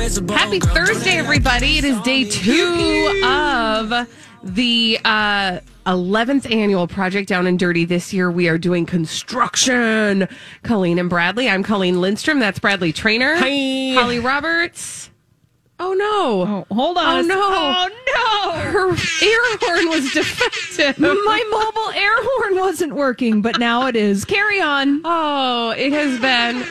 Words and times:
Happy 0.00 0.60
Thursday, 0.60 1.18
everybody. 1.18 1.76
It 1.76 1.84
is 1.84 2.00
day 2.00 2.24
two 2.24 3.20
of 3.22 4.08
the 4.42 4.98
uh, 5.04 5.60
11th 5.84 6.50
annual 6.50 6.86
Project 6.86 7.28
Down 7.28 7.46
and 7.46 7.58
Dirty. 7.58 7.84
This 7.84 8.10
year 8.10 8.30
we 8.30 8.48
are 8.48 8.56
doing 8.56 8.86
construction. 8.86 10.26
Colleen 10.62 10.98
and 10.98 11.10
Bradley. 11.10 11.50
I'm 11.50 11.62
Colleen 11.62 12.00
Lindstrom. 12.00 12.38
That's 12.38 12.58
Bradley 12.58 12.94
Traynor. 12.94 13.36
Hi. 13.36 14.00
Holly 14.00 14.20
Roberts. 14.20 15.10
Oh 15.78 15.92
no. 15.92 16.66
Oh, 16.70 16.74
hold 16.74 16.96
on. 16.96 17.18
Oh 17.18 17.20
no. 17.20 17.38
Oh 17.38 18.52
no. 18.56 18.70
Her 18.70 18.88
air 18.88 19.58
horn 19.60 19.88
was 19.90 20.10
defective. 20.14 20.98
My 20.98 21.44
mobile 21.50 21.90
air 21.90 22.14
horn 22.16 22.56
wasn't 22.56 22.94
working, 22.94 23.42
but 23.42 23.58
now 23.58 23.86
it 23.86 23.96
is. 23.96 24.24
Carry 24.24 24.62
on. 24.62 25.02
Oh, 25.04 25.74
it 25.76 25.92
has 25.92 26.18
been 26.20 26.64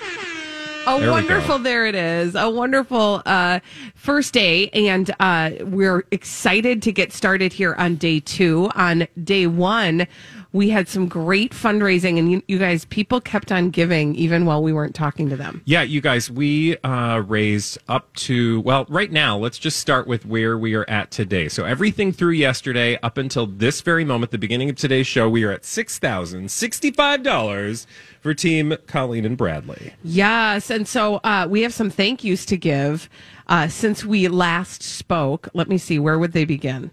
a 0.95 0.99
There 0.99 1.07
we 1.07 1.11
wonderful. 1.11 1.59
There 1.59 1.85
it 1.85 1.95
is. 1.95 2.35
A 2.35 2.49
wonderful 2.49 3.21
uh, 3.25 3.59
first 3.95 4.33
day, 4.33 4.69
and 4.69 5.13
uh, 5.19 5.51
we're 5.61 6.05
excited 6.11 6.81
to 6.83 6.91
get 6.91 7.13
started 7.13 7.53
here 7.53 7.75
on 7.75 7.95
day 7.95 8.19
two. 8.19 8.69
On 8.75 9.07
day 9.23 9.47
one, 9.47 10.07
we 10.51 10.69
had 10.69 10.87
some 10.87 11.07
great 11.07 11.51
fundraising, 11.51 12.17
and 12.17 12.31
you, 12.31 12.41
you 12.47 12.57
guys, 12.57 12.85
people 12.85 13.21
kept 13.21 13.51
on 13.51 13.69
giving 13.69 14.15
even 14.15 14.45
while 14.45 14.63
we 14.63 14.73
weren't 14.73 14.95
talking 14.95 15.29
to 15.29 15.35
them. 15.35 15.61
Yeah, 15.65 15.83
you 15.83 16.01
guys, 16.01 16.31
we 16.31 16.75
uh, 16.79 17.19
raised 17.19 17.77
up 17.87 18.11
to, 18.15 18.61
well, 18.61 18.87
right 18.89 19.11
now, 19.11 19.37
let's 19.37 19.59
just 19.59 19.79
start 19.79 20.07
with 20.07 20.25
where 20.25 20.57
we 20.57 20.73
are 20.73 20.89
at 20.89 21.11
today. 21.11 21.49
So, 21.49 21.65
everything 21.65 22.11
through 22.11 22.31
yesterday 22.31 22.97
up 23.03 23.19
until 23.19 23.45
this 23.45 23.81
very 23.81 24.03
moment, 24.03 24.31
the 24.31 24.39
beginning 24.39 24.71
of 24.71 24.75
today's 24.75 25.05
show, 25.05 25.29
we 25.29 25.43
are 25.43 25.51
at 25.51 25.61
$6,065 25.63 27.85
for 28.21 28.33
Team 28.33 28.75
Colleen 28.87 29.25
and 29.25 29.37
Bradley. 29.37 29.93
Yes, 30.03 30.71
and 30.71 30.87
so 30.87 31.17
uh, 31.23 31.45
we 31.49 31.61
have 31.61 31.73
some 31.73 31.91
thank 31.91 32.23
yous 32.23 32.43
to 32.45 32.57
give 32.57 33.07
uh, 33.47 33.67
since 33.67 34.03
we 34.03 34.27
last 34.27 34.81
spoke. 34.81 35.47
Let 35.53 35.69
me 35.69 35.77
see, 35.77 35.99
where 35.99 36.17
would 36.17 36.31
they 36.33 36.45
begin? 36.45 36.89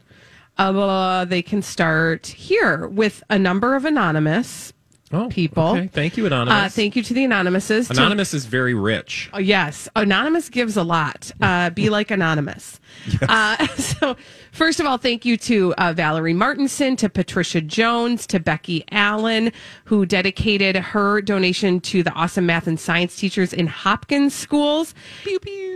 Uh, 0.59 1.25
they 1.25 1.43
can 1.43 1.63
start 1.63 2.27
here 2.27 2.87
with 2.89 3.23
a 3.31 3.39
number 3.39 3.75
of 3.75 3.85
anonymous 3.85 4.73
Oh, 5.13 5.29
people. 5.29 5.69
Okay. 5.69 5.87
Thank 5.87 6.17
you, 6.17 6.27
Anonymous. 6.27 6.65
Uh, 6.65 6.69
thank 6.69 6.97
you 6.97 7.03
to 7.05 7.15
the 7.15 7.25
anonymouses. 7.25 7.87
To- 7.87 7.93
Anonymous 7.93 8.35
is 8.35 8.47
very 8.47 8.75
rich. 8.75 9.31
Oh, 9.33 9.39
yes, 9.39 9.89
anonymous 9.95 10.49
gives 10.49 10.77
a 10.77 10.83
lot. 10.83 11.31
Uh, 11.41 11.71
be 11.71 11.91
like 11.91 12.11
anonymous. 12.11 12.81
Uh, 13.29 13.67
so, 13.77 14.17
first 14.57 14.81
of 14.81 14.87
all, 14.87 14.99
thank 14.99 15.25
you 15.25 15.37
to 15.37 15.75
uh, 15.75 15.93
Valerie 15.93 16.33
Martinson, 16.33 16.97
to 16.97 17.09
Patricia 17.09 17.61
Jones, 17.61 18.27
to 18.29 18.41
Becky 18.41 18.85
Allen, 18.91 19.53
who 19.85 20.07
dedicated 20.07 20.77
her 20.77 21.21
donation 21.21 21.81
to 21.81 22.03
the 22.03 22.11
awesome 22.13 22.47
math 22.47 22.67
and 22.67 22.81
science 22.81 23.17
teachers 23.17 23.53
in 23.53 23.67
Hopkins 23.67 24.35
schools. 24.35 24.95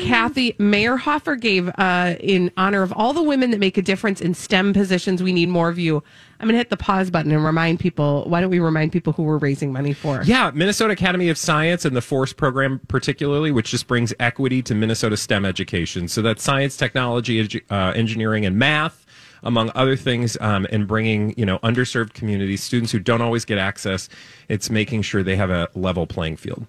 Kathy 0.01 0.55
Meyerhofer 0.55 1.39
gave 1.39 1.71
uh, 1.77 2.17
in 2.21 2.51
honor 2.57 2.83
of 2.83 2.93
all 2.93 3.13
the 3.13 3.23
women 3.23 3.51
that 3.51 3.61
make 3.61 3.77
a 3.77 3.83
difference 3.83 4.21
in 4.21 4.35
STEM 4.35 4.73
positions. 4.73 5.23
We 5.23 5.33
need 5.33 5.51
more 5.51 5.69
of 5.69 5.79
you. 5.79 6.03
I'm 6.41 6.47
going 6.47 6.55
to 6.55 6.59
hit 6.59 6.71
the 6.71 6.79
pause 6.79 7.11
button 7.11 7.33
and 7.33 7.45
remind 7.45 7.81
people. 7.81 8.25
Why 8.27 8.41
don't 8.41 8.49
we 8.49 8.61
remind 8.61 8.93
people 8.93 9.13
who 9.13 9.25
we're 9.25 9.37
raising 9.37 9.75
money 9.75 9.93
for? 9.93 10.23
Yeah, 10.23 10.51
Minnesota 10.55 10.95
Academy 10.95 11.29
of 11.29 11.37
Science 11.37 11.85
and 11.85 11.95
the 11.95 12.01
FORCE 12.01 12.33
program, 12.33 12.81
particularly, 12.89 13.51
which 13.53 13.71
just 13.71 13.87
brings 13.87 14.15
equity 14.19 14.63
to 14.63 14.75
Minnesota 14.75 15.19
STEM 15.19 15.45
education. 15.45 16.09
So 16.09 16.23
that's 16.23 16.43
science, 16.43 16.79
technology, 16.79 17.63
uh, 17.69 17.93
engineering, 17.95 18.47
and 18.47 18.57
math, 18.59 19.05
among 19.43 19.71
other 19.75 19.97
things, 19.97 20.39
um, 20.41 20.67
and 20.73 20.89
bringing 20.89 21.35
you 21.37 21.45
know 21.45 21.59
underserved 21.59 22.15
communities, 22.15 22.63
students 22.63 22.91
who 22.91 23.01
don't 23.01 23.21
always 23.21 23.45
get 23.45 23.59
access. 23.59 24.09
It's 24.49 24.71
making 24.71 25.03
sure 25.03 25.23
they 25.23 25.37
have 25.37 25.51
a 25.51 25.69
level 25.75 26.07
playing 26.07 26.39
field. 26.39 26.67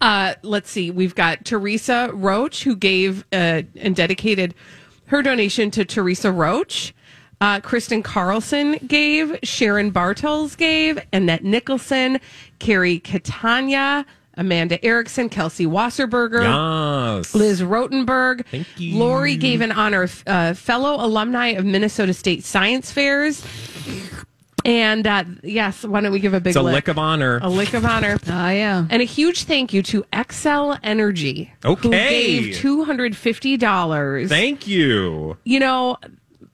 Uh, 0.00 0.34
let's 0.42 0.70
see. 0.70 0.92
We've 0.92 1.16
got 1.16 1.44
Teresa 1.44 2.10
Roach, 2.12 2.62
who 2.62 2.76
gave 2.76 3.24
uh, 3.32 3.62
and 3.74 3.96
dedicated 3.96 4.54
her 5.06 5.20
donation 5.20 5.72
to 5.72 5.84
Teresa 5.84 6.30
Roach. 6.30 6.94
Uh, 7.40 7.60
Kristen 7.60 8.02
Carlson 8.02 8.72
gave, 8.86 9.38
Sharon 9.44 9.90
Bartels 9.90 10.56
gave, 10.56 10.98
Annette 11.12 11.44
Nicholson, 11.44 12.18
Carrie 12.58 12.98
Catania, 12.98 14.04
Amanda 14.34 14.84
Erickson, 14.84 15.28
Kelsey 15.28 15.64
Wasserberger. 15.66 16.42
Yes. 17.18 17.34
Liz 17.34 17.62
Rotenberg. 17.62 18.44
Thank 18.46 18.66
you. 18.76 18.96
Lori 18.98 19.36
gave 19.36 19.60
an 19.60 19.70
honor 19.72 20.02
of 20.02 20.22
uh, 20.26 20.54
fellow 20.54 20.94
alumni 21.04 21.48
of 21.48 21.64
Minnesota 21.64 22.12
State 22.12 22.44
Science 22.44 22.90
Fairs. 22.90 23.44
And 24.64 25.06
uh, 25.06 25.24
yes, 25.42 25.84
why 25.84 26.00
don't 26.00 26.12
we 26.12 26.18
give 26.20 26.34
a 26.34 26.40
big 26.40 26.50
It's 26.50 26.56
a 26.56 26.62
lick? 26.62 26.74
lick 26.74 26.88
of 26.88 26.98
honor. 26.98 27.38
a 27.42 27.48
lick 27.48 27.72
of 27.74 27.84
honor. 27.84 28.18
Ah, 28.28 28.50
yeah. 28.50 28.86
And 28.90 29.00
a 29.00 29.04
huge 29.04 29.44
thank 29.44 29.72
you 29.72 29.82
to 29.84 30.02
Xcel 30.12 30.78
Energy, 30.82 31.52
who 31.62 31.70
Okay. 31.70 32.40
gave 32.42 32.56
two 32.56 32.84
hundred 32.84 33.16
fifty 33.16 33.56
dollars. 33.56 34.28
Thank 34.28 34.66
you. 34.66 35.36
You 35.44 35.60
know, 35.60 35.96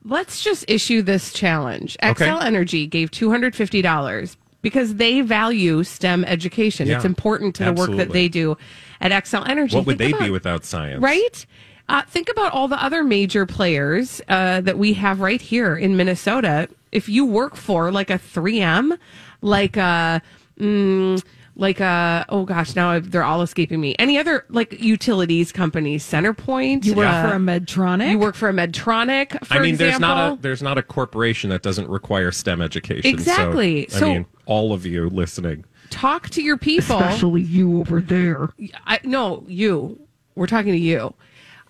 let's 0.05 0.43
just 0.43 0.65
issue 0.69 1.03
this 1.03 1.33
challenge. 1.33 1.97
Okay. 2.03 2.27
Xcel 2.27 2.43
Energy 2.43 2.87
gave 2.87 3.11
two 3.11 3.31
hundred 3.31 3.55
fifty 3.57 3.83
dollars 3.83 4.37
because 4.63 4.95
they 4.97 5.21
value 5.21 5.85
STEM 5.85 6.25
education. 6.25 6.89
Yeah, 6.89 6.97
it's 6.97 7.05
important 7.05 7.55
to 7.57 7.65
the 7.65 7.73
work 7.73 7.91
that 7.97 8.13
they 8.13 8.29
do 8.29 8.57
at 9.01 9.13
Xcel 9.13 9.47
Energy. 9.49 9.77
What 9.77 9.87
would 9.87 9.99
Think 9.99 10.19
they 10.19 10.27
be 10.27 10.31
without 10.31 10.65
science? 10.65 11.03
Right? 11.03 11.47
Uh, 11.89 12.03
think 12.03 12.31
about 12.31 12.53
all 12.53 12.67
the 12.67 12.83
other 12.83 13.05
major 13.05 13.45
players 13.45 14.23
uh, 14.29 14.63
that 14.63 14.79
we 14.79 14.95
have 14.95 15.21
right 15.21 15.41
here 15.41 15.77
in 15.77 15.97
Minnesota. 15.97 16.69
If 16.93 17.11
you 17.11 17.27
work 17.27 17.57
for 17.57 17.93
like 17.93 18.09
a 18.09 18.19
3M, 18.19 18.99
like 19.43 19.77
a, 19.77 20.23
mm, 20.59 21.23
like 21.57 21.81
a, 21.81 22.25
oh 22.29 22.45
gosh, 22.45 22.75
now 22.75 22.99
they're 22.99 23.23
all 23.25 23.43
escaping 23.43 23.81
me. 23.81 23.95
Any 23.99 24.19
other 24.19 24.45
like 24.49 24.81
utilities 24.81 25.53
companies, 25.53 26.05
CenterPoint. 26.05 26.85
You 26.85 26.95
work 26.95 27.07
uh, 27.09 27.29
for 27.29 27.37
a 27.37 27.39
Medtronic? 27.39 28.11
You 28.11 28.19
work 28.19 28.35
for 28.35 28.49
a 28.49 28.53
Medtronic. 28.53 29.45
For 29.47 29.55
I 29.55 29.59
mean, 29.61 29.77
there's 29.77 30.01
not 30.01 30.33
a 30.33 30.37
there's 30.41 30.63
not 30.63 30.79
a 30.79 30.83
corporation 30.83 31.51
that 31.51 31.63
doesn't 31.63 31.89
require 31.89 32.33
STEM 32.33 32.61
education. 32.61 33.09
Exactly. 33.11 33.87
So, 33.89 33.99
So- 33.99 34.07
I 34.07 34.13
mean, 34.15 34.27
all 34.47 34.73
of 34.73 34.85
you 34.85 35.09
listening. 35.09 35.65
talk 35.91 36.29
to 36.31 36.43
your 36.43 36.59
people. 36.59 36.99
Especially 36.99 37.43
you 37.43 37.81
over 37.81 38.01
there. 38.01 38.49
I, 38.87 38.99
no, 39.05 39.45
you. 39.47 40.01
We're 40.35 40.49
talking 40.49 40.73
to 40.73 40.79
you. 40.79 41.15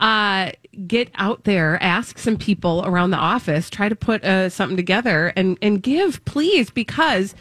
Uh, 0.00 0.50
get 0.88 1.08
out 1.14 1.44
there, 1.44 1.80
ask 1.82 2.18
some 2.18 2.36
people 2.36 2.82
around 2.84 3.10
the 3.10 3.16
office, 3.16 3.70
try 3.70 3.88
to 3.88 3.94
put 3.94 4.24
uh, 4.24 4.48
something 4.48 4.76
together, 4.76 5.32
and 5.36 5.56
and 5.62 5.82
give, 5.82 6.24
please, 6.24 6.70
because 6.70 7.34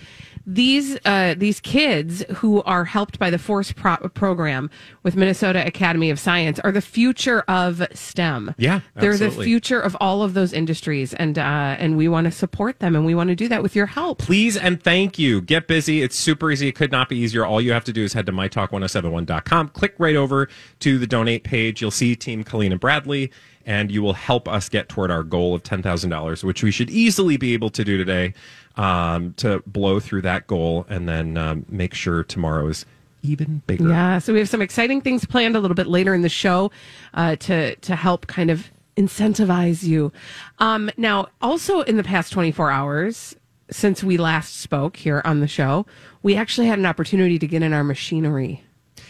these 0.45 0.97
uh, 1.05 1.35
these 1.37 1.59
kids 1.59 2.23
who 2.35 2.61
are 2.63 2.85
helped 2.85 3.19
by 3.19 3.29
the 3.29 3.37
Force 3.37 3.71
pro- 3.71 3.97
program 4.09 4.69
with 5.03 5.15
Minnesota 5.15 5.65
Academy 5.65 6.09
of 6.09 6.19
Science 6.19 6.59
are 6.59 6.71
the 6.71 6.81
future 6.81 7.41
of 7.47 7.85
STEM. 7.93 8.53
Yeah, 8.57 8.81
they're 8.95 9.17
the 9.17 9.31
future 9.31 9.79
of 9.79 9.95
all 9.99 10.21
of 10.21 10.33
those 10.33 10.51
industries, 10.51 11.13
and 11.13 11.37
uh, 11.39 11.75
and 11.79 11.97
we 11.97 12.07
want 12.07 12.25
to 12.25 12.31
support 12.31 12.79
them, 12.79 12.95
and 12.95 13.05
we 13.05 13.15
want 13.15 13.29
to 13.29 13.35
do 13.35 13.47
that 13.47 13.63
with 13.63 13.75
your 13.75 13.85
help. 13.85 14.19
Please 14.19 14.57
and 14.57 14.81
thank 14.81 15.17
you. 15.17 15.41
Get 15.41 15.67
busy. 15.67 16.01
It's 16.01 16.17
super 16.17 16.51
easy. 16.51 16.67
It 16.67 16.75
could 16.75 16.91
not 16.91 17.09
be 17.09 17.17
easier. 17.17 17.45
All 17.45 17.61
you 17.61 17.71
have 17.71 17.85
to 17.85 17.93
do 17.93 18.03
is 18.03 18.13
head 18.13 18.25
to 18.25 18.31
mytalk1071.com, 18.31 19.69
click 19.69 19.95
right 19.97 20.15
over 20.15 20.49
to 20.79 20.97
the 20.97 21.07
donate 21.07 21.43
page. 21.43 21.81
You'll 21.81 21.91
see 21.91 22.15
Team 22.15 22.43
Colleen 22.43 22.71
and 22.71 22.81
Bradley, 22.81 23.31
and 23.65 23.91
you 23.91 24.01
will 24.01 24.13
help 24.13 24.47
us 24.47 24.69
get 24.69 24.89
toward 24.89 25.11
our 25.11 25.23
goal 25.23 25.53
of 25.55 25.63
$10,000, 25.63 26.43
which 26.43 26.63
we 26.63 26.71
should 26.71 26.89
easily 26.89 27.37
be 27.37 27.53
able 27.53 27.69
to 27.69 27.83
do 27.83 27.97
today 27.97 28.33
um, 28.75 29.33
to 29.35 29.61
blow 29.65 29.99
through 29.99 30.21
that 30.23 30.47
goal 30.47 30.85
and 30.89 31.07
then 31.07 31.37
um, 31.37 31.65
make 31.69 31.93
sure 31.93 32.23
tomorrow 32.23 32.67
is 32.67 32.85
even 33.21 33.61
bigger. 33.67 33.89
Yeah, 33.89 34.19
so 34.19 34.33
we 34.33 34.39
have 34.39 34.49
some 34.49 34.61
exciting 34.61 35.01
things 35.01 35.25
planned 35.25 35.55
a 35.55 35.59
little 35.59 35.75
bit 35.75 35.87
later 35.87 36.13
in 36.13 36.21
the 36.21 36.29
show 36.29 36.71
uh, 37.13 37.37
to 37.37 37.75
to 37.75 37.95
help 37.95 38.27
kind 38.27 38.51
of 38.51 38.69
incentivize 38.97 39.83
you. 39.83 40.11
Um, 40.59 40.91
now, 40.97 41.27
also 41.41 41.81
in 41.81 41.97
the 41.97 42.03
past 42.03 42.31
24 42.33 42.69
hours 42.69 43.35
since 43.71 44.03
we 44.03 44.17
last 44.17 44.59
spoke 44.59 44.97
here 44.97 45.21
on 45.25 45.39
the 45.39 45.47
show, 45.47 45.85
we 46.21 46.35
actually 46.35 46.67
had 46.67 46.79
an 46.79 46.85
opportunity 46.85 47.39
to 47.39 47.47
get 47.47 47.63
in 47.63 47.73
our 47.73 47.83
machinery. 47.83 48.63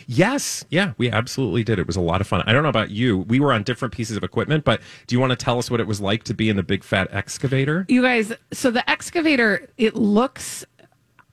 Yes. 0.08 0.66
Yeah, 0.70 0.94
we 0.98 1.10
absolutely 1.10 1.64
did. 1.64 1.80
It 1.80 1.88
was 1.88 1.96
a 1.96 2.02
lot 2.02 2.22
of 2.22 2.28
fun. 2.28 2.44
I 2.46 2.54
don't 2.54 2.64
know 2.64 2.70
about 2.70 2.92
you. 2.92 3.20
We 3.20 3.40
were 3.40 3.54
on 3.54 3.64
different 3.64 3.94
pieces 3.94 4.18
of 4.18 4.24
equipment, 4.24 4.64
but 4.64 4.82
do 5.08 5.16
you 5.16 5.20
want 5.20 5.32
to 5.32 5.36
tell 5.36 5.58
us 5.60 5.70
what 5.72 5.80
it 5.80 5.88
was 5.88 6.02
like 6.02 6.24
to 6.26 6.34
be 6.34 6.50
in 6.50 6.56
the 6.56 6.64
big 6.64 6.84
fat 6.84 7.08
excavator? 7.12 7.86
You 7.90 8.02
guys, 8.02 8.34
so 8.52 8.72
the 8.72 8.88
excavator, 8.90 9.70
it 9.78 9.96
looks 9.96 10.66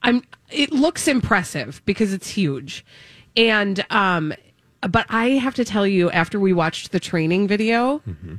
I'm 0.03 0.23
it 0.49 0.71
looks 0.71 1.07
impressive 1.07 1.81
because 1.85 2.13
it's 2.13 2.29
huge. 2.29 2.85
And 3.37 3.85
um 3.89 4.33
but 4.81 5.05
I 5.09 5.29
have 5.31 5.53
to 5.55 5.65
tell 5.65 5.85
you 5.85 6.09
after 6.09 6.39
we 6.39 6.53
watched 6.53 6.91
the 6.91 6.99
training 6.99 7.47
video, 7.47 7.99
Mm-hmm. 8.07 8.35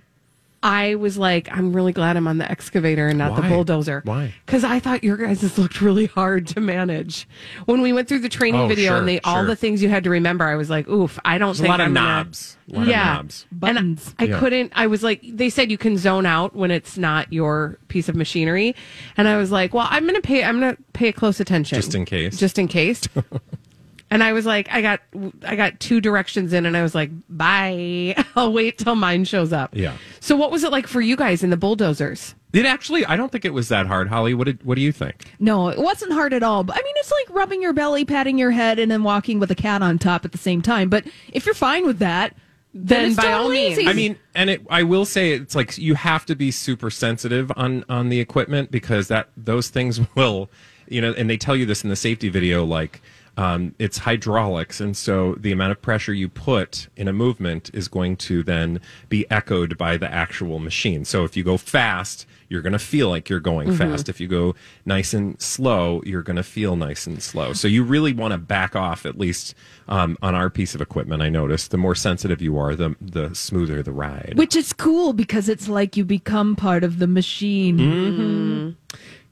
I 0.62 0.94
was 0.94 1.18
like, 1.18 1.48
I'm 1.50 1.72
really 1.72 1.92
glad 1.92 2.16
I'm 2.16 2.28
on 2.28 2.38
the 2.38 2.48
excavator 2.50 3.08
and 3.08 3.18
not 3.18 3.34
the 3.34 3.42
bulldozer. 3.42 4.02
Why? 4.04 4.32
Because 4.46 4.62
I 4.62 4.78
thought 4.78 5.02
your 5.02 5.16
guys' 5.16 5.40
just 5.40 5.58
looked 5.58 5.80
really 5.80 6.06
hard 6.06 6.46
to 6.48 6.60
manage. 6.60 7.26
When 7.64 7.82
we 7.82 7.92
went 7.92 8.08
through 8.08 8.20
the 8.20 8.28
training 8.28 8.60
Oh, 8.60 8.68
video 8.68 8.90
sure, 8.90 8.98
and 8.98 9.08
they 9.08 9.20
all 9.22 9.44
the 9.44 9.56
things 9.56 9.82
you 9.82 9.88
had 9.88 10.04
to 10.04 10.10
remember, 10.10 10.44
I 10.44 10.54
was 10.54 10.70
like, 10.70 10.88
oof, 10.88 11.18
I 11.24 11.38
don't 11.38 11.48
There's 11.48 11.60
a 11.60 11.62
think 11.62 11.70
lot 11.70 11.80
I'm 11.80 11.94
gonna- 11.94 12.30
A 12.72 12.78
lot 12.78 12.86
yeah. 12.86 13.10
of 13.10 13.16
knobs. 13.24 13.46
Buttons. 13.50 14.14
And 14.18 14.28
I 14.30 14.32
Yeah. 14.34 14.38
couldn't. 14.38 14.72
I 14.76 14.86
was 14.86 15.02
like, 15.02 15.20
they 15.24 15.50
said 15.50 15.70
you 15.70 15.78
can 15.78 15.98
zone 15.98 16.26
out 16.26 16.54
when 16.54 16.70
it's 16.70 16.96
not 16.96 17.32
your 17.32 17.78
piece 17.88 18.08
of 18.08 18.14
machinery, 18.14 18.74
and 19.16 19.26
I 19.28 19.36
was 19.36 19.50
like, 19.50 19.74
well, 19.74 19.88
I'm 19.90 20.06
gonna 20.06 20.20
pay. 20.20 20.44
I'm 20.44 20.60
gonna 20.60 20.76
pay 20.92 21.10
close 21.12 21.40
attention 21.40 21.76
Just 21.76 21.94
in 21.94 22.04
case. 22.04 22.38
Just 22.38 22.58
in 22.58 22.68
case. 22.68 23.02
and 24.12 24.22
I 24.22 24.32
was 24.32 24.44
like, 24.44 24.68
I 24.70 24.82
got, 24.82 25.00
I 25.44 25.56
got 25.56 25.80
two 25.80 26.00
directions 26.00 26.52
in, 26.52 26.66
and 26.66 26.76
I 26.76 26.82
was 26.82 26.94
like, 26.94 27.10
bye. 27.28 28.14
I'll 28.36 28.52
wait 28.52 28.78
till 28.78 28.94
mine 28.94 29.24
shows 29.24 29.52
up. 29.52 29.74
Yeah. 29.74 29.96
So 30.20 30.36
what 30.36 30.50
was 30.50 30.64
it 30.64 30.70
like 30.70 30.86
for 30.86 31.00
you 31.00 31.16
guys 31.16 31.42
in 31.42 31.50
the 31.50 31.56
bulldozers? 31.56 32.34
It 32.52 32.66
actually, 32.66 33.06
I 33.06 33.16
don't 33.16 33.32
think 33.32 33.46
it 33.46 33.54
was 33.54 33.68
that 33.70 33.86
hard, 33.86 34.08
Holly. 34.08 34.34
What 34.34 34.44
did, 34.44 34.62
what 34.64 34.74
do 34.74 34.82
you 34.82 34.92
think? 34.92 35.24
No, 35.40 35.68
it 35.68 35.78
wasn't 35.78 36.12
hard 36.12 36.34
at 36.34 36.42
all. 36.42 36.62
But 36.64 36.76
I 36.76 36.82
mean, 36.82 36.94
it's 36.98 37.10
like 37.10 37.34
rubbing 37.34 37.62
your 37.62 37.72
belly, 37.72 38.04
patting 38.04 38.36
your 38.36 38.50
head, 38.50 38.78
and 38.78 38.90
then 38.90 39.02
walking 39.02 39.40
with 39.40 39.50
a 39.50 39.54
cat 39.54 39.80
on 39.82 39.98
top 39.98 40.26
at 40.26 40.32
the 40.32 40.38
same 40.38 40.60
time. 40.60 40.90
But 40.90 41.06
if 41.32 41.46
you're 41.46 41.54
fine 41.54 41.86
with 41.86 41.98
that, 42.00 42.36
then, 42.74 43.00
Then 43.00 43.10
it's 43.12 43.16
by 43.16 43.32
all 43.32 43.48
means. 43.48 43.78
easy. 43.78 43.88
I 43.88 43.92
mean, 43.92 44.16
and 44.34 44.50
it, 44.50 44.62
I 44.70 44.82
will 44.82 45.04
say 45.04 45.32
it's 45.32 45.54
like 45.54 45.76
you 45.78 45.94
have 45.94 46.24
to 46.26 46.34
be 46.34 46.50
super 46.50 46.90
sensitive 46.90 47.50
on 47.56 47.84
on 47.88 48.08
the 48.08 48.18
equipment 48.20 48.70
because 48.70 49.08
that 49.08 49.28
those 49.36 49.68
things 49.68 50.00
will, 50.14 50.50
you 50.88 51.00
know, 51.00 51.12
and 51.12 51.28
they 51.28 51.36
tell 51.36 51.56
you 51.56 51.66
this 51.66 51.84
in 51.84 51.90
the 51.90 51.96
safety 51.96 52.28
video, 52.28 52.64
like. 52.64 53.00
Um, 53.36 53.74
it's 53.78 53.98
hydraulics, 53.98 54.78
and 54.80 54.94
so 54.94 55.34
the 55.40 55.52
amount 55.52 55.72
of 55.72 55.80
pressure 55.80 56.12
you 56.12 56.28
put 56.28 56.88
in 56.96 57.08
a 57.08 57.12
movement 57.14 57.70
is 57.72 57.88
going 57.88 58.16
to 58.16 58.42
then 58.42 58.80
be 59.08 59.24
echoed 59.30 59.78
by 59.78 59.96
the 59.96 60.12
actual 60.12 60.58
machine. 60.58 61.06
So 61.06 61.24
if 61.24 61.34
you 61.34 61.42
go 61.42 61.56
fast, 61.56 62.26
you're 62.50 62.60
going 62.60 62.74
to 62.74 62.78
feel 62.78 63.08
like 63.08 63.30
you're 63.30 63.40
going 63.40 63.74
fast. 63.74 64.10
If 64.10 64.20
you 64.20 64.28
go 64.28 64.54
nice 64.84 65.14
and 65.14 65.40
slow, 65.40 66.02
you're 66.04 66.22
going 66.22 66.36
to 66.36 66.42
feel 66.42 66.76
nice 66.76 67.06
and 67.06 67.22
slow. 67.22 67.54
So 67.54 67.66
you 67.66 67.82
really 67.82 68.12
want 68.12 68.32
to 68.32 68.38
back 68.38 68.76
off, 68.76 69.06
at 69.06 69.16
least 69.18 69.54
um, 69.88 70.18
on 70.20 70.34
our 70.34 70.50
piece 70.50 70.74
of 70.74 70.82
equipment. 70.82 71.22
I 71.22 71.30
noticed 71.30 71.70
the 71.70 71.78
more 71.78 71.94
sensitive 71.94 72.42
you 72.42 72.58
are, 72.58 72.76
the 72.76 72.94
the 73.00 73.34
smoother 73.34 73.82
the 73.82 73.92
ride. 73.92 74.34
which 74.36 74.54
is 74.54 74.74
cool 74.74 75.14
because 75.14 75.48
it's 75.48 75.68
like 75.68 75.96
you 75.96 76.04
become 76.04 76.54
part 76.54 76.84
of 76.84 76.98
the 76.98 77.06
machine. 77.06 78.76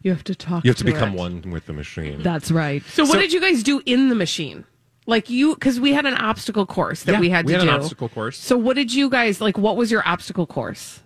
You 0.02 0.10
have 0.12 0.24
to 0.24 0.34
talk. 0.34 0.64
You 0.64 0.70
have 0.70 0.78
to 0.78 0.84
to 0.84 0.92
become 0.92 1.10
it. 1.14 1.18
one 1.18 1.50
with 1.50 1.66
the 1.66 1.72
machine. 1.72 2.22
That's 2.22 2.50
right. 2.50 2.82
So 2.84 3.04
what 3.04 3.18
did 3.18 3.32
you 3.32 3.40
guys 3.40 3.62
do 3.62 3.82
in 3.86 4.08
the 4.08 4.14
machine? 4.14 4.64
Like 5.06 5.28
you, 5.28 5.54
because 5.54 5.80
we 5.80 5.92
had 5.92 6.06
an 6.06 6.14
obstacle 6.14 6.66
course 6.66 7.02
that 7.04 7.12
Yeah, 7.12 7.20
we 7.20 7.30
had 7.30 7.44
we 7.46 7.52
to 7.52 7.58
had 7.58 7.64
do. 7.64 7.70
an 7.70 7.74
obstacle 7.80 8.08
course. 8.08 8.38
So 8.38 8.56
what 8.56 8.76
did 8.76 8.94
you 8.94 9.10
guys 9.10 9.40
like? 9.40 9.58
What 9.58 9.76
was 9.76 9.90
your 9.90 10.06
obstacle 10.06 10.46
course? 10.46 11.00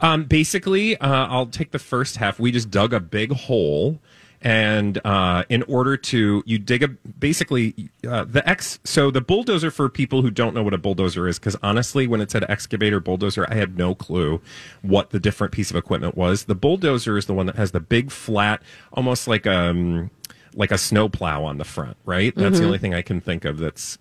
Um, 0.00 0.24
basically, 0.24 0.96
uh, 0.96 1.26
I'll 1.26 1.46
take 1.46 1.72
the 1.72 1.78
first 1.78 2.16
half. 2.16 2.38
We 2.40 2.52
just 2.52 2.70
dug 2.70 2.92
a 2.94 3.00
big 3.00 3.32
hole, 3.32 3.98
and 4.42 4.98
uh, 5.04 5.44
in 5.48 5.62
order 5.64 5.96
to 5.96 6.42
you 6.46 6.58
dig 6.58 6.82
a 6.82 6.88
basically 6.88 7.90
uh, 8.08 8.24
the 8.24 8.48
X. 8.48 8.78
So 8.84 9.10
the 9.10 9.20
bulldozer 9.20 9.70
for 9.70 9.88
people 9.88 10.22
who 10.22 10.30
don't 10.30 10.54
know 10.54 10.62
what 10.62 10.74
a 10.74 10.78
bulldozer 10.78 11.28
is, 11.28 11.38
because 11.38 11.56
honestly, 11.62 12.06
when 12.06 12.20
it 12.20 12.30
said 12.30 12.44
excavator 12.48 13.00
bulldozer, 13.00 13.46
I 13.50 13.54
had 13.54 13.76
no 13.76 13.94
clue 13.94 14.40
what 14.82 15.10
the 15.10 15.20
different 15.20 15.52
piece 15.52 15.70
of 15.70 15.76
equipment 15.76 16.16
was. 16.16 16.44
The 16.44 16.54
bulldozer 16.54 17.18
is 17.18 17.26
the 17.26 17.34
one 17.34 17.46
that 17.46 17.56
has 17.56 17.72
the 17.72 17.80
big 17.80 18.10
flat, 18.10 18.62
almost 18.92 19.28
like 19.28 19.46
um 19.46 20.10
like 20.54 20.70
a 20.70 20.78
snowplow 20.78 21.44
on 21.44 21.58
the 21.58 21.64
front. 21.64 21.96
Right. 22.04 22.34
That's 22.34 22.58
the 22.58 22.64
only 22.66 22.78
thing 22.78 22.94
I 22.94 23.02
can 23.02 23.20
think 23.20 23.44
of 23.44 23.58
that's 23.58 23.98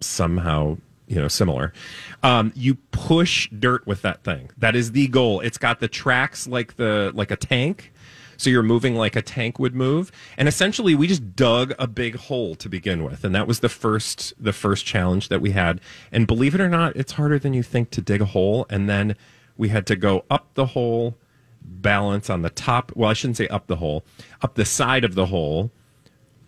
somehow 0.00 0.78
you 1.06 1.16
know 1.16 1.28
similar 1.28 1.72
um, 2.22 2.52
you 2.56 2.74
push 2.90 3.48
dirt 3.50 3.86
with 3.86 4.02
that 4.02 4.24
thing 4.24 4.50
that 4.58 4.74
is 4.74 4.92
the 4.92 5.06
goal 5.08 5.40
it's 5.40 5.56
got 5.56 5.80
the 5.80 5.88
tracks 5.88 6.46
like 6.46 6.76
the 6.76 7.12
like 7.14 7.30
a 7.30 7.36
tank 7.36 7.92
so 8.36 8.50
you're 8.50 8.62
moving 8.62 8.94
like 8.94 9.16
a 9.16 9.22
tank 9.22 9.58
would 9.58 9.74
move. 9.74 10.12
And 10.36 10.48
essentially 10.48 10.94
we 10.94 11.06
just 11.06 11.34
dug 11.36 11.74
a 11.78 11.86
big 11.86 12.16
hole 12.16 12.54
to 12.56 12.68
begin 12.68 13.04
with. 13.04 13.24
And 13.24 13.34
that 13.34 13.46
was 13.46 13.60
the 13.60 13.68
first 13.68 14.34
the 14.38 14.52
first 14.52 14.84
challenge 14.84 15.28
that 15.28 15.40
we 15.40 15.52
had. 15.52 15.80
And 16.12 16.26
believe 16.26 16.54
it 16.54 16.60
or 16.60 16.68
not 16.68 16.96
it's 16.96 17.12
harder 17.12 17.38
than 17.38 17.54
you 17.54 17.62
think 17.62 17.90
to 17.90 18.00
dig 18.00 18.20
a 18.20 18.26
hole. 18.26 18.66
And 18.70 18.88
then 18.88 19.16
we 19.56 19.68
had 19.68 19.86
to 19.86 19.96
go 19.96 20.24
up 20.30 20.54
the 20.54 20.66
hole 20.66 21.16
balance 21.68 22.30
on 22.30 22.42
the 22.42 22.50
top 22.50 22.92
well 22.94 23.10
i 23.10 23.12
shouldn't 23.12 23.36
say 23.36 23.48
up 23.48 23.66
the 23.66 23.74
hole 23.74 24.04
up 24.40 24.54
the 24.54 24.64
side 24.64 25.02
of 25.02 25.16
the 25.16 25.26
hole 25.26 25.72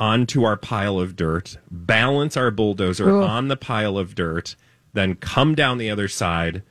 onto 0.01 0.45
our 0.45 0.57
pile 0.57 0.99
of 0.99 1.17
dirt, 1.17 1.57
balance 1.71 2.37
our 2.37 2.51
bulldozer 2.51 3.11
on 3.11 3.49
the 3.49 3.57
pile 3.57 3.99
of 3.99 4.15
dirt, 4.15 4.55
then 4.93 5.15
come 5.15 5.55
down 5.55 5.79
the 5.79 5.91
other 5.91 6.09
side, 6.09 6.63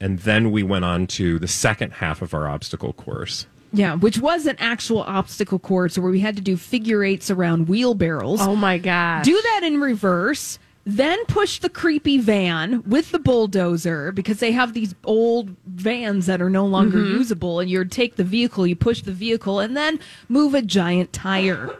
and 0.00 0.20
then 0.20 0.50
we 0.50 0.62
went 0.62 0.84
on 0.84 1.06
to 1.06 1.38
the 1.38 1.48
second 1.48 1.92
half 1.94 2.22
of 2.22 2.34
our 2.34 2.48
obstacle 2.48 2.92
course. 2.92 3.46
Yeah, 3.76 3.94
which 3.96 4.18
was 4.18 4.46
an 4.46 4.56
actual 4.58 5.02
obstacle 5.02 5.58
course 5.58 5.98
where 5.98 6.10
we 6.10 6.20
had 6.20 6.34
to 6.36 6.42
do 6.42 6.56
figure 6.56 7.04
eights 7.04 7.30
around 7.30 7.68
wheelbarrows. 7.68 8.40
Oh 8.40 8.56
my 8.56 8.78
god! 8.78 9.24
do 9.24 9.40
that 9.40 9.60
in 9.64 9.80
reverse, 9.80 10.58
then 10.84 11.22
push 11.26 11.58
the 11.58 11.68
creepy 11.68 12.16
van 12.18 12.82
with 12.88 13.10
the 13.12 13.18
bulldozer 13.18 14.12
because 14.12 14.38
they 14.40 14.52
have 14.52 14.72
these 14.72 14.94
old 15.04 15.50
vans 15.66 16.26
that 16.26 16.40
are 16.40 16.48
no 16.50 16.64
longer 16.64 16.98
Mm-hmm. 16.98 17.18
usable. 17.18 17.60
And 17.60 17.68
you 17.70 17.84
take 17.84 18.16
the 18.16 18.24
vehicle, 18.24 18.66
you 18.66 18.76
push 18.76 19.02
the 19.02 19.12
vehicle, 19.12 19.60
and 19.60 19.76
then 19.76 19.98
move 20.28 20.54
a 20.54 20.62
giant 20.62 21.12
tire. 21.12 21.70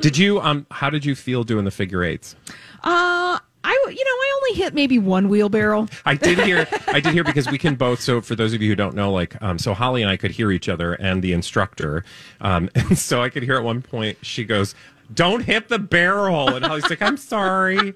Did 0.00 0.16
you 0.18 0.40
um 0.40 0.66
how 0.70 0.90
did 0.90 1.04
you 1.04 1.14
feel 1.14 1.44
doing 1.44 1.64
the 1.64 1.70
figure 1.70 2.02
eights? 2.02 2.34
Uh, 2.82 3.38
I 3.66 3.86
you 3.88 4.04
know 4.04 4.10
I 4.10 4.40
only 4.42 4.62
hit 4.62 4.74
maybe 4.74 4.98
one 4.98 5.28
wheelbarrow. 5.28 5.88
I 6.04 6.14
did 6.14 6.38
hear 6.38 6.68
I 6.86 7.00
did 7.00 7.12
hear 7.12 7.24
because 7.24 7.50
we 7.50 7.58
can 7.58 7.74
both 7.74 8.00
so 8.00 8.20
for 8.20 8.36
those 8.36 8.52
of 8.52 8.62
you 8.62 8.68
who 8.68 8.76
don't 8.76 8.94
know 8.94 9.10
like 9.12 9.40
um 9.42 9.58
so 9.58 9.74
Holly 9.74 10.02
and 10.02 10.10
I 10.10 10.16
could 10.16 10.30
hear 10.30 10.52
each 10.52 10.68
other 10.68 10.94
and 10.94 11.22
the 11.22 11.32
instructor 11.32 12.04
um 12.40 12.70
and 12.74 12.96
so 12.96 13.22
I 13.22 13.28
could 13.28 13.42
hear 13.42 13.56
at 13.56 13.64
one 13.64 13.82
point 13.82 14.18
she 14.22 14.44
goes 14.44 14.74
don't 15.14 15.44
hit 15.44 15.68
the 15.68 15.78
barrel. 15.78 16.54
And 16.54 16.64
Holly's 16.64 16.90
like 16.90 17.02
I'm 17.02 17.16
sorry. 17.16 17.94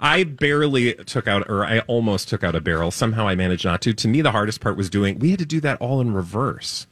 I 0.00 0.24
barely 0.24 0.94
took 0.94 1.28
out 1.28 1.48
or 1.48 1.64
I 1.64 1.80
almost 1.80 2.28
took 2.28 2.42
out 2.42 2.54
a 2.54 2.60
barrel. 2.60 2.90
Somehow 2.90 3.28
I 3.28 3.36
managed 3.36 3.64
not 3.64 3.82
to. 3.82 3.92
To 3.92 4.08
me 4.08 4.20
the 4.20 4.32
hardest 4.32 4.60
part 4.60 4.76
was 4.76 4.90
doing 4.90 5.18
we 5.18 5.30
had 5.30 5.38
to 5.40 5.46
do 5.46 5.60
that 5.60 5.80
all 5.80 6.00
in 6.00 6.14
reverse. 6.14 6.86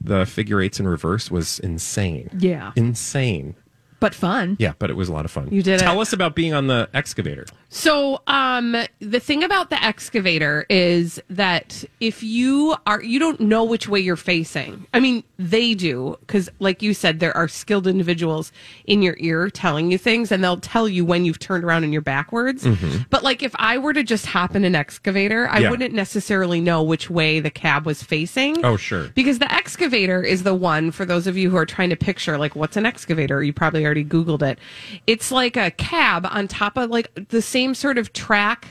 The 0.00 0.26
figure 0.26 0.60
eights 0.60 0.78
in 0.78 0.86
reverse 0.86 1.30
was 1.30 1.58
insane. 1.58 2.30
Yeah. 2.38 2.72
insane 2.76 3.56
But 4.00 4.14
fun. 4.14 4.56
yeah 4.58 4.72
but 4.78 4.90
it 4.90 4.94
was 4.96 5.08
a 5.08 5.12
lot 5.12 5.24
of 5.24 5.30
fun 5.30 5.48
You 5.50 5.62
did 5.62 5.76
it. 5.76 5.84
tell 5.84 5.98
it. 5.98 6.02
us 6.02 6.12
about 6.12 6.34
being 6.34 6.52
on 6.54 6.66
the 6.66 6.88
excavator 6.94 7.46
So, 7.68 8.22
um, 8.26 8.76
the 9.00 9.20
thing 9.20 9.42
about 9.42 9.70
the 9.70 9.82
excavator 9.82 10.64
is 10.70 11.20
that 11.30 11.84
if 12.00 12.22
you 12.22 12.76
are, 12.86 13.02
you 13.02 13.18
don't 13.18 13.40
know 13.40 13.64
which 13.64 13.88
way 13.88 14.00
you're 14.00 14.16
facing. 14.16 14.86
I 14.94 15.00
mean, 15.00 15.24
they 15.38 15.74
do, 15.74 16.16
because 16.20 16.48
like 16.58 16.80
you 16.82 16.94
said, 16.94 17.20
there 17.20 17.36
are 17.36 17.48
skilled 17.48 17.86
individuals 17.86 18.52
in 18.86 19.02
your 19.02 19.16
ear 19.18 19.50
telling 19.50 19.90
you 19.90 19.98
things 19.98 20.30
and 20.32 20.42
they'll 20.44 20.56
tell 20.60 20.88
you 20.88 21.04
when 21.04 21.24
you've 21.24 21.38
turned 21.38 21.64
around 21.64 21.84
and 21.84 21.92
you're 21.92 22.02
backwards. 22.02 22.66
But 23.10 23.22
like 23.22 23.42
if 23.42 23.52
I 23.58 23.78
were 23.78 23.92
to 23.92 24.02
just 24.02 24.26
hop 24.26 24.54
in 24.54 24.64
an 24.64 24.74
excavator, 24.74 25.48
I 25.48 25.58
Yeah. 25.60 25.70
wouldn't 25.70 25.94
necessarily 25.94 26.60
know 26.60 26.82
which 26.82 27.10
way 27.10 27.40
the 27.40 27.50
cab 27.50 27.84
was 27.86 28.02
facing. 28.02 28.64
Oh, 28.64 28.76
sure. 28.76 29.08
Because 29.14 29.38
the 29.38 29.52
excavator 29.52 30.22
is 30.22 30.42
the 30.44 30.54
one 30.54 30.90
for 30.92 31.04
those 31.04 31.26
of 31.26 31.36
you 31.36 31.50
who 31.50 31.56
are 31.56 31.66
trying 31.66 31.90
to 31.90 31.96
picture 31.96 32.38
like 32.38 32.54
what's 32.56 32.76
an 32.76 32.86
excavator. 32.86 33.42
You 33.42 33.52
probably 33.52 33.85
already 33.86 34.04
Googled 34.04 34.42
it. 34.42 34.58
It's 35.06 35.32
like 35.32 35.56
a 35.56 35.70
cab 35.70 36.26
on 36.30 36.48
top 36.48 36.76
of 36.76 36.90
like 36.90 37.28
the 37.28 37.40
same 37.40 37.74
sort 37.74 37.96
of 37.98 38.12
track 38.12 38.66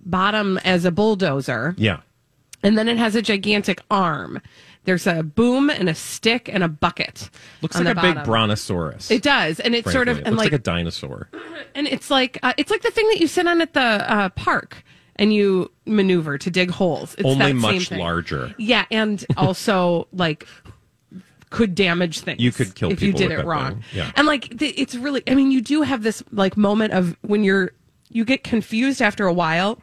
bottom 0.00 0.58
as 0.64 0.84
a 0.84 0.90
bulldozer. 0.90 1.74
yeah 1.76 2.00
And 2.62 2.78
then 2.78 2.88
it 2.88 2.96
has 2.96 3.14
a 3.14 3.22
gigantic 3.22 3.82
arm. 3.90 4.40
There's 4.84 5.06
a 5.08 5.24
boom 5.24 5.68
and 5.68 5.88
a 5.88 5.94
stick 5.96 6.48
and 6.52 6.62
a 6.62 6.68
bucket. 6.68 7.28
looks 7.60 7.76
like 7.76 7.88
a 7.88 7.94
the 7.94 8.00
big 8.00 8.24
brontosaurus 8.24 9.10
It 9.10 9.22
does, 9.22 9.58
and 9.58 9.74
it's 9.74 9.90
sort 9.90 10.06
of 10.08 10.18
frankly. 10.18 10.30
It 10.30 10.34
looks 10.34 10.44
like, 10.44 10.52
like 10.52 10.60
a 10.60 10.62
dinosaur 10.62 11.28
and 11.74 11.88
it's 11.88 12.08
like 12.08 12.38
uh, 12.44 12.52
it's 12.56 12.70
like 12.70 12.82
the 12.82 12.92
thing 12.92 13.08
that 13.08 13.18
you 13.20 13.26
sit 13.26 13.46
on 13.48 13.60
at 13.60 13.74
the 13.74 13.80
uh, 13.80 14.28
park 14.30 14.84
and 15.16 15.34
you 15.34 15.72
maneuver 15.86 16.38
to 16.38 16.50
dig 16.50 16.70
holes. 16.70 17.14
It's 17.18 17.26
Only 17.26 17.52
much 17.52 17.90
larger. 17.90 18.54
Yeah, 18.58 18.84
and 18.90 19.24
also 19.36 20.06
like 20.12 20.46
could 21.56 21.74
damage 21.74 22.20
things. 22.20 22.40
You 22.40 22.52
could 22.52 22.74
kill 22.74 22.90
if 22.92 23.00
you 23.02 23.12
did 23.12 23.30
with 23.30 23.40
it 23.40 23.46
wrong. 23.46 23.82
Yeah. 23.92 24.12
And 24.16 24.26
like 24.26 24.60
it's 24.62 24.94
really 24.94 25.22
I 25.26 25.34
mean 25.34 25.50
you 25.50 25.60
do 25.62 25.82
have 25.82 26.02
this 26.02 26.22
like 26.32 26.56
moment 26.56 26.92
of 26.92 27.16
when 27.22 27.42
you're 27.44 27.72
you 28.10 28.24
get 28.24 28.44
confused 28.44 29.00
after 29.02 29.26
a 29.26 29.32
while 29.32 29.78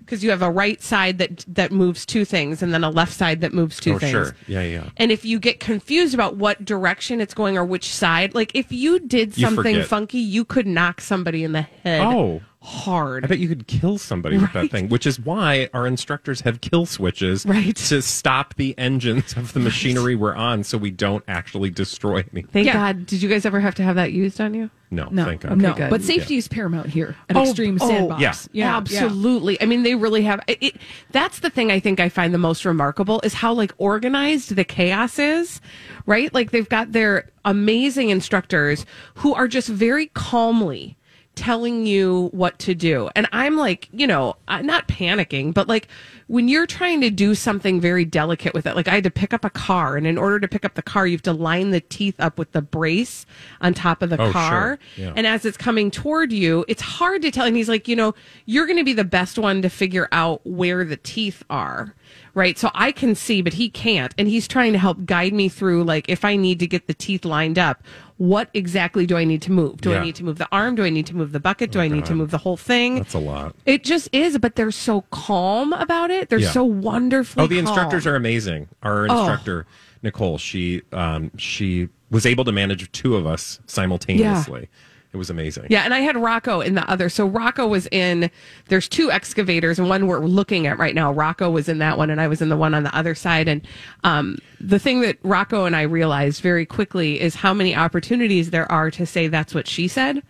because 0.00 0.22
you 0.24 0.30
have 0.30 0.40
a 0.42 0.50
right 0.50 0.80
side 0.82 1.18
that 1.18 1.44
that 1.48 1.70
moves 1.72 2.06
two 2.06 2.24
things 2.24 2.62
and 2.62 2.72
then 2.72 2.82
a 2.84 2.88
left 2.90 3.12
side 3.12 3.40
that 3.42 3.52
moves 3.52 3.78
two 3.80 3.94
Oh, 3.94 3.98
things. 3.98 4.10
sure. 4.10 4.36
Yeah, 4.46 4.62
yeah. 4.62 4.90
And 4.96 5.10
if 5.12 5.24
you 5.24 5.38
get 5.38 5.60
confused 5.60 6.14
about 6.14 6.36
what 6.36 6.64
direction 6.64 7.20
it's 7.20 7.34
going 7.34 7.58
or 7.58 7.64
which 7.64 7.92
side, 7.92 8.34
like 8.34 8.50
if 8.54 8.72
you 8.72 9.00
did 9.00 9.34
something 9.34 9.74
forget. 9.76 9.86
funky, 9.88 10.18
you 10.18 10.44
could 10.44 10.66
knock 10.66 11.00
somebody 11.00 11.44
in 11.44 11.52
the 11.52 11.62
head 11.62 12.00
Oh. 12.02 12.40
Hard. 12.68 13.24
I 13.24 13.28
bet 13.28 13.38
you 13.38 13.48
could 13.48 13.66
kill 13.66 13.96
somebody 13.98 14.36
with 14.38 14.52
that 14.52 14.70
thing, 14.70 14.88
which 14.88 15.06
is 15.06 15.18
why 15.18 15.68
our 15.72 15.86
instructors 15.86 16.42
have 16.42 16.60
kill 16.60 16.84
switches 16.86 17.46
Right. 17.46 17.74
to 17.76 18.02
stop 18.02 18.54
the 18.56 18.76
engines 18.78 19.34
of 19.36 19.52
the 19.54 19.60
machinery 19.60 20.14
we're 20.14 20.34
on 20.34 20.64
so 20.64 20.76
we 20.78 20.90
don't 20.90 21.24
actually 21.26 21.70
destroy 21.70 22.16
anything. 22.18 22.46
Thank 22.52 22.66
Yeah. 22.66 22.74
God. 22.74 23.06
Did 23.06 23.22
you 23.22 23.28
guys 23.28 23.46
ever 23.46 23.60
have 23.60 23.74
to 23.76 23.82
have 23.82 23.96
that 23.96 24.12
used 24.12 24.40
on 24.40 24.52
you? 24.54 24.70
No, 24.90 25.08
No, 25.10 25.24
thank 25.26 25.42
God. 25.42 25.58
no, 25.58 25.74
good. 25.74 25.90
but 25.90 26.02
safety 26.02 26.36
is 26.36 26.48
paramount 26.48 26.88
here 26.88 27.14
at 27.28 27.36
Oh, 27.36 27.42
Extreme 27.42 27.78
oh, 27.80 27.88
Sandbox. 27.88 28.48
yeah. 28.52 28.76
absolutely. 28.76 29.60
I 29.60 29.66
mean, 29.66 29.82
they 29.82 29.94
really 29.94 30.22
have. 30.22 30.40
It, 30.46 30.58
it, 30.62 30.76
that's 31.10 31.40
the 31.40 31.50
thing 31.50 31.70
I 31.70 31.78
think 31.80 32.00
I 32.00 32.08
find 32.08 32.32
the 32.32 32.38
most 32.38 32.64
remarkable 32.64 33.20
is 33.22 33.34
how 33.34 33.52
like 33.52 33.72
organized 33.78 34.56
the 34.56 34.64
chaos 34.64 35.18
is, 35.18 35.60
right? 36.06 36.32
Like 36.32 36.50
they've 36.52 36.68
got 36.68 36.92
their 36.92 37.28
amazing 37.44 38.10
instructors 38.10 38.84
who 39.16 39.34
are 39.34 39.48
just 39.48 39.68
very 39.68 40.06
calmly 40.06 40.96
telling 41.38 41.86
you 41.86 42.28
what 42.32 42.58
to 42.58 42.74
do. 42.74 43.08
And 43.14 43.28
I'm 43.32 43.56
like, 43.56 43.88
you 43.92 44.06
know, 44.06 44.34
I'm 44.48 44.66
not 44.66 44.88
panicking, 44.88 45.54
but 45.54 45.68
like 45.68 45.86
when 46.26 46.48
you're 46.48 46.66
trying 46.66 47.00
to 47.02 47.10
do 47.10 47.34
something 47.34 47.80
very 47.80 48.04
delicate 48.04 48.52
with 48.54 48.66
it, 48.66 48.74
like 48.74 48.88
I 48.88 48.94
had 48.96 49.04
to 49.04 49.10
pick 49.10 49.32
up 49.32 49.44
a 49.44 49.50
car, 49.50 49.96
and 49.96 50.06
in 50.06 50.18
order 50.18 50.40
to 50.40 50.48
pick 50.48 50.64
up 50.64 50.74
the 50.74 50.82
car, 50.82 51.06
you 51.06 51.12
have 51.12 51.22
to 51.22 51.32
line 51.32 51.70
the 51.70 51.80
teeth 51.80 52.16
up 52.18 52.38
with 52.38 52.50
the 52.52 52.60
brace 52.60 53.24
on 53.60 53.72
top 53.72 54.02
of 54.02 54.10
the 54.10 54.20
Oh, 54.20 54.32
car. 54.32 54.78
sure. 54.96 55.04
Yeah. 55.06 55.12
And 55.16 55.26
as 55.26 55.44
it's 55.44 55.56
coming 55.56 55.90
toward 55.90 56.32
you, 56.32 56.64
it's 56.68 56.82
hard 56.82 57.22
to 57.22 57.30
tell. 57.30 57.46
And 57.46 57.56
he's 57.56 57.68
like, 57.68 57.86
you 57.88 57.96
know, 57.96 58.14
you're 58.46 58.66
going 58.66 58.78
to 58.78 58.84
be 58.84 58.92
the 58.92 59.04
best 59.04 59.38
one 59.38 59.62
to 59.62 59.70
figure 59.70 60.08
out 60.10 60.40
where 60.44 60.84
the 60.84 60.96
teeth 60.96 61.44
are. 61.48 61.94
Right. 62.38 62.56
So 62.56 62.70
I 62.72 62.92
can 62.92 63.16
see, 63.16 63.42
but 63.42 63.54
he 63.54 63.68
can't. 63.68 64.14
And 64.16 64.28
he's 64.28 64.46
trying 64.46 64.72
to 64.72 64.78
help 64.78 65.04
guide 65.04 65.32
me 65.32 65.48
through, 65.48 65.82
like, 65.82 66.08
if 66.08 66.24
I 66.24 66.36
need 66.36 66.60
to 66.60 66.68
get 66.68 66.86
the 66.86 66.94
teeth 66.94 67.24
lined 67.24 67.58
up, 67.58 67.82
what 68.16 68.48
exactly 68.54 69.06
do 69.06 69.16
I 69.16 69.24
need 69.24 69.42
to 69.42 69.50
move? 69.52 69.80
Do 69.80 69.92
I 69.92 69.98
need 70.04 70.14
to 70.16 70.24
move 70.24 70.38
the 70.38 70.46
arm? 70.52 70.76
Do 70.76 70.84
I 70.84 70.90
need 70.90 71.06
to 71.06 71.16
move 71.16 71.32
the 71.32 71.40
bucket? 71.40 71.72
Do 71.72 71.80
I 71.80 71.88
need 71.88 72.04
to 72.06 72.14
move 72.14 72.30
the 72.30 72.38
whole 72.38 72.56
thing? 72.56 72.94
That's 72.96 73.14
a 73.14 73.18
lot. 73.18 73.56
It 73.66 73.82
just 73.82 74.08
is, 74.12 74.38
but 74.38 74.54
they're 74.54 74.70
so 74.70 75.00
calm 75.10 75.72
about 75.72 76.10
it. 76.12 76.28
They're 76.28 76.38
Yeah. 76.38 76.52
so 76.52 76.62
wonderfully 76.64 77.44
Oh, 77.44 77.46
the 77.48 77.56
calm. 77.56 77.66
instructors 77.66 78.06
are 78.06 78.14
amazing. 78.14 78.68
Our 78.84 79.08
Oh. 79.10 79.18
instructor, 79.18 79.66
Nicole, 80.04 80.38
she 80.38 80.82
um, 80.92 81.32
she 81.36 81.88
was 82.10 82.24
able 82.24 82.44
to 82.44 82.52
manage 82.52 82.90
two 82.92 83.16
of 83.16 83.26
us 83.26 83.58
simultaneously. 83.66 84.68
It 85.12 85.16
was 85.16 85.30
amazing. 85.30 85.66
Yeah, 85.70 85.84
and 85.84 85.94
I 85.94 86.00
had 86.00 86.16
Rocco 86.16 86.60
in 86.60 86.74
the 86.74 86.88
other. 86.90 87.08
So 87.08 87.26
Rocco 87.26 87.66
was 87.66 87.88
in. 87.90 88.30
There's 88.66 88.88
two 88.88 89.10
excavators, 89.10 89.78
and 89.78 89.88
one 89.88 90.06
we're 90.06 90.20
looking 90.20 90.66
at 90.66 90.78
right 90.78 90.94
now. 90.94 91.12
Rocco 91.12 91.48
was 91.48 91.68
in 91.68 91.78
that 91.78 91.96
one, 91.96 92.10
and 92.10 92.20
I 92.20 92.28
was 92.28 92.42
in 92.42 92.50
the 92.50 92.58
one 92.58 92.74
on 92.74 92.82
the 92.82 92.94
other 92.94 93.14
side. 93.14 93.48
And 93.48 93.66
um, 94.04 94.36
the 94.60 94.78
thing 94.78 95.00
that 95.00 95.16
Rocco 95.22 95.64
and 95.64 95.74
I 95.74 95.82
realized 95.82 96.42
very 96.42 96.66
quickly 96.66 97.20
is 97.20 97.36
how 97.36 97.54
many 97.54 97.74
opportunities 97.74 98.50
there 98.50 98.70
are 98.70 98.90
to 98.90 99.06
say 99.06 99.28
that's 99.28 99.54
what 99.54 99.66
she 99.66 99.88
said 99.88 100.22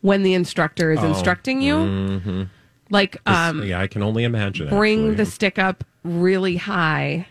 when 0.00 0.22
the 0.22 0.34
instructor 0.34 0.92
is 0.92 1.02
instructing 1.02 1.60
you. 1.60 2.48
Like, 2.88 3.18
um, 3.26 3.62
yeah, 3.64 3.80
I 3.80 3.86
can 3.86 4.02
only 4.02 4.24
imagine. 4.24 4.68
bring 4.68 5.10
actually. 5.10 5.14
the 5.16 5.26
stick 5.26 5.58
up 5.58 5.84
really 6.04 6.56
high. 6.56 7.26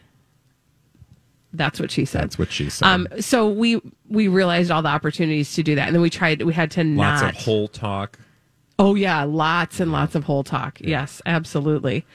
That's 1.53 1.79
what 1.79 1.91
she 1.91 2.05
said. 2.05 2.23
That's 2.23 2.37
what 2.37 2.51
she 2.51 2.69
said. 2.69 2.85
Um, 2.85 3.07
so 3.19 3.47
we 3.47 3.81
we 4.07 4.27
realized 4.27 4.71
all 4.71 4.81
the 4.81 4.89
opportunities 4.89 5.53
to 5.55 5.63
do 5.63 5.75
that, 5.75 5.87
and 5.87 5.95
then 5.95 6.01
we 6.01 6.09
tried. 6.09 6.41
We 6.43 6.53
had 6.53 6.71
to 6.71 6.83
not. 6.83 7.11
Lots 7.11 7.21
not. 7.21 7.35
of 7.35 7.41
whole 7.41 7.67
talk. 7.67 8.19
Oh 8.77 8.95
yeah, 8.95 9.23
lots 9.23 9.79
and 9.79 9.91
lots 9.91 10.15
of 10.15 10.23
whole 10.23 10.43
talk. 10.43 10.79
Yes, 10.79 11.21
absolutely. 11.25 12.05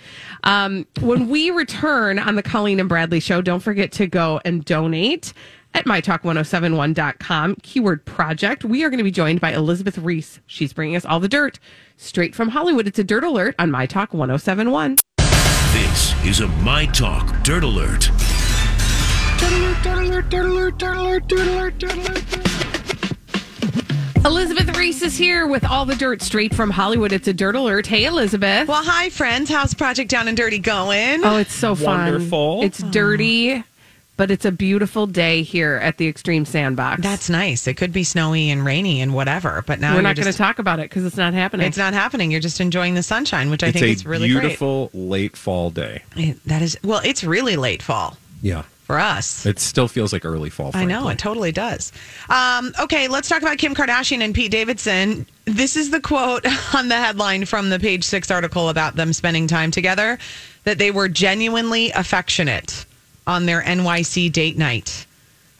Um, 0.44 0.86
when 1.00 1.28
we 1.28 1.50
return 1.50 2.18
on 2.18 2.36
the 2.36 2.42
Colleen 2.42 2.80
and 2.80 2.88
Bradley 2.88 3.20
show, 3.20 3.42
don't 3.42 3.60
forget 3.60 3.92
to 3.92 4.06
go 4.06 4.40
and 4.46 4.64
donate 4.64 5.34
at 5.74 5.84
mytalk1071.com 5.84 7.56
keyword 7.56 8.04
project. 8.06 8.64
We 8.64 8.82
are 8.84 8.88
going 8.88 8.98
to 8.98 9.04
be 9.04 9.10
joined 9.10 9.40
by 9.40 9.52
Elizabeth 9.52 9.98
Reese. 9.98 10.40
She's 10.46 10.72
bringing 10.72 10.96
us 10.96 11.04
all 11.04 11.20
the 11.20 11.28
dirt 11.28 11.58
straight 11.96 12.34
from 12.34 12.48
Hollywood. 12.50 12.86
It's 12.86 12.98
a 12.98 13.04
dirt 13.04 13.24
alert 13.24 13.54
on 13.58 13.70
My 13.70 13.84
Talk 13.84 14.14
1071. 14.14 14.96
This 15.72 16.24
is 16.24 16.40
a 16.40 16.48
My 16.62 16.86
Talk 16.86 17.42
Dirt 17.42 17.64
Alert. 17.64 18.08
Elizabeth 24.24 24.74
Reese 24.76 25.02
is 25.02 25.16
here 25.18 25.46
with 25.46 25.64
all 25.64 25.84
the 25.84 25.94
dirt 25.96 26.22
straight 26.22 26.54
from 26.54 26.70
Hollywood. 26.70 27.12
It's 27.12 27.28
a 27.28 27.34
dirt 27.34 27.54
alert. 27.56 27.86
Hey, 27.86 28.04
Elizabeth. 28.06 28.66
Well, 28.68 28.82
hi, 28.82 29.10
friends. 29.10 29.50
How's 29.50 29.74
Project 29.74 30.10
Down 30.10 30.28
and 30.28 30.36
Dirty 30.36 30.58
going? 30.58 31.22
Oh, 31.24 31.36
it's 31.36 31.52
so 31.52 31.74
fun. 31.74 32.12
Wonderful. 32.12 32.62
It's 32.62 32.78
dirty, 32.84 33.62
but 34.16 34.30
it's 34.30 34.46
a 34.46 34.50
beautiful 34.52 35.06
day 35.06 35.42
here 35.42 35.74
at 35.82 35.98
the 35.98 36.08
Extreme 36.08 36.46
Sandbox. 36.46 37.02
That's 37.02 37.28
nice. 37.28 37.66
It 37.66 37.74
could 37.74 37.92
be 37.92 38.02
snowy 38.02 38.48
and 38.50 38.64
rainy 38.64 39.02
and 39.02 39.12
whatever, 39.14 39.62
but 39.66 39.78
now 39.78 39.94
We're 39.94 40.00
not 40.02 40.16
going 40.16 40.30
to 40.32 40.36
talk 40.38 40.58
about 40.58 40.78
it 40.80 40.88
because 40.88 41.04
it's 41.04 41.18
not 41.18 41.34
happening. 41.34 41.66
It's 41.66 41.76
not 41.78 41.92
happening. 41.92 42.30
You're 42.30 42.40
just 42.40 42.62
enjoying 42.62 42.94
the 42.94 43.02
sunshine, 43.02 43.50
which 43.50 43.62
I 43.62 43.66
it's 43.68 43.74
think 43.78 43.86
a 43.88 43.90
is 43.90 44.06
really 44.06 44.28
beautiful 44.28 44.90
late 44.94 45.36
fall 45.36 45.68
day. 45.70 46.02
great. 46.14 46.28
It- 46.30 46.44
That 46.46 46.62
is 46.62 46.78
well. 46.82 47.02
It's 47.04 47.22
really 47.24 47.56
late 47.56 47.82
fall 47.82 48.16
Yeah. 48.40 48.62
For 48.84 48.98
us. 48.98 49.46
It 49.46 49.58
still 49.58 49.88
feels 49.88 50.12
like 50.12 50.24
early 50.24 50.50
fall. 50.50 50.70
I 50.74 50.84
know 50.84 51.08
it 51.08 51.18
totally 51.18 51.52
does. 51.52 51.90
Um, 52.28 52.72
okay, 52.80 53.08
let's 53.08 53.28
talk 53.28 53.42
about 53.42 53.58
Kim 53.58 53.74
Kardashian 53.74 54.20
and 54.20 54.34
Pete 54.34 54.50
Davidson. 54.50 55.26
This 55.46 55.76
is 55.76 55.90
the 55.90 56.00
quote 56.00 56.46
on 56.74 56.88
the 56.88 56.96
headline 56.96 57.46
from 57.46 57.70
the 57.70 57.78
Page 57.78 58.04
Six 58.04 58.30
article 58.30 58.68
about 58.68 58.96
them 58.96 59.12
spending 59.12 59.46
time 59.46 59.70
together: 59.70 60.18
that 60.64 60.78
they 60.78 60.90
were 60.90 61.08
genuinely 61.08 61.90
affectionate 61.92 62.84
on 63.26 63.46
their 63.46 63.62
NYC 63.62 64.30
date 64.30 64.58
night. 64.58 65.06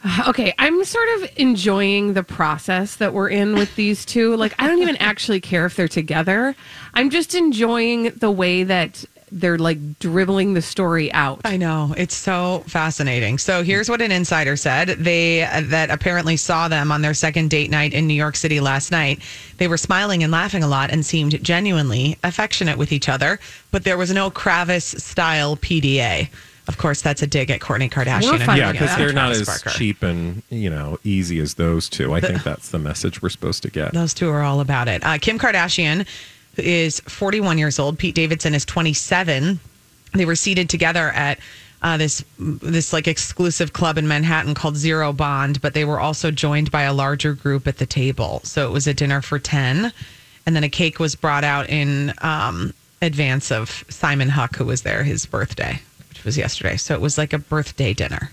okay, 0.27 0.53
I'm 0.59 0.83
sort 0.85 1.07
of 1.15 1.29
enjoying 1.37 2.13
the 2.13 2.23
process 2.23 2.97
that 2.97 3.13
we're 3.13 3.29
in 3.29 3.55
with 3.55 3.75
these 3.75 4.05
two. 4.05 4.35
Like, 4.35 4.53
I 4.59 4.67
don't 4.67 4.81
even 4.81 4.97
actually 4.97 5.41
care 5.41 5.65
if 5.65 5.75
they're 5.75 5.87
together. 5.87 6.55
I'm 6.93 7.09
just 7.09 7.35
enjoying 7.35 8.11
the 8.11 8.31
way 8.31 8.63
that 8.63 9.03
they're 9.35 9.57
like 9.57 9.99
dribbling 9.99 10.53
the 10.53 10.61
story 10.61 11.11
out. 11.11 11.41
I 11.43 11.57
know 11.57 11.93
it's 11.97 12.15
so 12.15 12.63
fascinating. 12.67 13.37
So 13.37 13.63
here's 13.63 13.89
what 13.89 14.01
an 14.01 14.11
insider 14.11 14.55
said: 14.55 14.87
they 14.89 15.43
uh, 15.43 15.61
that 15.65 15.91
apparently 15.91 16.37
saw 16.37 16.67
them 16.67 16.91
on 16.91 17.01
their 17.01 17.13
second 17.13 17.49
date 17.49 17.69
night 17.69 17.93
in 17.93 18.07
New 18.07 18.13
York 18.13 18.37
City 18.37 18.61
last 18.61 18.91
night. 18.91 19.19
They 19.57 19.67
were 19.67 19.77
smiling 19.77 20.23
and 20.23 20.31
laughing 20.31 20.63
a 20.63 20.67
lot 20.67 20.89
and 20.89 21.05
seemed 21.05 21.43
genuinely 21.43 22.17
affectionate 22.23 22.77
with 22.77 22.91
each 22.91 23.09
other. 23.09 23.39
But 23.71 23.83
there 23.83 23.97
was 23.97 24.11
no 24.11 24.31
Kravis 24.31 24.99
style 24.99 25.57
PDA. 25.57 26.29
Of 26.67 26.77
course, 26.77 27.01
that's 27.01 27.21
a 27.21 27.27
dig 27.27 27.51
at 27.51 27.59
Kourtney 27.59 27.91
Kardashian. 27.91 28.39
We're 28.39 28.49
and 28.49 28.57
Yeah, 28.57 28.71
because 28.71 28.95
they're 28.97 29.13
not 29.13 29.31
as 29.33 29.45
Barker. 29.45 29.69
cheap 29.69 30.01
and 30.01 30.41
you 30.49 30.69
know 30.69 30.97
easy 31.03 31.39
as 31.39 31.55
those 31.55 31.89
two. 31.89 32.13
I 32.13 32.21
think 32.21 32.41
that's 32.43 32.69
the 32.69 32.79
message 32.79 33.21
we're 33.21 33.29
supposed 33.29 33.63
to 33.63 33.69
get. 33.69 33.93
Those 33.93 34.13
two 34.13 34.29
are 34.29 34.41
all 34.41 34.61
about 34.61 34.87
it. 34.87 35.03
Uh, 35.05 35.17
Kim 35.17 35.37
Kardashian 35.37 36.07
is 36.57 36.99
41 37.01 37.57
years 37.57 37.79
old. 37.79 37.97
Pete 37.97 38.15
Davidson 38.15 38.53
is 38.55 38.65
27. 38.65 39.59
They 40.13 40.25
were 40.25 40.35
seated 40.35 40.69
together 40.69 41.09
at 41.09 41.39
uh, 41.81 41.97
this 41.97 42.23
this 42.39 42.93
like 42.93 43.07
exclusive 43.07 43.73
club 43.73 43.97
in 43.97 44.07
Manhattan 44.07 44.53
called 44.55 44.75
Zero 44.75 45.13
Bond, 45.13 45.61
but 45.61 45.73
they 45.73 45.85
were 45.85 45.99
also 45.99 46.31
joined 46.31 46.71
by 46.71 46.83
a 46.83 46.93
larger 46.93 47.33
group 47.33 47.67
at 47.67 47.77
the 47.77 47.85
table. 47.85 48.41
So 48.43 48.67
it 48.67 48.71
was 48.71 48.87
a 48.87 48.93
dinner 48.93 49.21
for 49.21 49.37
10, 49.37 49.91
and 50.45 50.55
then 50.55 50.63
a 50.63 50.69
cake 50.69 50.99
was 50.99 51.15
brought 51.15 51.43
out 51.43 51.69
in 51.69 52.13
um, 52.21 52.73
advance 53.01 53.51
of 53.51 53.83
Simon 53.89 54.29
Huck, 54.29 54.55
who 54.55 54.65
was 54.65 54.81
there, 54.81 55.03
his 55.03 55.25
birthday, 55.25 55.79
which 56.09 56.23
was 56.23 56.37
yesterday. 56.37 56.77
So 56.77 56.95
it 56.95 57.01
was 57.01 57.17
like 57.17 57.33
a 57.33 57.37
birthday 57.39 57.93
dinner. 57.93 58.31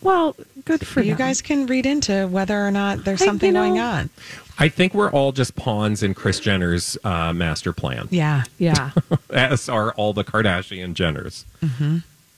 Well, 0.00 0.36
good 0.66 0.86
for 0.86 1.00
you 1.00 1.12
them. 1.12 1.18
guys 1.18 1.40
can 1.40 1.66
read 1.66 1.86
into 1.86 2.28
whether 2.28 2.64
or 2.64 2.70
not 2.70 3.04
there's 3.04 3.22
I- 3.22 3.24
you 3.24 3.30
something 3.30 3.54
going 3.54 3.78
on. 3.78 4.10
I 4.58 4.68
think 4.68 4.94
we're 4.94 5.10
all 5.10 5.32
just 5.32 5.56
pawns 5.56 6.02
in 6.02 6.14
Kris 6.14 6.38
Jenner's 6.40 6.96
uh, 7.04 7.32
master 7.32 7.72
plan, 7.72 8.06
Yeah. 8.10 8.44
Yeah. 8.58 8.90
as 9.30 9.68
are 9.68 9.92
all 9.94 10.12
the 10.12 10.24
Kardashian 10.24 10.94
Jenners. 10.94 11.44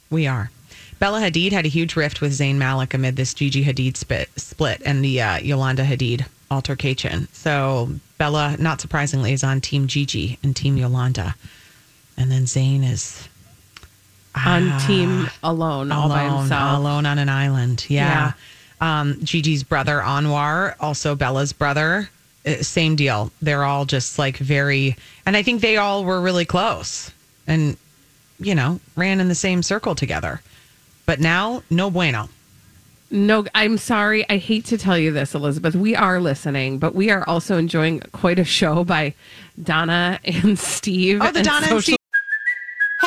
We 0.09 0.25
are. 0.27 0.49
Bella 0.99 1.19
Hadid 1.21 1.51
had 1.51 1.65
a 1.65 1.69
huge 1.69 1.95
rift 1.95 2.21
with 2.21 2.31
Zayn 2.31 2.55
Malik 2.55 2.93
amid 2.95 3.17
this 3.17 3.33
Gigi 3.35 3.63
Hadid 3.63 3.97
spit, 3.97 4.29
split 4.35 4.81
and 4.83 5.03
the 5.05 5.21
uh, 5.21 5.37
Yolanda 5.37 5.83
Hadid 5.85 6.25
altercation. 6.49 7.27
So 7.33 7.89
Bella, 8.17 8.55
not 8.57 8.81
surprisingly, 8.81 9.31
is 9.31 9.43
on 9.43 9.61
Team 9.61 9.85
Gigi 9.85 10.39
and 10.41 10.55
Team 10.55 10.75
Yolanda, 10.75 11.35
and 12.17 12.31
then 12.31 12.43
Zayn 12.45 12.83
is 12.89 13.27
On 14.45 14.79
team 14.87 15.27
alone, 15.43 15.91
all 15.91 16.09
by 16.09 16.23
alone, 16.23 16.39
himself. 16.41 16.79
alone 16.79 17.05
on 17.05 17.19
an 17.19 17.29
island. 17.29 17.85
Yeah. 17.89 18.31
Um, 18.79 19.15
Gigi's 19.23 19.63
brother 19.63 19.99
Anwar, 20.03 20.75
also 20.79 21.15
Bella's 21.15 21.51
brother, 21.51 22.09
uh, 22.45 22.61
same 22.61 22.95
deal. 22.95 23.31
They're 23.41 23.63
all 23.63 23.85
just 23.85 24.19
like 24.19 24.37
very, 24.37 24.95
and 25.25 25.35
I 25.35 25.41
think 25.43 25.61
they 25.61 25.77
all 25.77 26.03
were 26.05 26.21
really 26.21 26.45
close, 26.45 27.11
and 27.47 27.75
you 28.39 28.53
know 28.53 28.79
ran 28.95 29.19
in 29.19 29.29
the 29.29 29.35
same 29.35 29.63
circle 29.63 29.95
together. 29.95 30.41
But 31.07 31.19
now, 31.19 31.63
no 31.69 31.89
bueno. 31.89 32.29
No, 33.09 33.45
I'm 33.55 33.77
sorry. 33.77 34.29
I 34.29 34.35
hate 34.37 34.65
to 34.65 34.77
tell 34.77 34.97
you 34.97 35.11
this, 35.13 35.33
Elizabeth. 35.33 35.75
We 35.75 35.95
are 35.95 36.19
listening, 36.19 36.77
but 36.77 36.93
we 36.93 37.09
are 37.09 37.23
also 37.27 37.57
enjoying 37.57 38.01
quite 38.11 38.37
a 38.37 38.43
show 38.43 38.83
by 38.83 39.13
Donna 39.63 40.19
and 40.25 40.59
Steve. 40.59 41.19
Oh, 41.21 41.31
the 41.31 41.41
Donna 41.41 41.57
and 41.57 41.65
social- 41.67 41.81
Steve. 41.81 41.97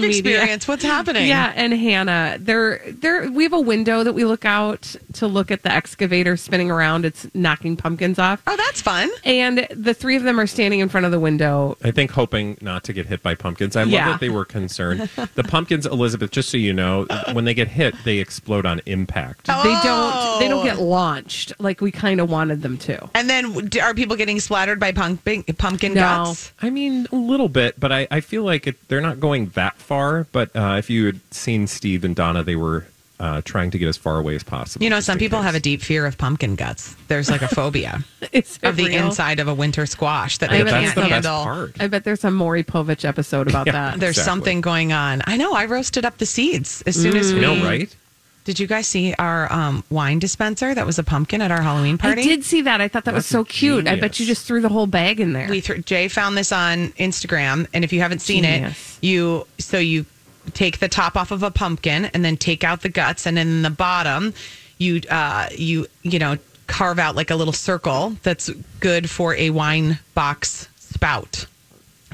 Media. 0.00 0.32
Experience. 0.32 0.68
What's 0.68 0.82
happening? 0.82 1.26
Yeah, 1.28 1.52
and 1.54 1.72
Hannah, 1.72 2.36
there, 2.40 2.80
there, 2.86 3.30
we 3.30 3.44
have 3.44 3.52
a 3.52 3.60
window 3.60 4.02
that 4.04 4.12
we 4.12 4.24
look 4.24 4.44
out 4.44 4.94
to 5.14 5.26
look 5.26 5.50
at 5.50 5.62
the 5.62 5.72
excavator 5.72 6.36
spinning 6.36 6.70
around. 6.70 7.04
It's 7.04 7.26
knocking 7.34 7.76
pumpkins 7.76 8.18
off, 8.18 8.42
Oh, 8.46 8.56
that's 8.56 8.80
fun. 8.82 9.10
and 9.24 9.66
the 9.70 9.94
three 9.94 10.16
of 10.16 10.22
them 10.22 10.38
are 10.40 10.46
standing 10.46 10.80
in 10.80 10.88
front 10.88 11.06
of 11.06 11.12
the 11.12 11.20
window. 11.20 11.76
I 11.84 11.90
think 11.90 12.10
hoping 12.10 12.56
not 12.60 12.84
to 12.84 12.92
get 12.92 13.06
hit 13.06 13.22
by 13.22 13.34
pumpkins. 13.34 13.76
I 13.76 13.84
Yeah. 13.84 14.04
love 14.06 14.14
that 14.14 14.20
they 14.20 14.30
were 14.30 14.44
concerned. 14.44 15.08
the 15.34 15.44
pumpkins, 15.44 15.86
Elizabeth, 15.86 16.30
just 16.30 16.48
so 16.50 16.56
you 16.56 16.72
know, 16.72 17.06
when 17.32 17.44
they 17.44 17.54
get 17.54 17.68
hit, 17.68 17.94
they 18.04 18.18
explode 18.18 18.66
on 18.66 18.80
impact. 18.86 19.46
They 19.46 19.52
don't, 19.52 19.84
oh. 19.84 20.36
they 20.40 20.48
don't 20.48 20.60
Oh. 20.60 20.64
get 20.64 20.78
launched 20.78 21.52
like 21.58 21.80
we 21.80 21.90
kind 21.90 22.20
of 22.20 22.30
wanted 22.30 22.62
them 22.62 22.78
to. 22.78 23.08
And 23.14 23.28
then 23.28 23.70
are 23.82 23.94
people 23.94 24.16
getting 24.16 24.40
splattered 24.40 24.80
by 24.80 24.92
pumpkin 24.92 25.42
pumpkin 25.58 25.94
No. 25.94 26.00
guts? 26.00 26.52
I 26.62 26.70
mean, 26.70 27.06
a 27.12 27.16
little 27.16 27.48
bit, 27.48 27.78
but 27.78 27.92
I, 27.92 28.06
I 28.10 28.20
feel 28.20 28.44
like 28.44 28.66
it, 28.66 28.76
they're 28.88 29.00
not 29.00 29.20
going 29.20 29.46
that 29.54 29.76
far. 29.84 30.26
But 30.32 30.54
uh, 30.56 30.76
if 30.78 30.90
you 30.90 31.06
had 31.06 31.20
seen 31.30 31.66
Steve 31.66 32.04
and 32.04 32.16
Donna, 32.16 32.42
they 32.42 32.56
were 32.56 32.86
uh, 33.20 33.40
trying 33.44 33.70
to 33.70 33.78
get 33.78 33.88
as 33.88 33.96
far 33.96 34.18
away 34.18 34.34
as 34.34 34.42
possible. 34.42 34.82
You 34.82 34.90
know, 34.90 34.98
some 35.00 35.18
people 35.18 35.38
case. 35.38 35.46
have 35.46 35.54
a 35.54 35.60
deep 35.60 35.80
fear 35.82 36.04
of 36.04 36.18
pumpkin 36.18 36.56
guts. 36.56 36.96
There's 37.08 37.30
like 37.30 37.42
a 37.42 37.48
phobia 37.48 38.04
of 38.22 38.76
the 38.76 38.86
real. 38.86 39.06
inside 39.06 39.38
of 39.38 39.46
a 39.46 39.54
winter 39.54 39.86
squash 39.86 40.38
that 40.38 40.50
I 40.50 40.58
they 40.58 40.64
bet 40.64 40.72
can't 40.72 40.84
that's 40.86 40.94
the 40.96 41.00
best 41.02 41.12
handle. 41.26 41.44
part. 41.44 41.72
I 41.80 41.86
bet 41.86 42.02
there's 42.04 42.24
a 42.24 42.30
Maury 42.32 42.64
Povich 42.64 43.04
episode 43.04 43.48
about 43.48 43.66
Yeah. 43.68 43.72
that. 43.72 44.00
There's 44.00 44.16
Exactly. 44.18 44.30
something 44.30 44.60
going 44.62 44.92
on. 44.92 45.22
I 45.26 45.36
know. 45.36 45.54
I 45.54 45.66
roasted 45.66 46.04
up 46.04 46.18
the 46.18 46.26
seeds 46.26 46.82
as 46.86 46.96
soon 47.00 47.16
as 47.16 47.30
I 47.30 47.34
we. 47.36 47.40
know, 47.40 47.64
right? 47.64 47.96
Did 48.44 48.60
you 48.60 48.66
guys 48.66 48.86
see 48.86 49.14
our 49.14 49.50
um, 49.50 49.84
wine 49.88 50.18
dispenser 50.18 50.74
that 50.74 50.84
was 50.84 50.98
a 50.98 51.02
pumpkin 51.02 51.40
at 51.40 51.50
our 51.50 51.62
Halloween 51.62 51.96
party? 51.96 52.20
I 52.20 52.24
did 52.24 52.44
see 52.44 52.62
that. 52.62 52.80
I 52.80 52.88
thought 52.88 53.06
that 53.06 53.14
was 53.14 53.24
That's 53.24 53.30
so 53.30 53.44
cute. 53.44 53.88
I 53.88 53.96
bet 53.96 54.20
you 54.20 54.26
just 54.26 54.46
threw 54.46 54.60
the 54.60 54.68
whole 54.68 54.86
bag 54.86 55.18
in 55.18 55.32
there. 55.32 55.48
We 55.48 55.62
threw, 55.62 55.78
Jay 55.78 56.08
found 56.08 56.36
this 56.36 56.52
on 56.52 56.88
Instagram, 56.90 57.66
and 57.72 57.84
if 57.84 57.92
you 57.92 58.00
haven't 58.00 58.20
seen 58.20 58.44
Genius. 58.44 58.98
it, 58.98 59.06
you 59.06 59.46
so 59.58 59.78
you 59.78 60.04
take 60.52 60.78
the 60.78 60.88
top 60.88 61.16
off 61.16 61.30
of 61.30 61.42
a 61.42 61.50
pumpkin 61.50 62.06
and 62.06 62.22
then 62.22 62.36
take 62.36 62.64
out 62.64 62.82
the 62.82 62.90
guts, 62.90 63.26
and 63.26 63.36
then 63.36 63.48
in 63.48 63.62
the 63.62 63.70
bottom, 63.70 64.34
you 64.76 65.00
uh, 65.10 65.48
you 65.56 65.86
you 66.02 66.18
know 66.18 66.36
carve 66.66 66.98
out 66.98 67.16
like 67.16 67.30
a 67.30 67.36
little 67.36 67.52
circle 67.52 68.16
that's 68.22 68.50
good 68.80 69.08
for 69.08 69.34
a 69.36 69.50
wine 69.50 69.98
box 70.14 70.68
spout. 70.76 71.46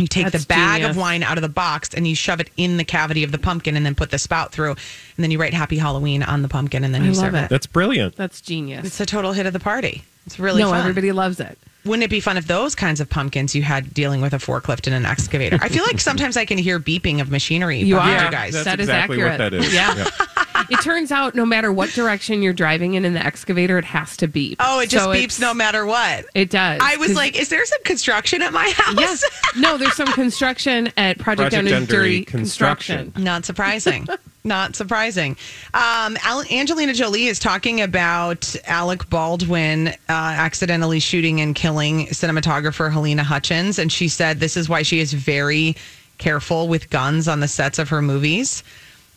You 0.00 0.06
take 0.06 0.30
That's 0.30 0.44
the 0.44 0.48
bag 0.48 0.80
genius. 0.80 0.96
of 0.96 1.00
wine 1.00 1.22
out 1.22 1.38
of 1.38 1.42
the 1.42 1.48
box 1.48 1.90
and 1.94 2.06
you 2.08 2.14
shove 2.14 2.40
it 2.40 2.50
in 2.56 2.76
the 2.78 2.84
cavity 2.84 3.22
of 3.22 3.32
the 3.32 3.38
pumpkin, 3.38 3.76
and 3.76 3.84
then 3.86 3.94
put 3.94 4.10
the 4.10 4.18
spout 4.18 4.50
through, 4.52 4.70
and 4.70 4.78
then 5.18 5.30
you 5.30 5.38
write 5.40 5.54
"Happy 5.54 5.76
Halloween" 5.78 6.22
on 6.22 6.42
the 6.42 6.48
pumpkin, 6.48 6.82
and 6.84 6.94
then 6.94 7.02
I 7.02 7.06
you 7.06 7.12
love 7.12 7.20
serve 7.26 7.34
it. 7.34 7.44
it. 7.44 7.50
That's 7.50 7.66
brilliant. 7.66 8.16
That's 8.16 8.40
genius. 8.40 8.86
It's 8.86 9.00
a 9.00 9.06
total 9.06 9.32
hit 9.32 9.46
of 9.46 9.52
the 9.52 9.60
party. 9.60 10.02
It's 10.26 10.38
really 10.38 10.62
no, 10.62 10.70
fun 10.70 10.80
everybody 10.80 11.12
loves 11.12 11.40
it. 11.40 11.58
wouldn't 11.84 12.04
it 12.04 12.10
be 12.10 12.20
fun 12.20 12.36
if 12.36 12.46
those 12.46 12.74
kinds 12.74 13.00
of 13.00 13.08
pumpkins 13.08 13.54
you 13.54 13.62
had 13.62 13.92
dealing 13.94 14.20
with 14.20 14.32
a 14.34 14.36
forklift 14.38 14.86
and 14.86 14.94
an 14.94 15.04
excavator? 15.06 15.58
I 15.60 15.68
feel 15.68 15.82
like 15.84 16.00
sometimes 16.10 16.36
I 16.36 16.44
can 16.44 16.58
hear 16.58 16.78
beeping 16.78 17.20
of 17.20 17.30
machinery. 17.30 17.78
You 17.80 17.94
behind 17.96 18.18
are. 18.20 18.24
you 18.26 18.30
guys. 18.30 18.52
That's 18.52 18.64
That 18.66 18.80
is 18.80 18.88
exactly 18.88 19.18
what 19.18 19.32
accurate. 19.32 19.52
that 19.52 19.64
is. 19.64 19.74
Yeah. 19.74 20.39
It 20.68 20.80
turns 20.82 21.10
out 21.12 21.34
no 21.34 21.46
matter 21.46 21.72
what 21.72 21.90
direction 21.90 22.42
you're 22.42 22.52
driving 22.52 22.94
in 22.94 23.04
in 23.04 23.14
the 23.14 23.24
excavator, 23.24 23.78
it 23.78 23.84
has 23.84 24.16
to 24.18 24.26
beep. 24.28 24.58
oh, 24.60 24.80
it 24.80 24.90
just 24.90 25.04
So 25.04 25.10
beeps 25.12 25.40
no 25.40 25.54
matter 25.54 25.86
what. 25.86 26.26
It 26.34 26.50
does. 26.50 26.80
I 26.82 26.96
was 26.96 27.14
like, 27.14 27.36
is 27.38 27.48
there 27.48 27.64
some 27.64 27.82
construction 27.84 28.42
at 28.42 28.52
my 28.52 28.68
house? 28.76 28.94
yes. 28.98 29.24
No, 29.56 29.78
there's 29.78 29.94
some 29.94 30.08
construction 30.08 30.88
at 30.96 31.18
Project, 31.18 31.52
Project 31.54 31.68
Undery 31.68 31.86
Undery 32.22 32.26
Construction. 32.26 32.96
Construction. 33.12 33.24
Not 33.24 33.44
surprising. 33.44 34.06
Not 34.44 34.74
surprising. 34.74 35.36
Um, 35.74 36.16
Al- 36.22 36.44
Angelina 36.50 36.94
Jolie 36.94 37.26
is 37.26 37.38
talking 37.38 37.82
about 37.82 38.54
Alec 38.64 39.08
Baldwin 39.10 39.88
uh, 39.88 39.92
accidentally 40.08 40.98
shooting 40.98 41.42
and 41.42 41.54
killing 41.54 42.06
cinematographer 42.06 42.90
Halyna 42.90 43.20
Hutchins. 43.20 43.78
And 43.78 43.92
she 43.92 44.08
said 44.08 44.40
this 44.40 44.56
is 44.56 44.66
why 44.66 44.80
she 44.82 44.98
is 45.00 45.12
very 45.12 45.76
careful 46.16 46.68
with 46.68 46.88
guns 46.88 47.28
on 47.28 47.40
the 47.40 47.48
sets 47.48 47.78
of 47.78 47.90
her 47.90 48.00
movies. 48.00 48.62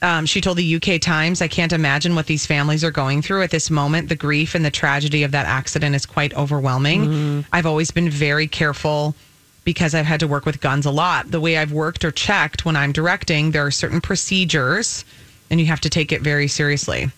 Um, 0.04 0.26
she 0.26 0.42
told 0.42 0.58
the 0.58 0.76
UK 0.76 1.00
Times, 1.00 1.42
I 1.42 1.48
can't 1.48 1.72
imagine 1.72 2.14
what 2.14 2.26
these 2.26 2.46
families 2.46 2.84
are 2.84 2.92
going 2.92 3.22
through 3.22 3.42
at 3.42 3.52
this 3.52 3.72
moment. 3.72 4.10
The 4.10 4.18
grief 4.18 4.54
and 4.54 4.66
the 4.66 4.70
tragedy 4.70 5.24
of 5.24 5.32
that 5.32 5.46
accident 5.46 5.96
is 5.96 6.06
quite 6.06 6.34
overwhelming. 6.36 7.46
I've 7.54 7.66
always 7.66 7.90
been 7.90 8.10
very 8.10 8.46
careful 8.46 9.16
because 9.64 9.96
I've 9.96 10.06
had 10.06 10.20
to 10.20 10.28
work 10.28 10.46
with 10.46 10.60
guns 10.60 10.86
a 10.86 10.92
lot. 10.92 11.32
The 11.32 11.40
way 11.40 11.58
I've 11.58 11.72
worked 11.72 12.04
or 12.04 12.12
checked 12.12 12.66
when 12.66 12.76
I'm 12.76 12.92
directing, 12.92 13.52
there 13.52 13.66
are 13.66 13.72
certain 13.72 14.02
procedures 14.02 15.06
and 15.50 15.60
you 15.62 15.68
have 15.68 15.82
to 15.82 15.90
take 15.90 16.12
it 16.12 16.22
very 16.22 16.50
seriously. 16.50 17.10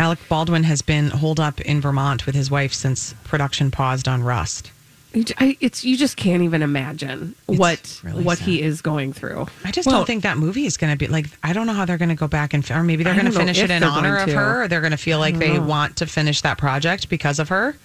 Alec 0.00 0.18
Baldwin 0.28 0.64
has 0.64 0.82
been 0.82 1.10
holed 1.10 1.38
up 1.38 1.60
in 1.60 1.80
Vermont 1.80 2.26
with 2.26 2.34
his 2.34 2.50
wife 2.50 2.72
since 2.72 3.14
production 3.22 3.70
paused 3.70 4.08
on 4.08 4.24
Rust. 4.24 4.72
You 5.14 5.24
j- 5.24 5.34
I- 5.38 5.56
It's 5.60 5.84
you 5.84 5.96
just 5.96 6.16
can't 6.16 6.42
even 6.42 6.62
imagine 6.62 7.34
what 7.46 8.00
really 8.02 8.24
what 8.24 8.38
sad. 8.38 8.48
he 8.48 8.62
is 8.62 8.80
going 8.82 9.12
through. 9.12 9.46
I 9.64 9.70
just 9.70 9.86
Well, 9.86 9.98
don't 9.98 10.06
think 10.06 10.22
that 10.22 10.38
movie 10.38 10.66
is 10.66 10.76
going 10.76 10.92
to 10.92 10.96
be 10.98 11.06
like. 11.06 11.26
I 11.42 11.52
don't 11.52 11.66
know 11.66 11.72
how 11.74 11.84
they're 11.84 11.98
going 11.98 12.08
to 12.08 12.14
go 12.14 12.28
back 12.28 12.54
and, 12.54 12.68
or 12.70 12.82
maybe 12.82 13.04
they're 13.04 13.12
I 13.12 13.16
going 13.16 13.26
to 13.26 13.32
don't 13.32 13.40
finish 13.40 13.58
it 13.58 13.70
in 13.70 13.82
honor 13.82 14.16
of 14.16 14.28
to. 14.28 14.34
her, 14.34 14.62
or 14.64 14.68
they're 14.68 14.80
going 14.80 14.92
to 14.92 14.96
feel 14.96 15.18
like 15.18 15.38
they 15.38 15.54
know. 15.58 15.62
want 15.66 15.96
to 15.98 16.06
finish 16.06 16.40
that 16.42 16.58
project 16.58 17.08
because 17.08 17.38
of 17.38 17.48
her. 17.50 17.76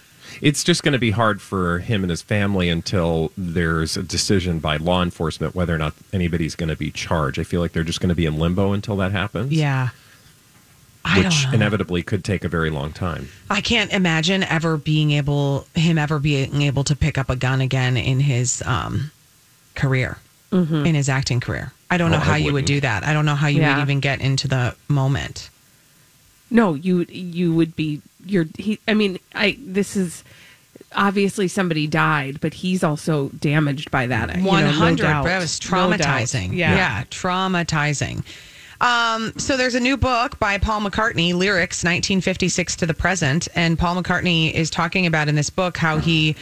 It's 0.42 0.64
just 0.64 0.84
going 0.84 0.92
to 0.94 1.00
be 1.00 1.12
hard 1.12 1.42
for 1.42 1.80
him 1.80 2.04
and 2.04 2.10
his 2.12 2.22
family 2.22 2.70
until 2.70 3.32
there's 3.38 3.98
a 3.98 4.04
decision 4.04 4.60
by 4.60 4.78
law 4.78 5.02
enforcement 5.02 5.56
whether 5.56 5.74
or 5.74 5.78
not 5.80 5.94
anybody's 6.14 6.54
going 6.54 6.70
to 6.70 6.76
be 6.76 6.92
charged. 6.92 7.40
I 7.40 7.44
feel 7.44 7.60
like 7.62 7.72
they're 7.72 7.84
just 7.84 8.02
going 8.02 8.10
to 8.10 8.16
be 8.16 8.26
in 8.26 8.38
limbo 8.38 8.74
until 8.74 8.98
that 8.98 9.14
happens. 9.14 9.52
Yeah, 9.52 9.90
I 11.10 11.20
Which 11.22 11.48
inevitably 11.54 12.04
could 12.04 12.24
take 12.26 12.44
a 12.44 12.50
very 12.50 12.70
long 12.70 12.92
time. 12.92 13.30
I 13.50 13.62
can't 13.62 13.92
imagine 13.94 14.44
ever 14.44 14.76
being 14.78 15.12
able 15.12 15.66
him 15.74 15.98
ever 15.98 16.20
being 16.20 16.62
able 16.64 16.84
to 16.84 16.96
pick 16.96 17.18
up 17.18 17.30
a 17.30 17.36
gun 17.36 17.62
again 17.62 17.96
in 17.98 18.20
his 18.20 18.62
um, 18.66 19.12
career, 19.76 20.18
in 20.52 20.96
his 20.96 21.08
acting 21.10 21.40
career. 21.40 21.72
I 21.90 21.98
don't 21.98 22.12
know 22.12 22.18
Oh, 22.18 22.20
how 22.20 22.36
you 22.36 22.52
would 22.54 22.66
do 22.66 22.82
that. 22.82 23.04
I 23.06 23.14
don't 23.14 23.26
know 23.26 23.36
how 23.36 23.48
you 23.48 23.62
Yeah. 23.62 23.76
would 23.78 23.82
even 23.84 24.00
get 24.02 24.20
into 24.22 24.48
the 24.48 24.76
moment. 24.90 25.50
No, 26.50 26.74
you 26.74 27.06
you 27.10 27.54
would 27.54 27.76
be 27.76 28.02
you're 28.26 28.46
he 28.58 28.80
I 28.88 28.94
mean, 28.94 29.20
I 29.34 29.58
this 29.62 29.96
is 29.96 30.24
obviously 30.96 31.48
somebody 31.48 31.88
died, 31.88 32.40
but 32.42 32.54
he's 32.54 32.84
also 32.84 33.30
damaged 33.30 33.92
by 33.92 34.08
that. 34.08 34.36
you 34.36 34.44
know, 34.44 34.60
no 34.60 34.72
hundred. 34.72 35.06
that 35.06 35.40
was 35.40 35.60
No 35.72 35.78
traumatizing. 35.78 36.54
Yeah. 36.54 36.76
yeah, 36.76 37.04
traumatizing. 37.06 38.24
Um, 38.80 39.34
so 39.38 39.58
there's 39.58 39.76
a 39.76 39.80
new 39.80 39.98
book 39.98 40.38
by 40.40 40.58
Paul 40.58 40.82
McCartney, 40.82 41.34
lyrics 41.34 41.84
1956 41.84 42.76
to 42.78 42.86
the 42.86 42.94
present, 42.94 43.48
and 43.56 43.78
Paul 43.78 44.02
McCartney 44.02 44.54
is 44.54 44.70
talking 44.70 45.06
about 45.06 45.28
in 45.28 45.36
this 45.36 45.50
book 45.50 45.78
how 45.78 45.98
he 45.98 46.36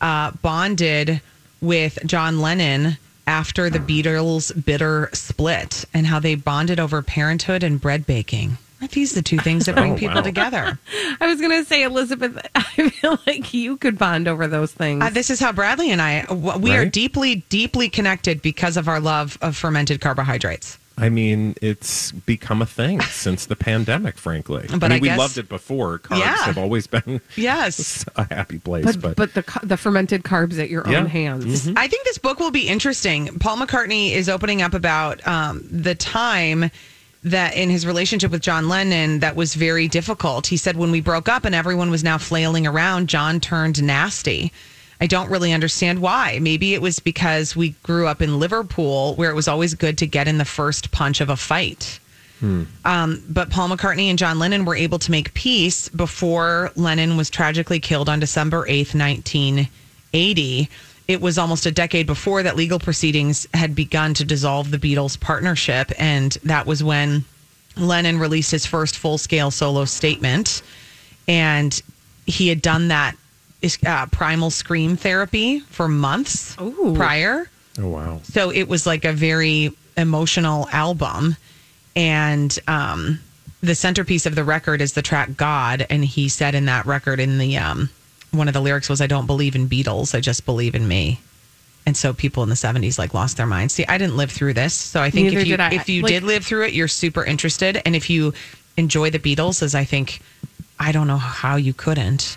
uh, 0.00 0.30
bonded 0.42 1.20
with 1.60 1.98
John 2.06 2.40
Lennon 2.40 2.96
after 3.26 3.70
the 3.70 3.78
Beatles' 3.78 4.52
bitter 4.64 5.08
split, 5.12 5.84
and 5.94 6.06
how 6.06 6.18
they 6.18 6.34
bonded 6.34 6.80
over 6.80 7.02
parenthood 7.02 7.62
and 7.62 7.80
bread 7.80 8.06
baking. 8.06 8.56
Aren't 8.80 8.92
these 8.92 9.12
the 9.12 9.20
two 9.22 9.38
things 9.38 9.66
that 9.66 9.76
bring 9.76 9.92
Oh, 9.94 9.96
people 9.96 10.16
wow. 10.16 10.22
together? 10.22 10.78
I 11.20 11.26
was 11.26 11.40
gonna 11.40 11.64
say, 11.64 11.82
Elizabeth, 11.82 12.38
I 12.54 12.62
feel 12.88 13.18
like 13.26 13.52
you 13.52 13.76
could 13.76 13.98
bond 13.98 14.26
over 14.26 14.46
those 14.48 14.72
things. 14.72 15.04
Uh, 15.04 15.10
this 15.10 15.28
is 15.30 15.38
how 15.38 15.52
Bradley 15.52 15.90
and 15.90 16.00
I, 16.00 16.24
we 16.32 16.74
are 16.76 16.86
deeply, 16.86 17.44
deeply 17.50 17.88
connected 17.88 18.40
because 18.42 18.76
of 18.76 18.88
our 18.88 18.98
love 19.00 19.38
of 19.42 19.54
fermented 19.56 20.00
carbohydrates. 20.00 20.78
I 21.00 21.08
mean, 21.08 21.54
it's 21.62 22.12
become 22.12 22.60
a 22.62 22.66
thing 22.66 23.00
since 23.00 23.46
the 23.46 23.56
pandemic, 23.56 24.18
frankly. 24.18 24.66
But 24.68 24.84
I 24.84 24.88
mean, 24.88 24.92
I 24.92 24.98
we 25.00 25.08
guess- 25.08 25.18
loved 25.18 25.38
it 25.38 25.48
before. 25.48 25.98
Carbs 25.98 26.18
Yeah. 26.18 26.36
have 26.44 26.58
always 26.58 26.86
been 26.86 27.20
Yes. 27.36 28.04
a 28.16 28.24
happy 28.32 28.58
place, 28.58 28.84
But 28.84 29.00
but, 29.00 29.16
but, 29.16 29.34
the 29.34 29.60
the 29.66 29.76
fermented 29.76 30.22
carbs 30.22 30.58
at 30.58 30.68
your 30.70 30.86
Yeah. 30.88 30.98
own 30.98 31.06
hands. 31.06 31.68
I 31.76 31.88
think 31.88 32.04
this 32.04 32.18
book 32.18 32.38
will 32.38 32.50
be 32.50 32.68
interesting. 32.68 33.38
Paul 33.38 33.56
McCartney 33.58 34.12
is 34.12 34.28
opening 34.28 34.62
up 34.62 34.74
about 34.74 35.26
um, 35.26 35.64
the 35.70 35.94
time 35.94 36.70
that 37.22 37.54
in 37.54 37.68
his 37.68 37.86
relationship 37.86 38.30
with 38.30 38.40
John 38.42 38.68
Lennon 38.68 39.20
that 39.20 39.36
was 39.36 39.54
very 39.54 39.88
difficult. 39.88 40.46
He 40.46 40.56
said 40.56 40.76
when 40.76 40.90
we 40.90 41.00
broke 41.00 41.28
up 41.28 41.44
and 41.44 41.54
everyone 41.54 41.90
was 41.90 42.02
now 42.02 42.16
flailing 42.18 42.66
around, 42.66 43.08
John 43.08 43.40
turned 43.40 43.82
nasty. 43.82 44.52
I 45.00 45.06
don't 45.06 45.30
really 45.30 45.52
understand 45.52 46.00
why. 46.00 46.38
Maybe 46.40 46.74
it 46.74 46.82
was 46.82 46.98
because 46.98 47.56
we 47.56 47.70
grew 47.82 48.06
up 48.06 48.20
in 48.20 48.38
Liverpool 48.38 49.14
where 49.14 49.30
it 49.30 49.34
was 49.34 49.48
always 49.48 49.74
good 49.74 49.96
to 49.98 50.06
get 50.06 50.28
in 50.28 50.38
the 50.38 50.44
first 50.44 50.90
punch 50.92 51.20
of 51.20 51.30
a 51.30 51.36
fight. 51.36 51.98
Um, 52.86 53.22
but 53.28 53.50
Paul 53.50 53.68
McCartney 53.68 54.08
and 54.08 54.18
John 54.18 54.38
Lennon 54.38 54.64
were 54.64 54.74
able 54.74 54.98
to 55.00 55.10
make 55.10 55.34
peace 55.34 55.88
before 55.88 56.70
Lennon 56.74 57.16
was 57.16 57.30
tragically 57.30 57.80
killed 57.80 58.08
on 58.08 58.20
December 58.20 58.66
8th, 58.66 58.94
1980. 58.94 60.68
It 61.08 61.20
was 61.20 61.38
almost 61.38 61.66
a 61.66 61.70
decade 61.70 62.06
before 62.06 62.42
that 62.42 62.56
legal 62.56 62.78
proceedings 62.78 63.46
had 63.52 63.74
begun 63.74 64.14
to 64.14 64.24
dissolve 64.24 64.70
the 64.70 64.78
Beatles' 64.78 65.18
partnership. 65.18 65.92
And 65.98 66.32
that 66.44 66.66
was 66.66 66.82
when 66.84 67.24
Lennon 67.76 68.18
released 68.18 68.50
his 68.50 68.64
first 68.64 68.96
full 68.96 69.18
scale 69.18 69.50
solo 69.50 69.84
statement. 69.84 70.62
And 71.26 71.80
he 72.26 72.48
had 72.48 72.62
done 72.62 72.88
that 72.88 73.16
uh, 73.86 74.06
primal 74.06 74.50
scream 74.50 74.96
therapy 74.96 75.60
for 75.60 75.88
months 75.88 76.56
prior. 76.94 77.48
oh 77.78 77.88
wow. 77.88 78.20
So 78.24 78.50
it 78.50 78.68
was 78.68 78.86
like 78.86 79.04
a 79.04 79.12
very 79.12 79.72
emotional 79.96 80.68
album. 80.70 81.36
And 81.96 82.56
um, 82.68 83.20
the 83.62 83.74
centerpiece 83.74 84.24
of 84.26 84.34
the 84.34 84.44
record 84.44 84.80
is 84.80 84.92
the 84.92 85.02
track 85.02 85.36
God. 85.36 85.86
And 85.90 86.04
he 86.04 86.28
said 86.28 86.54
in 86.54 86.66
that 86.66 86.86
record, 86.86 87.20
in 87.20 87.38
the 87.38 87.58
um, 87.58 87.90
one 88.30 88.48
of 88.48 88.54
the 88.54 88.60
lyrics 88.60 88.88
was, 88.88 89.00
I 89.00 89.06
don't 89.06 89.26
believe 89.26 89.54
in 89.54 89.68
Beatles, 89.68 90.14
I 90.14 90.20
just 90.20 90.46
believe 90.46 90.74
in 90.74 90.86
me. 90.86 91.20
And 91.86 91.96
so 91.96 92.12
people 92.12 92.42
in 92.42 92.48
the 92.48 92.54
70s 92.54 92.98
like 92.98 93.14
lost 93.14 93.36
their 93.36 93.46
minds. 93.46 93.74
See, 93.74 93.84
I 93.86 93.98
didn't 93.98 94.16
live 94.16 94.30
through 94.30 94.54
this. 94.54 94.74
So 94.74 95.02
I 95.02 95.10
think 95.10 95.24
Neither 95.26 95.40
if 95.40 95.46
you, 95.48 95.56
did 95.56 95.72
if 95.72 95.88
you 95.88 96.02
Like- 96.02 96.10
did 96.12 96.22
live 96.22 96.44
through 96.46 96.64
it, 96.66 96.72
you're 96.74 96.88
super 96.88 97.24
interested. 97.24 97.82
And 97.84 97.96
if 97.96 98.08
you 98.08 98.32
enjoy 98.76 99.10
the 99.10 99.18
Beatles, 99.18 99.62
as 99.62 99.74
I 99.74 99.84
think, 99.84 100.20
I 100.78 100.92
don't 100.92 101.06
know 101.08 101.16
how 101.18 101.56
you 101.56 101.72
couldn't, 101.74 102.36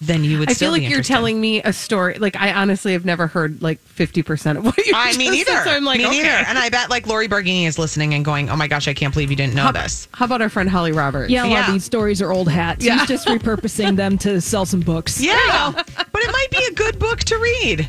then 0.00 0.22
you 0.22 0.38
would 0.38 0.48
I 0.48 0.52
still 0.52 0.66
feel 0.66 0.72
like 0.72 0.80
be 0.80 0.84
you're 0.84 0.92
interested. 0.98 1.12
telling 1.12 1.40
me 1.40 1.60
a 1.62 1.72
story. 1.72 2.14
Like 2.18 2.36
I 2.36 2.52
honestly 2.52 2.92
have 2.92 3.04
never 3.04 3.26
heard 3.26 3.60
like 3.62 3.80
fifty 3.80 4.22
percent 4.22 4.58
of 4.58 4.64
what 4.64 4.76
you. 4.78 4.92
I 4.94 5.16
mean, 5.16 5.34
either. 5.34 5.50
So 5.64 5.70
I'm 5.70 5.84
like, 5.84 5.98
me 5.98 6.06
okay. 6.06 6.16
neither. 6.22 6.28
And 6.28 6.56
I 6.56 6.68
bet 6.68 6.88
like 6.88 7.06
Lori 7.06 7.26
Bergini 7.28 7.66
is 7.66 7.78
listening 7.78 8.14
and 8.14 8.24
going, 8.24 8.48
"Oh 8.48 8.56
my 8.56 8.68
gosh, 8.68 8.86
I 8.86 8.94
can't 8.94 9.12
believe 9.12 9.30
you 9.30 9.36
didn't 9.36 9.54
know 9.54 9.62
how, 9.64 9.72
this." 9.72 10.06
how 10.12 10.24
about 10.26 10.40
our 10.40 10.48
friend 10.48 10.68
Holly 10.70 10.92
Roberts? 10.92 11.30
Yeah, 11.30 11.42
a 11.42 11.46
lot 11.46 11.50
Yeah. 11.50 11.66
of 11.66 11.72
these 11.72 11.84
stories 11.84 12.22
are 12.22 12.30
old 12.32 12.48
hats. 12.48 12.84
Yeah. 12.84 12.98
He's 12.98 13.08
just 13.08 13.26
repurposing 13.26 13.96
them 13.96 14.18
to 14.18 14.40
sell 14.40 14.64
some 14.66 14.80
books. 14.80 15.20
Yeah, 15.20 15.72
but 15.72 16.22
it 16.22 16.32
might 16.32 16.50
be 16.52 16.64
a 16.70 16.74
good 16.74 16.98
book 16.98 17.20
to 17.20 17.36
read. 17.36 17.88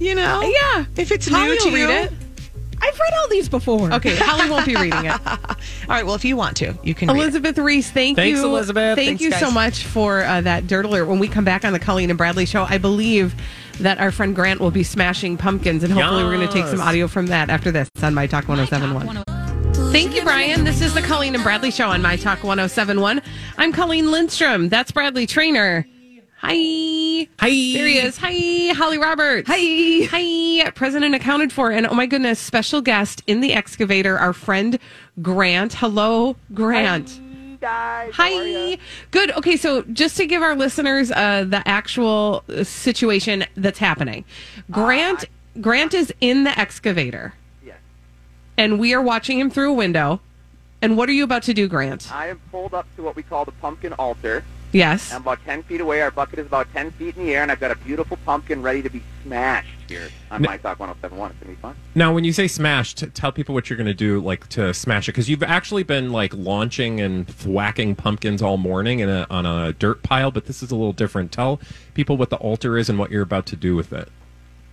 You 0.00 0.14
know, 0.16 0.40
Yeah. 0.42 0.86
if 0.96 1.12
it's 1.12 1.28
Holly 1.28 1.50
new 1.50 1.58
to 1.60 1.64
will 1.70 1.78
you. 1.78 1.86
read 1.88 2.04
it. 2.06 2.12
I've 2.84 3.00
read 3.00 3.14
all 3.14 3.28
these 3.28 3.48
before. 3.48 3.92
Okay, 3.94 4.14
Holly 4.16 4.50
won't 4.50 4.66
be 4.66 4.76
reading 4.76 5.06
it. 5.06 5.12
All 5.26 5.56
right. 5.88 6.04
Well, 6.04 6.14
if 6.14 6.24
you 6.24 6.36
want 6.36 6.56
to, 6.58 6.74
you 6.82 6.94
can. 6.94 7.08
read 7.08 7.16
it. 7.16 7.22
Elizabeth 7.22 7.58
Reese, 7.58 7.90
thank 7.90 8.16
Thanks, 8.16 8.38
you, 8.38 8.46
Elizabeth. 8.46 8.96
Thank 8.96 9.20
Thanks, 9.20 9.22
you 9.22 9.32
so 9.32 9.50
much 9.50 9.84
for 9.84 10.22
uh, 10.22 10.42
that 10.42 10.66
dirt 10.66 10.84
alert. 10.84 11.06
When 11.06 11.18
we 11.18 11.26
come 11.26 11.44
back 11.44 11.64
on 11.64 11.72
the 11.72 11.78
Colleen 11.78 12.10
and 12.10 12.18
Bradley 12.18 12.44
show, 12.44 12.64
I 12.68 12.76
believe 12.76 13.34
that 13.80 13.98
our 13.98 14.12
friend 14.12 14.34
Grant 14.34 14.60
will 14.60 14.70
be 14.70 14.82
smashing 14.82 15.36
pumpkins, 15.36 15.82
and 15.82 15.92
hopefully 15.92 16.24
we're 16.24 16.34
going 16.34 16.46
to 16.46 16.52
take 16.52 16.66
some 16.66 16.80
audio 16.80 17.08
from 17.08 17.26
that 17.28 17.48
after 17.48 17.70
this 17.70 17.88
on 18.02 18.14
My 18.14 18.26
Talk 18.26 18.48
1071. 18.48 19.24
Thank 19.90 20.14
you, 20.14 20.22
Brian. 20.22 20.64
This 20.64 20.80
is 20.80 20.92
the 20.92 21.02
Colleen 21.02 21.34
and 21.34 21.42
Bradley 21.42 21.70
show 21.70 21.88
on 21.88 22.02
My 22.02 22.16
Talk 22.16 22.44
1071. 22.44 23.22
I'm 23.56 23.72
Colleen 23.72 24.10
Lindstrom. 24.10 24.68
That's 24.68 24.92
Bradley 24.92 25.26
Traynor. 25.26 25.86
Hi. 26.46 27.26
Hi. 27.38 27.48
There 27.48 27.88
he 27.88 27.98
is. 27.98 28.18
Hi, 28.18 28.74
Holly 28.74 28.98
Roberts. 28.98 29.48
Hi. 29.48 30.06
Hi. 30.10 30.70
President 30.72 31.14
accounted 31.14 31.50
for. 31.52 31.70
And 31.70 31.86
oh 31.86 31.94
my 31.94 32.04
goodness, 32.04 32.38
special 32.38 32.82
guest 32.82 33.22
in 33.26 33.40
the 33.40 33.54
excavator, 33.54 34.18
our 34.18 34.34
friend 34.34 34.78
Grant. 35.22 35.72
Hello, 35.72 36.36
Grant. 36.52 37.18
Hi. 37.62 38.76
Good. 39.10 39.30
Okay, 39.38 39.56
so 39.56 39.84
just 39.84 40.18
to 40.18 40.26
give 40.26 40.42
our 40.42 40.54
listeners 40.54 41.10
uh, 41.10 41.44
the 41.48 41.66
actual 41.66 42.44
uh, 42.50 42.62
situation 42.62 43.46
that's 43.54 43.78
happening, 43.78 44.26
Grant 44.70 45.24
Grant 45.62 45.94
is 45.94 46.12
in 46.20 46.44
the 46.44 46.58
excavator. 46.58 47.32
Yes. 47.64 47.78
And 48.58 48.78
we 48.78 48.92
are 48.92 49.00
watching 49.00 49.40
him 49.40 49.48
through 49.48 49.70
a 49.70 49.74
window. 49.74 50.20
And 50.82 50.98
what 50.98 51.08
are 51.08 51.12
you 51.12 51.24
about 51.24 51.44
to 51.44 51.54
do, 51.54 51.68
Grant? 51.68 52.12
I 52.12 52.28
am 52.28 52.38
pulled 52.50 52.74
up 52.74 52.86
to 52.96 53.02
what 53.02 53.16
we 53.16 53.22
call 53.22 53.46
the 53.46 53.52
pumpkin 53.52 53.94
altar. 53.94 54.44
Yes. 54.74 55.12
I'm 55.12 55.22
about 55.22 55.38
10 55.44 55.62
feet 55.62 55.80
away. 55.80 56.02
Our 56.02 56.10
bucket 56.10 56.40
is 56.40 56.46
about 56.46 56.66
10 56.72 56.90
feet 56.92 57.16
in 57.16 57.24
the 57.26 57.34
air, 57.34 57.42
and 57.42 57.52
I've 57.52 57.60
got 57.60 57.70
a 57.70 57.76
beautiful 57.76 58.18
pumpkin 58.26 58.60
ready 58.60 58.82
to 58.82 58.90
be 58.90 59.02
smashed 59.22 59.68
here 59.88 60.08
on 60.32 60.44
N- 60.44 60.50
My 60.50 60.56
Talk 60.56 60.80
1071. 60.80 61.30
It's 61.30 61.38
going 61.38 61.54
to 61.54 61.56
be 61.56 61.62
fun. 61.62 61.76
Now, 61.94 62.12
when 62.12 62.24
you 62.24 62.32
say 62.32 62.48
smash, 62.48 62.94
t- 62.94 63.06
tell 63.06 63.30
people 63.30 63.54
what 63.54 63.70
you're 63.70 63.76
going 63.76 63.86
to 63.86 63.94
do, 63.94 64.20
like 64.20 64.48
to 64.48 64.74
smash 64.74 65.08
it, 65.08 65.12
because 65.12 65.30
you've 65.30 65.44
actually 65.44 65.84
been 65.84 66.10
like 66.10 66.34
launching 66.34 67.00
and 67.00 67.30
whacking 67.46 67.94
pumpkins 67.94 68.42
all 68.42 68.56
morning 68.56 68.98
in 68.98 69.08
a, 69.08 69.28
on 69.30 69.46
a 69.46 69.72
dirt 69.74 70.02
pile, 70.02 70.32
but 70.32 70.46
this 70.46 70.60
is 70.60 70.72
a 70.72 70.76
little 70.76 70.92
different. 70.92 71.30
Tell 71.30 71.60
people 71.94 72.16
what 72.16 72.30
the 72.30 72.36
altar 72.36 72.76
is 72.76 72.88
and 72.90 72.98
what 72.98 73.12
you're 73.12 73.22
about 73.22 73.46
to 73.46 73.56
do 73.56 73.76
with 73.76 73.92
it. 73.92 74.08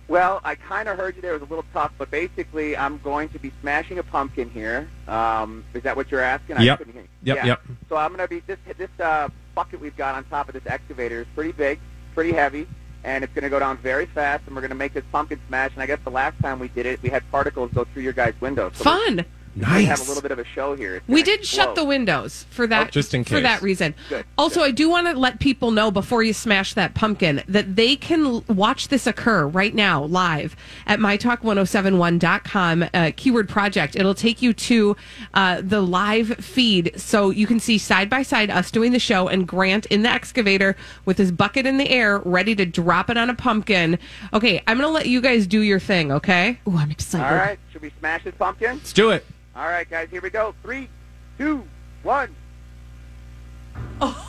Well, 0.08 0.40
I 0.44 0.56
kind 0.56 0.88
of 0.88 0.98
heard 0.98 1.14
you 1.14 1.22
there. 1.22 1.30
It 1.34 1.40
was 1.40 1.48
a 1.48 1.50
little 1.50 1.64
tough, 1.72 1.92
but 1.96 2.10
basically, 2.10 2.76
I'm 2.76 2.98
going 2.98 3.28
to 3.30 3.38
be 3.38 3.52
smashing 3.62 3.98
a 3.98 4.02
pumpkin 4.02 4.50
here. 4.50 4.88
Um, 5.06 5.64
is 5.74 5.84
that 5.84 5.96
what 5.96 6.10
you're 6.10 6.20
asking? 6.20 6.56
I 6.58 6.62
Yep. 6.64 6.78
couldn't 6.78 6.92
hear 6.92 7.02
you. 7.02 7.08
Yep, 7.22 7.36
Yeah. 7.36 7.46
yep. 7.46 7.62
So 7.88 7.96
I'm 7.96 8.08
going 8.14 8.18
to 8.18 8.28
be 8.28 8.40
this 8.40 8.58
this 8.76 8.90
uh, 9.00 9.28
bucket 9.54 9.80
we've 9.80 9.96
got 9.96 10.14
on 10.14 10.24
top 10.24 10.48
of 10.48 10.54
this 10.54 10.66
excavator 10.66 11.22
is 11.22 11.26
pretty 11.34 11.52
big, 11.52 11.80
pretty 12.14 12.32
heavy, 12.32 12.66
and 13.04 13.24
it's 13.24 13.32
going 13.32 13.44
to 13.44 13.50
go 13.50 13.58
down 13.58 13.78
very 13.78 14.06
fast. 14.06 14.44
And 14.46 14.54
we're 14.54 14.62
going 14.62 14.70
to 14.70 14.76
make 14.76 14.92
this 14.94 15.04
pumpkin 15.12 15.40
smash. 15.48 15.72
And 15.72 15.82
I 15.82 15.86
guess 15.86 15.98
the 16.04 16.10
last 16.10 16.38
time 16.40 16.58
we 16.58 16.68
did 16.68 16.86
it, 16.86 17.02
we 17.02 17.08
had 17.08 17.28
particles 17.30 17.70
go 17.72 17.84
through 17.84 18.02
your 18.02 18.12
guys' 18.12 18.34
windows. 18.40 18.72
So 18.76 18.84
Fun. 18.84 19.24
We're 19.56 19.66
have 19.66 19.98
Nice. 19.98 20.04
a 20.06 20.08
little 20.08 20.22
bit 20.22 20.30
of 20.32 20.38
a 20.38 20.44
show 20.44 20.74
here. 20.74 20.96
It's 20.96 21.08
We 21.08 21.22
gonna 21.22 21.36
did 21.38 21.46
shut 21.46 21.74
the 21.74 21.84
windows 21.84 22.46
for 22.50 22.66
that 22.66 22.86
Oh, 22.88 22.90
just 22.90 23.12
in 23.14 23.24
case. 23.24 23.36
for 23.36 23.40
that 23.40 23.60
reason. 23.62 23.94
Good, 24.08 24.24
Also, 24.38 24.62
I 24.62 24.70
do 24.70 24.88
want 24.88 25.06
to 25.08 25.14
let 25.18 25.40
people 25.40 25.70
know 25.70 25.90
before 25.90 26.22
you 26.22 26.32
smash 26.32 26.74
that 26.74 26.94
pumpkin 26.94 27.42
that 27.48 27.76
they 27.76 27.96
can 27.96 28.44
watch 28.46 28.88
this 28.88 29.06
occur 29.06 29.46
right 29.46 29.74
now 29.74 30.04
live 30.04 30.56
at 30.86 30.98
mytalk1071.com 31.00 32.84
uh, 32.94 33.10
keyword 33.16 33.48
project. 33.48 33.96
It'll 33.96 34.14
take 34.14 34.42
you 34.42 34.52
to 34.52 34.96
uh, 35.34 35.60
the 35.62 35.80
live 35.80 36.28
feed 36.38 36.92
so 36.96 37.30
you 37.30 37.46
can 37.46 37.60
see 37.60 37.78
side 37.78 38.08
by 38.08 38.22
side 38.22 38.50
us 38.50 38.70
doing 38.70 38.92
the 38.92 38.98
show 38.98 39.28
and 39.28 39.46
Grant 39.46 39.86
in 39.86 40.02
the 40.02 40.08
excavator 40.10 40.76
with 41.04 41.18
his 41.18 41.30
bucket 41.32 41.66
in 41.66 41.76
the 41.78 41.88
air 41.90 42.18
ready 42.24 42.54
to 42.54 42.64
drop 42.64 43.10
it 43.10 43.16
on 43.18 43.28
a 43.30 43.34
pumpkin. 43.34 43.98
Okay, 44.32 44.62
I'm 44.66 44.78
going 44.78 44.88
to 44.88 44.92
let 44.92 45.06
you 45.06 45.20
guys 45.20 45.46
do 45.46 45.60
your 45.60 45.80
thing, 45.80 46.10
okay? 46.12 46.58
Oh, 46.66 46.76
I'm 46.78 46.90
excited. 46.90 47.26
All 47.26 47.34
right, 47.34 47.58
should 47.72 47.82
we 47.82 47.92
smash 47.98 48.24
this 48.24 48.34
pumpkin? 48.38 48.76
Let's 48.76 48.92
do 48.92 49.10
it. 49.10 49.24
All 49.54 49.66
right, 49.66 49.88
guys, 49.88 50.08
here 50.10 50.20
we 50.22 50.30
go. 50.30 50.54
Three, 50.62 50.88
two, 51.38 51.66
one. 52.02 52.34
Oh, 54.04 54.28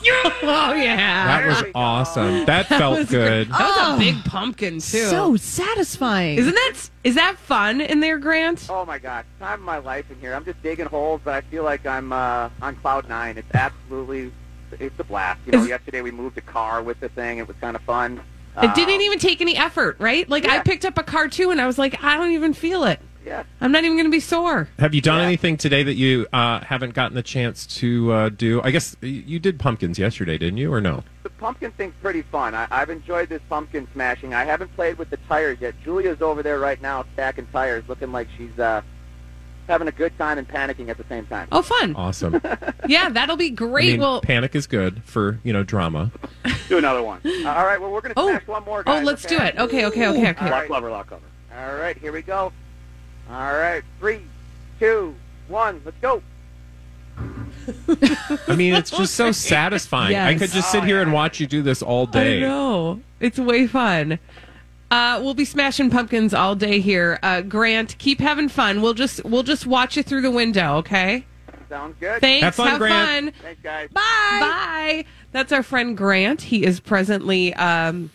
yeah. 0.74 1.26
That 1.42 1.46
was 1.46 1.64
awesome. 1.74 2.44
That 2.44 2.66
felt 2.66 3.08
good. 3.08 3.48
That 3.48 3.58
was 3.60 3.76
Oh. 3.80 3.96
a 3.96 3.98
big 3.98 4.22
pumpkin, 4.24 4.74
too. 4.74 4.78
So 5.06 5.36
satisfying. 5.36 6.38
Isn't 6.38 6.54
that 6.54 6.74
is 7.02 7.14
that 7.16 7.36
fun 7.38 7.80
in 7.80 7.98
there, 8.00 8.18
Grant? 8.18 8.66
Oh 8.70 8.84
my 8.84 8.98
gosh, 8.98 9.24
time 9.40 9.60
of 9.60 9.64
my 9.64 9.78
life 9.78 10.08
in 10.10 10.20
here. 10.20 10.34
I'm 10.34 10.44
just 10.44 10.62
digging 10.62 10.86
holes, 10.86 11.20
but 11.24 11.34
I 11.34 11.40
feel 11.42 11.64
like 11.64 11.84
I'm 11.86 12.12
uh, 12.12 12.50
on 12.62 12.76
cloud 12.76 13.08
nine. 13.08 13.36
It's 13.38 13.52
absolutely, 13.54 14.32
it's 14.72 14.98
a 15.00 15.04
blast. 15.04 15.40
You 15.46 15.52
know, 15.52 15.62
Is- 15.62 15.68
yesterday 15.68 16.02
we 16.02 16.10
moved 16.12 16.38
a 16.38 16.42
car 16.42 16.82
with 16.82 17.00
the 17.00 17.08
thing. 17.08 17.38
It 17.38 17.48
was 17.48 17.56
kind 17.60 17.74
of 17.74 17.82
fun. 17.82 18.20
It 18.62 18.74
didn't 18.76 18.94
Um, 18.94 19.00
even 19.00 19.18
take 19.18 19.40
any 19.40 19.56
effort, 19.56 19.96
right? 19.98 20.28
Like 20.28 20.46
I 20.46 20.60
picked 20.60 20.84
up 20.84 20.96
a 20.98 21.02
car 21.02 21.26
too, 21.28 21.50
and 21.50 21.60
I 21.60 21.66
was 21.66 21.78
like, 21.78 22.02
I 22.04 22.16
don't 22.16 22.30
even 22.32 22.54
feel 22.54 22.84
it. 22.84 23.00
Yeah. 23.24 23.44
I'm 23.60 23.72
not 23.72 23.84
even 23.84 23.96
going 23.96 24.06
to 24.06 24.10
be 24.10 24.20
sore. 24.20 24.68
Have 24.78 24.94
you 24.94 25.00
done 25.00 25.20
Yeah. 25.20 25.26
anything 25.26 25.56
today 25.56 25.82
that 25.82 25.94
you 25.94 26.26
uh, 26.32 26.60
haven't 26.60 26.92
gotten 26.94 27.14
the 27.14 27.22
chance 27.22 27.66
to 27.78 28.12
uh, 28.12 28.28
do? 28.28 28.60
I 28.62 28.70
guess 28.70 28.96
you 29.00 29.38
did 29.38 29.58
pumpkins 29.58 29.98
yesterday, 29.98 30.36
didn't 30.36 30.58
you, 30.58 30.72
or 30.72 30.80
no? 30.80 31.02
The 31.22 31.30
pumpkin 31.30 31.70
thing's 31.72 31.94
pretty 32.02 32.22
fun. 32.22 32.54
I, 32.54 32.66
I've 32.70 32.90
enjoyed 32.90 33.30
this 33.30 33.40
pumpkin 33.48 33.88
smashing. 33.94 34.34
I 34.34 34.44
haven't 34.44 34.74
played 34.74 34.98
with 34.98 35.08
the 35.10 35.16
tires 35.28 35.58
yet. 35.60 35.74
Julia's 35.82 36.20
over 36.20 36.42
there 36.42 36.58
right 36.58 36.80
now 36.82 37.04
stacking 37.14 37.46
tires, 37.52 37.84
looking 37.88 38.12
like 38.12 38.28
she's 38.36 38.58
uh, 38.58 38.82
having 39.68 39.88
a 39.88 39.92
good 39.92 40.16
time 40.18 40.36
and 40.36 40.46
panicking 40.46 40.90
at 40.90 40.98
the 40.98 41.04
same 41.08 41.24
time. 41.26 41.48
Oh, 41.50 41.62
fun! 41.62 41.94
Awesome. 41.96 42.40
Yeah, 42.86 43.08
that'll 43.08 43.36
be 43.38 43.46
I 43.46 43.48
great. 43.48 43.92
mean, 43.92 44.00
well, 44.00 44.20
panic 44.20 44.54
is 44.54 44.66
good 44.66 45.02
for 45.04 45.40
you 45.42 45.54
know 45.54 45.62
drama. 45.62 46.12
Do 46.68 46.76
another 46.76 47.02
one. 47.02 47.20
Uh, 47.24 47.48
all 47.48 47.64
right, 47.64 47.80
well, 47.80 47.90
we're 47.90 48.02
going 48.02 48.14
to 48.14 48.20
Oh. 48.20 48.28
smash 48.28 48.46
one 48.46 48.62
more, 48.66 48.82
oh, 48.86 49.00
let's 49.00 49.24
okay? 49.24 49.36
do 49.38 49.42
it. 49.42 49.58
Okay, 49.58 49.86
okay, 49.86 50.06
okay, 50.08 50.30
okay. 50.32 50.44
All 50.44 50.50
right. 50.50 50.68
Lock 50.68 50.80
cover, 50.80 50.90
lock 50.90 51.08
cover. 51.08 51.22
All 51.56 51.74
right, 51.76 51.96
here 51.96 52.12
we 52.12 52.20
go. 52.20 52.52
All 53.30 53.36
right, 53.54 53.82
three, 54.00 54.20
two, 54.78 55.14
one, 55.48 55.80
let's 55.84 55.96
go. 56.00 56.22
I 58.48 58.56
mean, 58.56 58.74
it's 58.74 58.90
just 58.90 59.14
so 59.14 59.32
satisfying. 59.32 60.16
I 60.16 60.34
could 60.36 60.50
just 60.50 60.70
sit 60.70 60.82
Oh, 60.82 60.86
here 60.86 60.96
yeah. 60.96 61.02
and 61.02 61.12
watch 61.12 61.40
you 61.40 61.46
do 61.46 61.62
this 61.62 61.82
all 61.82 62.06
day. 62.06 62.38
I 62.38 62.40
know 62.40 63.00
it's 63.20 63.38
way 63.38 63.66
fun. 63.66 64.18
Uh, 64.90 65.20
we'll 65.22 65.34
be 65.34 65.44
smashing 65.44 65.90
pumpkins 65.90 66.34
all 66.34 66.54
day 66.54 66.80
here. 66.80 67.18
Uh, 67.22 67.40
Grant, 67.40 67.96
keep 67.98 68.20
having 68.20 68.48
fun. 68.48 68.82
We'll 68.82 68.94
just 68.94 69.24
we'll 69.24 69.42
just 69.42 69.66
watch 69.66 69.96
you 69.96 70.02
through 70.02 70.22
the 70.22 70.30
window, 70.30 70.76
okay? 70.76 71.24
Sounds 71.68 71.96
good. 71.98 72.20
Thanks. 72.20 72.44
Have 72.44 72.54
fun, 72.54 72.78
Grant. 72.78 73.34
fun. 73.34 73.42
Thanks, 73.42 73.60
guys. 73.62 73.88
Bye. 73.90 74.00
Bye. 74.40 75.04
That's 75.32 75.50
our 75.52 75.62
friend 75.62 75.96
Grant. 75.96 76.42
He 76.42 76.64
is 76.64 76.78
presently 76.80 77.54
um, 77.54 78.10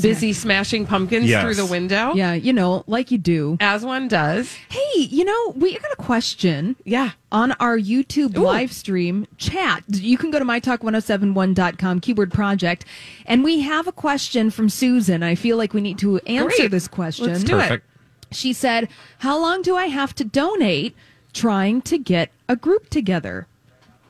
busy 0.00 0.32
smashing 0.32 0.86
pumpkins 0.86 1.26
Yes. 1.26 1.42
through 1.42 1.54
the 1.54 1.66
window. 1.66 2.12
Yeah, 2.14 2.34
you 2.34 2.52
know, 2.52 2.84
like 2.86 3.10
you 3.10 3.18
do. 3.18 3.56
As 3.60 3.84
one 3.84 4.06
does. 4.08 4.54
Hey, 4.68 5.00
you 5.00 5.24
know, 5.24 5.52
we 5.56 5.72
got 5.78 5.90
a 5.92 5.96
question. 5.96 6.76
Yeah. 6.84 7.12
On 7.32 7.52
our 7.52 7.76
YouTube 7.78 8.36
Ooh. 8.36 8.42
live 8.42 8.72
stream 8.72 9.26
chat. 9.38 9.84
You 9.88 10.18
can 10.18 10.30
go 10.30 10.38
to 10.38 10.44
mytalk1071.com, 10.44 12.00
keyword 12.00 12.32
project. 12.32 12.84
And 13.26 13.44
we 13.44 13.60
have 13.60 13.86
a 13.86 13.92
question 13.92 14.50
from 14.50 14.68
Susan. 14.68 15.22
I 15.22 15.34
feel 15.34 15.56
like 15.56 15.72
we 15.74 15.80
need 15.80 15.98
to 15.98 16.18
answer 16.20 16.56
Great. 16.58 16.70
this 16.70 16.88
question. 16.88 17.26
Let's 17.26 17.44
do 17.44 17.52
Perfect. 17.52 17.84
it. 18.30 18.36
She 18.36 18.52
said, 18.52 18.88
How 19.20 19.38
long 19.40 19.62
do 19.62 19.76
I 19.76 19.86
have 19.86 20.14
to 20.16 20.24
donate 20.24 20.94
trying 21.32 21.80
to 21.82 21.98
get 21.98 22.30
a 22.48 22.56
group 22.56 22.90
together? 22.90 23.46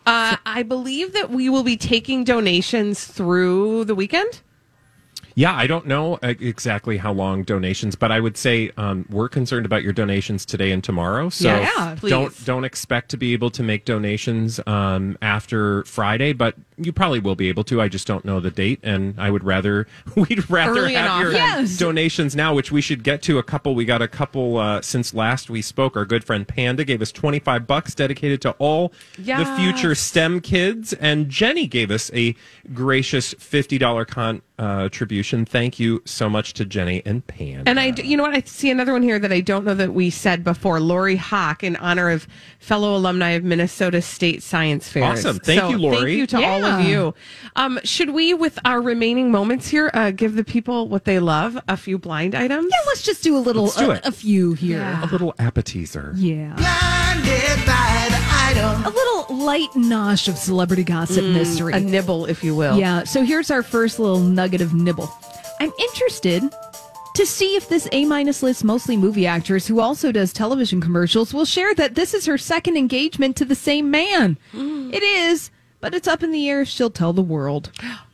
Uh, 0.07 0.37
I 0.47 0.63
believe 0.63 1.13
that 1.13 1.31
we 1.31 1.49
will 1.49 1.63
be 1.63 1.77
taking 1.77 2.25
donations 2.25 3.05
through 3.05 3.85
the 3.85 3.95
weekend. 3.95 4.41
Yeah, 5.39 5.55
I 5.55 5.69
don't 5.69 5.87
know 5.87 6.15
uh, 6.15 6.35
exactly 6.41 6.97
how 6.97 7.13
long 7.13 7.45
donations, 7.45 7.95
but 7.95 8.11
I 8.11 8.19
would 8.19 8.37
say 8.37 8.73
um, 8.77 9.07
we're 9.09 9.29
concerned 9.29 9.67
about 9.67 9.85
your 9.85 9.93
donations 9.93 10.45
today 10.45 10.73
and 10.73 10.83
tomorrow. 10.83 11.29
So 11.29 11.47
Yes, 11.47 12.01
Yeah, 12.03 12.09
don't 12.11 12.45
don't 12.45 12.65
expect 12.65 13.09
to 13.11 13.17
be 13.17 13.35
able 13.35 13.49
to 13.51 13.63
make 13.63 13.85
donations 13.85 14.59
um, 14.67 15.17
after 15.23 15.85
Friday, 15.85 16.33
but 16.33 16.57
you 16.77 16.93
probably 16.93 17.21
will 17.21 17.37
be 17.37 17.49
able 17.49 17.63
to. 17.65 17.81
I 17.81 17.87
just 17.87 18.05
don't 18.09 18.25
know 18.25 18.41
the 18.41 18.51
date, 18.51 18.81
and 18.83 19.15
I 19.17 19.31
would 19.31 19.45
rather 19.45 19.87
we'd 20.17 20.51
rather 20.51 20.81
Early 20.81 20.95
have 20.95 21.21
your. 21.21 21.31
Yes. 21.31 21.79
donations 21.79 22.35
now, 22.35 22.53
which 22.53 22.73
we 22.73 22.81
should 22.81 23.05
get 23.05 23.23
to. 23.23 23.39
A 23.39 23.43
couple, 23.45 23.77
we 23.77 23.85
got 23.85 24.03
a 24.03 24.09
couple 24.09 24.57
uh, 24.57 24.83
since 24.83 25.15
last 25.15 25.49
we 25.49 25.63
spoke. 25.63 25.97
Our 25.97 26.05
good 26.05 26.25
friend 26.25 26.49
Panda 26.49 26.85
gave 26.85 27.01
us 27.01 27.13
twenty 27.13 27.39
five 27.39 27.65
bucks 27.65 27.95
dedicated 27.95 28.43
to 28.43 28.57
all 28.59 28.93
the 29.17 29.55
future 29.57 29.95
STEM 29.95 30.41
kids, 30.41 30.95
and 30.95 31.29
Jenny 31.29 31.69
gave 31.69 31.93
us 31.93 32.11
a 32.13 32.35
gracious 32.75 33.35
fifty 33.35 33.79
dollar 33.79 34.05
contribution. 34.05 35.28
Thank 35.29 35.79
you 35.79 36.03
so 36.05 36.29
much 36.29 36.55
to 36.55 36.65
Jenny 36.65 37.03
and 37.05 37.27
Panda. 37.27 37.69
And 37.69 37.79
I, 37.79 37.87
you 38.03 38.17
know 38.17 38.23
what? 38.23 38.35
I 38.35 38.43
see 38.47 38.71
another 38.71 38.93
one 38.93 39.03
here 39.03 39.19
that 39.19 39.33
I 39.33 39.41
don't 39.41 39.65
know 39.65 39.75
that 39.75 39.93
we 39.95 40.11
said 40.11 40.43
before. 40.43 40.81
Lori 40.81 41.17
Hawk, 41.17 41.63
in 41.63 41.77
honor 41.77 42.09
of 42.11 42.27
fellow 42.59 42.97
alumni 42.97 43.31
of 43.31 43.45
Minnesota 43.45 44.01
State 44.03 44.43
Science 44.43 44.89
Fair. 44.89 45.05
Awesome. 45.05 45.39
Thank 45.39 45.61
So 45.61 45.69
you, 45.71 45.79
Lori. 45.79 45.97
Thank 45.97 46.11
you 46.19 46.27
to 46.29 46.45
all 46.45 46.65
of 46.65 46.85
you. 46.87 47.15
Um, 47.57 47.79
should 47.85 48.11
we, 48.11 48.33
with 48.35 48.59
our 48.65 48.81
remaining 48.81 49.31
moments 49.31 49.69
here, 49.69 49.91
uh, 49.95 50.11
give 50.11 50.35
the 50.35 50.45
people 50.45 50.89
what 50.89 51.05
they 51.05 51.19
love? 51.19 51.59
A 51.69 51.77
few 51.77 51.99
blind 51.99 52.35
items. 52.35 52.71
Yeah, 52.71 52.87
let's 52.87 53.03
just 53.03 53.23
do 53.23 53.37
a 53.37 53.39
little, 53.39 53.65
Let's 53.65 53.77
do 53.77 53.91
a, 53.91 53.95
it. 53.95 54.07
a 54.07 54.13
few 54.13 54.55
here. 54.55 54.79
Yeah. 54.79 55.05
a 55.05 55.09
little 55.11 55.35
appetizer. 55.39 56.13
Yeah. 56.17 56.55
A 58.59 58.91
little 58.91 59.37
light 59.37 59.71
nosh 59.75 60.27
of 60.27 60.37
celebrity 60.37 60.83
gossip 60.83 61.25
mm, 61.25 61.33
mystery. 61.35 61.73
a 61.75 61.81
nibble, 61.81 62.27
if 62.27 62.43
you 62.43 62.55
will. 62.57 62.77
Yeah, 62.79 63.05
so 63.05 63.23
here's 63.23 63.51
our 63.51 63.63
first 63.63 63.99
little 64.01 64.19
nugget 64.19 64.61
of 64.61 64.75
nibble. 64.75 65.09
I'm 65.61 65.73
interested 65.79 66.43
to 67.15 67.27
see 67.27 67.55
if 67.57 67.69
this 67.69 67.89
A 67.93 68.05
minus 68.05 68.43
list, 68.43 68.65
mostly 68.65 68.97
movie 68.97 69.27
actress 69.27 69.67
who 69.67 69.81
also 69.81 70.11
does 70.11 70.33
television 70.33 70.81
commercials, 70.81 71.33
will 71.33 71.45
share 71.45 71.75
that 71.77 71.95
this 71.95 72.15
is 72.15 72.27
her 72.27 72.39
second 72.39 72.77
engagement 72.77 73.37
to 73.37 73.45
the 73.45 73.55
same 73.55 73.91
man. 73.91 74.39
Mm. 74.53 74.93
It 74.93 75.03
is, 75.03 75.51
but 75.81 75.95
it's 75.95 76.09
up 76.09 76.23
in 76.23 76.33
the 76.33 76.49
air 76.49 76.63
if 76.63 76.69
she'll 76.69 76.91
tell 76.91 77.13
the 77.13 77.23
world. 77.23 77.71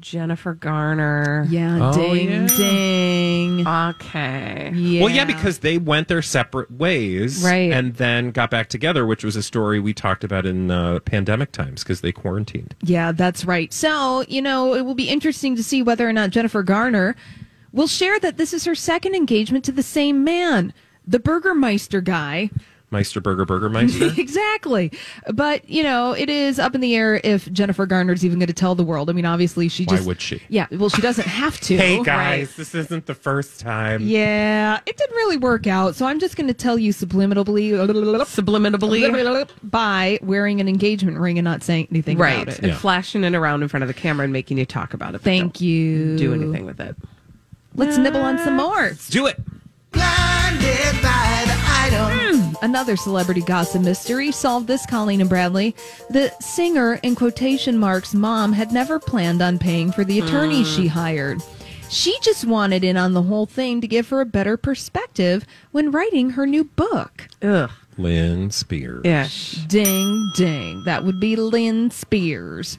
Jennifer 0.00 0.54
Garner. 0.54 1.46
Yeah, 1.50 1.90
Oh, 1.90 1.94
ding, 2.14 2.30
yeah. 2.30 2.46
ding. 2.46 3.66
Okay. 3.66 4.70
Yeah. 4.74 5.02
Well, 5.02 5.12
yeah, 5.14 5.24
because 5.24 5.58
they 5.58 5.78
went 5.78 6.08
their 6.08 6.22
separate 6.22 6.70
ways, 6.70 7.42
Right. 7.44 7.72
and 7.72 7.94
then 7.96 8.30
got 8.30 8.50
back 8.50 8.68
together, 8.68 9.06
which 9.06 9.24
was 9.24 9.36
a 9.36 9.42
story 9.42 9.80
we 9.80 9.92
talked 9.92 10.24
about 10.24 10.46
in 10.46 10.70
uh, 10.70 11.00
pandemic 11.00 11.52
times 11.52 11.82
because 11.82 12.00
they 12.00 12.12
quarantined. 12.12 12.74
Yeah, 12.82 13.12
that's 13.12 13.44
right. 13.44 13.72
So, 13.72 14.24
you 14.28 14.42
know, 14.42 14.74
it 14.74 14.84
will 14.84 14.94
be 14.94 15.08
interesting 15.08 15.56
to 15.56 15.62
see 15.62 15.82
whether 15.82 16.08
or 16.08 16.12
not 16.12 16.30
Jennifer 16.30 16.62
Garner 16.62 17.16
will 17.72 17.86
share 17.86 18.18
that 18.20 18.36
this 18.36 18.52
is 18.52 18.64
her 18.64 18.74
second 18.74 19.14
engagement 19.14 19.64
to 19.64 19.72
the 19.72 19.82
same 19.82 20.24
man, 20.24 20.72
the 21.06 21.18
Burgermeister 21.20 22.00
guy. 22.00 22.50
Meister 22.92 23.20
Burger 23.20 23.44
Burgermeister. 23.44 24.10
exactly. 24.20 24.90
But, 25.32 25.68
you 25.68 25.82
know, 25.82 26.12
it 26.12 26.28
is 26.28 26.58
up 26.58 26.74
in 26.74 26.80
the 26.80 26.96
air 26.96 27.20
if 27.22 27.50
Jennifer 27.52 27.86
Garner's 27.86 28.24
even 28.24 28.38
going 28.38 28.48
to 28.48 28.52
tell 28.52 28.74
the 28.74 28.82
world. 28.82 29.08
I 29.08 29.12
mean, 29.12 29.26
obviously, 29.26 29.68
she 29.68 29.84
Why 29.84 29.96
just. 29.96 30.06
would 30.08 30.20
she? 30.20 30.42
Yeah, 30.48 30.66
well, 30.72 30.88
she 30.88 31.00
doesn't 31.00 31.26
have 31.28 31.60
to. 31.62 31.76
hey 31.76 32.02
guys, 32.02 32.48
Right. 32.48 32.56
this 32.56 32.74
isn't 32.74 33.06
the 33.06 33.14
first 33.14 33.60
time. 33.60 34.02
Yeah, 34.06 34.80
it 34.86 34.96
didn't 34.96 35.14
really 35.16 35.36
work 35.36 35.66
out. 35.68 35.94
So 35.94 36.06
I'm 36.06 36.18
just 36.18 36.36
going 36.36 36.48
to 36.48 36.54
tell 36.54 36.78
you 36.78 36.92
subliminally, 36.92 37.70
Subliminally. 38.26 39.48
by 39.62 40.18
wearing 40.22 40.60
an 40.60 40.68
engagement 40.68 41.18
ring 41.18 41.38
and 41.38 41.44
not 41.44 41.62
saying 41.62 41.88
anything 41.90 42.18
Right. 42.18 42.42
about 42.42 42.48
it. 42.48 42.58
And 42.58 42.68
Yeah. 42.68 42.76
flashing 42.76 43.22
it 43.24 43.34
around 43.34 43.62
in 43.62 43.68
front 43.68 43.82
of 43.84 43.88
the 43.88 43.94
camera 43.94 44.24
and 44.24 44.32
making 44.32 44.58
you 44.58 44.66
talk 44.66 44.94
about 44.94 45.14
it. 45.14 45.20
Thank 45.20 45.54
don't 45.54 45.60
you. 45.60 46.16
Do 46.18 46.34
anything 46.34 46.66
with 46.66 46.80
it. 46.80 46.96
Let's 47.76 47.96
nibble 47.98 48.20
on 48.20 48.38
some 48.38 48.56
more. 48.56 48.80
Let's 48.82 49.08
do 49.08 49.26
it. 49.26 49.36
Hmm, 49.94 50.58
Another 52.62 52.96
celebrity 52.96 53.42
gossip 53.42 53.82
mystery 53.82 54.32
solved 54.32 54.66
this 54.66 54.86
Colleen 54.86 55.20
and 55.20 55.30
Bradley. 55.30 55.74
The 56.10 56.32
singer, 56.40 57.00
in 57.02 57.14
quotation 57.14 57.78
marks, 57.78 58.14
mom 58.14 58.52
had 58.52 58.72
never 58.72 58.98
planned 58.98 59.42
on 59.42 59.58
paying 59.58 59.92
for 59.92 60.04
the 60.04 60.20
attorney 60.20 60.62
hmm. 60.62 60.68
she 60.68 60.86
hired. 60.86 61.42
She 61.88 62.16
just 62.22 62.44
wanted 62.44 62.84
in 62.84 62.96
on 62.96 63.14
the 63.14 63.22
whole 63.22 63.46
thing 63.46 63.80
to 63.80 63.88
give 63.88 64.08
her 64.10 64.20
a 64.20 64.26
better 64.26 64.56
perspective 64.56 65.44
when 65.72 65.90
writing 65.90 66.30
her 66.30 66.46
new 66.46 66.64
book. 66.64 67.28
Ugh. 67.42 67.70
Lynn 67.98 68.50
Spears. 68.50 69.02
Yeah. 69.04 69.28
Ding, 69.66 70.30
ding. 70.36 70.84
That 70.84 71.04
would 71.04 71.20
be 71.20 71.36
Lynn 71.36 71.90
Spears. 71.90 72.78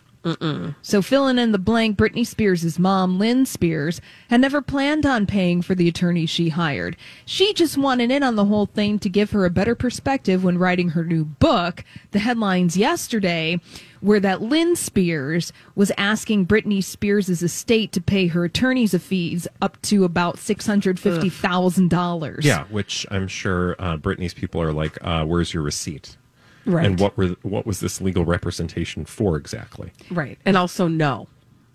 So 0.81 1.01
filling 1.01 1.39
in 1.39 1.51
the 1.51 1.57
blank, 1.57 1.97
Britney 1.97 2.25
Spears' 2.25 2.77
mom, 2.77 3.17
Lynn 3.17 3.45
Spears, 3.45 4.01
had 4.29 4.41
never 4.41 4.61
planned 4.61 5.05
on 5.05 5.25
paying 5.25 5.61
for 5.61 5.73
the 5.73 5.87
attorney 5.87 6.25
she 6.25 6.49
hired. 6.49 6.97
She 7.25 7.53
just 7.53 7.77
wanted 7.77 8.11
in 8.11 8.21
on 8.21 8.35
the 8.35 8.45
whole 8.45 8.67
thing 8.67 8.99
to 8.99 9.09
give 9.09 9.31
her 9.31 9.45
a 9.45 9.49
better 9.49 9.73
perspective 9.73 10.43
when 10.43 10.57
writing 10.57 10.89
her 10.89 11.03
new 11.03 11.25
book. 11.25 11.83
The 12.11 12.19
headlines 12.19 12.77
yesterday 12.77 13.59
were 14.01 14.19
that 14.19 14.41
Lynn 14.41 14.75
Spears 14.75 15.53
was 15.75 15.91
asking 15.97 16.47
Britney 16.47 16.83
Spears' 16.83 17.41
estate 17.41 17.91
to 17.93 18.01
pay 18.01 18.27
her 18.27 18.43
attorney's 18.43 18.95
fees 19.01 19.47
up 19.61 19.81
to 19.83 20.03
about 20.03 20.37
$650,000. 20.37 22.43
Yeah, 22.43 22.65
which 22.65 23.05
I'm 23.11 23.27
sure 23.27 23.75
uh, 23.79 23.97
Britney's 23.97 24.33
people 24.33 24.61
are 24.61 24.73
like, 24.73 24.97
uh, 25.01 25.25
"Where's 25.25 25.53
your 25.53 25.63
receipt?" 25.63 26.17
Right. 26.65 26.85
And 26.85 26.99
what 26.99 27.17
were 27.17 27.29
what 27.41 27.65
was 27.65 27.79
this 27.79 28.01
legal 28.01 28.25
representation 28.25 29.05
for 29.05 29.35
exactly? 29.37 29.91
Right. 30.09 30.37
And 30.45 30.57
also, 30.57 30.87
no. 30.87 31.27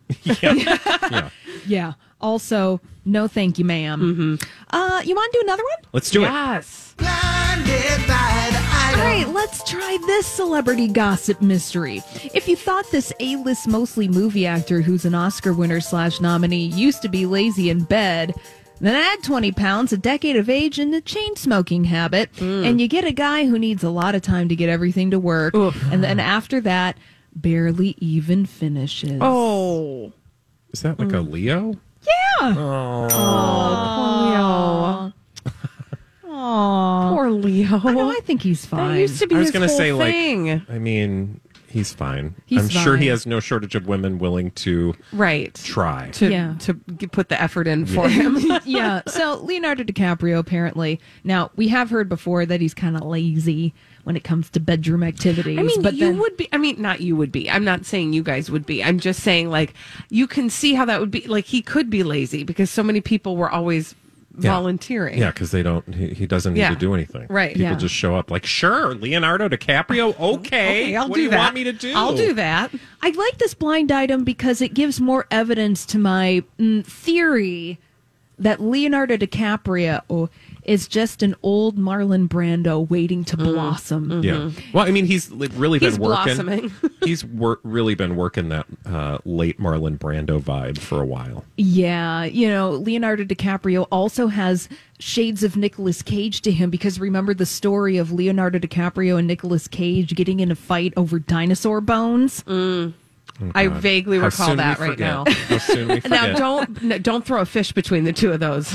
Yeah, 0.22 1.28
Yeah. 1.66 1.92
Also, 2.20 2.80
no 3.04 3.28
thank 3.28 3.58
you, 3.58 3.64
madam 3.64 4.38
Uh, 4.70 5.02
you 5.04 5.14
want 5.14 5.32
to 5.32 5.38
do 5.38 5.42
another 5.44 5.62
one? 5.64 5.90
let's 5.92 6.10
do 6.10 6.22
it. 6.22 6.26
yes. 6.28 6.94
All 6.98 9.02
right, 9.02 9.26
let's 9.28 9.62
try 9.68 9.98
this 10.06 10.26
celebrity 10.26 10.88
gossip 10.88 11.42
mystery. 11.42 12.02
If 12.34 12.48
you 12.48 12.56
thought 12.56 12.90
this 12.90 13.12
A-list 13.20 13.68
mostly 13.68 14.08
movie 14.08 14.46
actor 14.46 14.80
who's 14.80 15.04
an 15.04 15.14
Oscar 15.14 15.52
winner 15.52 15.80
slash 15.80 16.20
nominee 16.20 16.66
used 16.66 17.02
to 17.02 17.08
be 17.08 17.26
lazy 17.26 17.68
in 17.70 17.84
bed, 17.84 18.34
then 18.80 18.94
add 18.94 19.22
20 19.22 19.52
pounds, 19.52 19.92
a 19.92 19.96
decade 19.96 20.36
of 20.36 20.50
age, 20.50 20.78
and 20.78 20.94
a 20.94 21.00
chain 21.00 21.36
smoking 21.36 21.84
habit, 21.84 22.32
mm. 22.34 22.64
and 22.64 22.80
you 22.80 22.88
get 22.88 23.04
a 23.04 23.12
guy 23.12 23.46
who 23.46 23.58
needs 23.58 23.82
a 23.82 23.90
lot 23.90 24.14
of 24.14 24.22
time 24.22 24.48
to 24.48 24.56
get 24.56 24.68
everything 24.68 25.10
to 25.10 25.18
work. 25.18 25.54
And 25.54 26.04
then 26.04 26.20
after 26.20 26.60
that, 26.62 26.98
barely 27.34 27.96
even 27.98 28.46
finishes. 28.46 29.18
Oh. 29.20 30.12
Is 30.72 30.82
that 30.82 30.98
like 30.98 31.08
a 31.08 31.16
mm. 31.16 31.30
Leo? 31.30 31.74
yeah. 32.06 32.54
Oh. 32.56 33.08
Aw. 36.28 37.10
Poor 37.14 37.30
Leo. 37.30 37.80
I 37.82 37.92
know, 37.92 38.10
I 38.10 38.20
think 38.24 38.42
he's 38.42 38.66
fine. 38.66 38.94
That 38.94 39.00
used 39.00 39.18
to 39.20 39.26
be 39.26 39.36
I 39.36 39.38
was 39.38 39.48
his 39.48 39.52
gonna 39.52 39.68
whole 39.68 39.76
say 39.76 39.96
thing. 39.96 40.48
like, 40.48 40.70
I 40.70 40.78
mean, 40.78 41.40
he's 41.76 41.92
fine. 41.92 42.34
He's 42.46 42.62
I'm 42.62 42.68
sure 42.68 42.96
he 42.96 43.06
has 43.08 43.26
no 43.26 43.38
shortage 43.38 43.74
of 43.74 43.86
women 43.86 44.18
willing 44.18 44.50
to 44.52 44.94
right. 45.12 45.54
try. 45.54 46.08
To, 46.14 46.30
Yeah. 46.30 46.54
to 46.60 46.74
put 47.12 47.28
the 47.28 47.40
effort 47.40 47.68
in 47.68 47.84
for 47.84 48.08
him. 48.08 48.38
yeah. 48.64 49.02
So 49.06 49.40
Leonardo 49.42 49.84
DiCaprio 49.84 50.38
apparently. 50.38 50.98
Now 51.22 51.50
we 51.54 51.68
have 51.68 51.90
heard 51.90 52.08
before 52.08 52.46
that 52.46 52.60
he's 52.62 52.72
kind 52.72 52.96
of 52.96 53.02
lazy 53.02 53.74
when 54.04 54.16
it 54.16 54.24
comes 54.24 54.48
to 54.50 54.60
bedroom 54.60 55.02
activities. 55.02 55.58
I 55.58 55.62
mean, 55.62 55.82
but 55.82 55.94
you 55.94 56.06
then, 56.06 56.18
would 56.18 56.36
be. 56.36 56.48
I 56.52 56.58
mean, 56.58 56.80
not 56.80 57.00
you 57.00 57.14
would 57.16 57.32
be. 57.32 57.50
I'm 57.50 57.64
not 57.64 57.84
saying 57.84 58.12
you 58.12 58.22
guys 58.22 58.50
would 58.50 58.64
be. 58.64 58.82
I'm 58.82 58.98
just 59.00 59.20
saying, 59.20 59.50
like, 59.50 59.74
you 60.10 60.26
can 60.26 60.48
see 60.48 60.74
how 60.74 60.84
that 60.84 61.00
would 61.00 61.10
be. 61.10 61.26
Like, 61.26 61.44
he 61.44 61.60
could 61.60 61.90
be 61.90 62.04
lazy 62.04 62.44
because 62.44 62.70
so 62.70 62.82
many 62.82 63.00
people 63.00 63.36
were 63.36 63.50
always 63.50 63.94
Yeah. 64.38 64.52
volunteering. 64.52 65.18
Yeah, 65.18 65.30
because 65.30 65.50
they 65.50 65.62
don't. 65.62 65.94
He, 65.94 66.08
he 66.08 66.26
doesn't 66.26 66.54
need 66.54 66.60
Yeah. 66.60 66.70
to 66.70 66.76
do 66.76 66.94
anything. 66.94 67.26
Right. 67.28 67.54
People 67.54 67.62
Yeah. 67.70 67.74
just 67.76 67.94
show 67.94 68.14
up. 68.16 68.30
Like, 68.30 68.44
sure, 68.46 68.94
Leonardo 68.94 69.48
DiCaprio. 69.48 70.14
Okay. 70.20 70.36
Okay, 70.46 70.96
I'll 70.96 71.08
what 71.08 71.14
do 71.14 71.20
do 71.20 71.24
you 71.24 71.30
that. 71.30 71.38
want 71.38 71.54
me 71.54 71.64
to 71.64 71.72
do? 71.72 71.92
I'll 71.94 72.14
do 72.16 72.32
that. 72.34 72.70
I 73.02 73.10
like 73.10 73.38
this 73.38 73.54
blind 73.54 73.90
item 73.90 74.24
because 74.24 74.60
it 74.60 74.74
gives 74.74 75.00
more 75.00 75.26
evidence 75.30 75.86
to 75.86 75.98
my 75.98 76.42
mm, 76.58 76.84
theory 76.84 77.78
that 78.38 78.60
Leonardo 78.60 79.16
DiCaprio 79.16 80.28
is 80.66 80.88
just 80.88 81.22
an 81.22 81.34
old 81.42 81.78
Marlon 81.78 82.28
Brando 82.28 82.88
waiting 82.88 83.24
to 83.24 83.36
mm-hmm. 83.36 83.52
blossom. 83.52 84.08
Mm-hmm. 84.08 84.22
Yeah. 84.22 84.50
Well, 84.72 84.86
I 84.86 84.90
mean, 84.90 85.06
he's 85.06 85.30
really 85.30 85.78
He's 85.78 85.94
been 85.94 86.02
working. 86.02 86.36
blossoming. 86.36 86.72
he's 87.04 87.24
wor- 87.24 87.60
really 87.62 87.94
been 87.94 88.16
working 88.16 88.48
that 88.50 88.66
uh, 88.84 89.18
late 89.24 89.58
Marlon 89.60 89.98
Brando 89.98 90.40
vibe 90.40 90.78
for 90.78 91.00
a 91.00 91.06
while. 91.06 91.44
Yeah, 91.56 92.24
you 92.24 92.48
know, 92.48 92.70
Leonardo 92.70 93.24
DiCaprio 93.24 93.86
also 93.90 94.26
has 94.26 94.68
shades 94.98 95.42
of 95.42 95.56
Nicolas 95.56 96.02
Cage 96.02 96.42
to 96.42 96.50
him 96.50 96.70
because 96.70 96.98
remember 96.98 97.34
the 97.34 97.46
story 97.46 97.96
of 97.96 98.12
Leonardo 98.12 98.58
DiCaprio 98.58 99.18
and 99.18 99.26
Nicolas 99.26 99.68
Cage 99.68 100.14
getting 100.14 100.40
in 100.40 100.50
a 100.50 100.56
fight 100.56 100.92
over 100.96 101.18
dinosaur 101.18 101.80
bones? 101.80 102.42
Mm. 102.44 102.92
Oh, 103.40 103.52
I 103.54 103.68
vaguely 103.68 104.18
How 104.18 104.26
recall 104.26 104.56
that 104.56 104.78
right 104.78 104.92
forget. 104.92 105.08
now. 105.08 105.24
How 105.48 105.58
soon 105.58 105.88
we 105.88 106.00
Now 106.08 106.34
don't 106.34 107.02
don't 107.02 107.24
throw 107.24 107.42
a 107.42 107.46
fish 107.46 107.72
between 107.72 108.04
the 108.04 108.12
two 108.12 108.32
of 108.32 108.40
those 108.40 108.74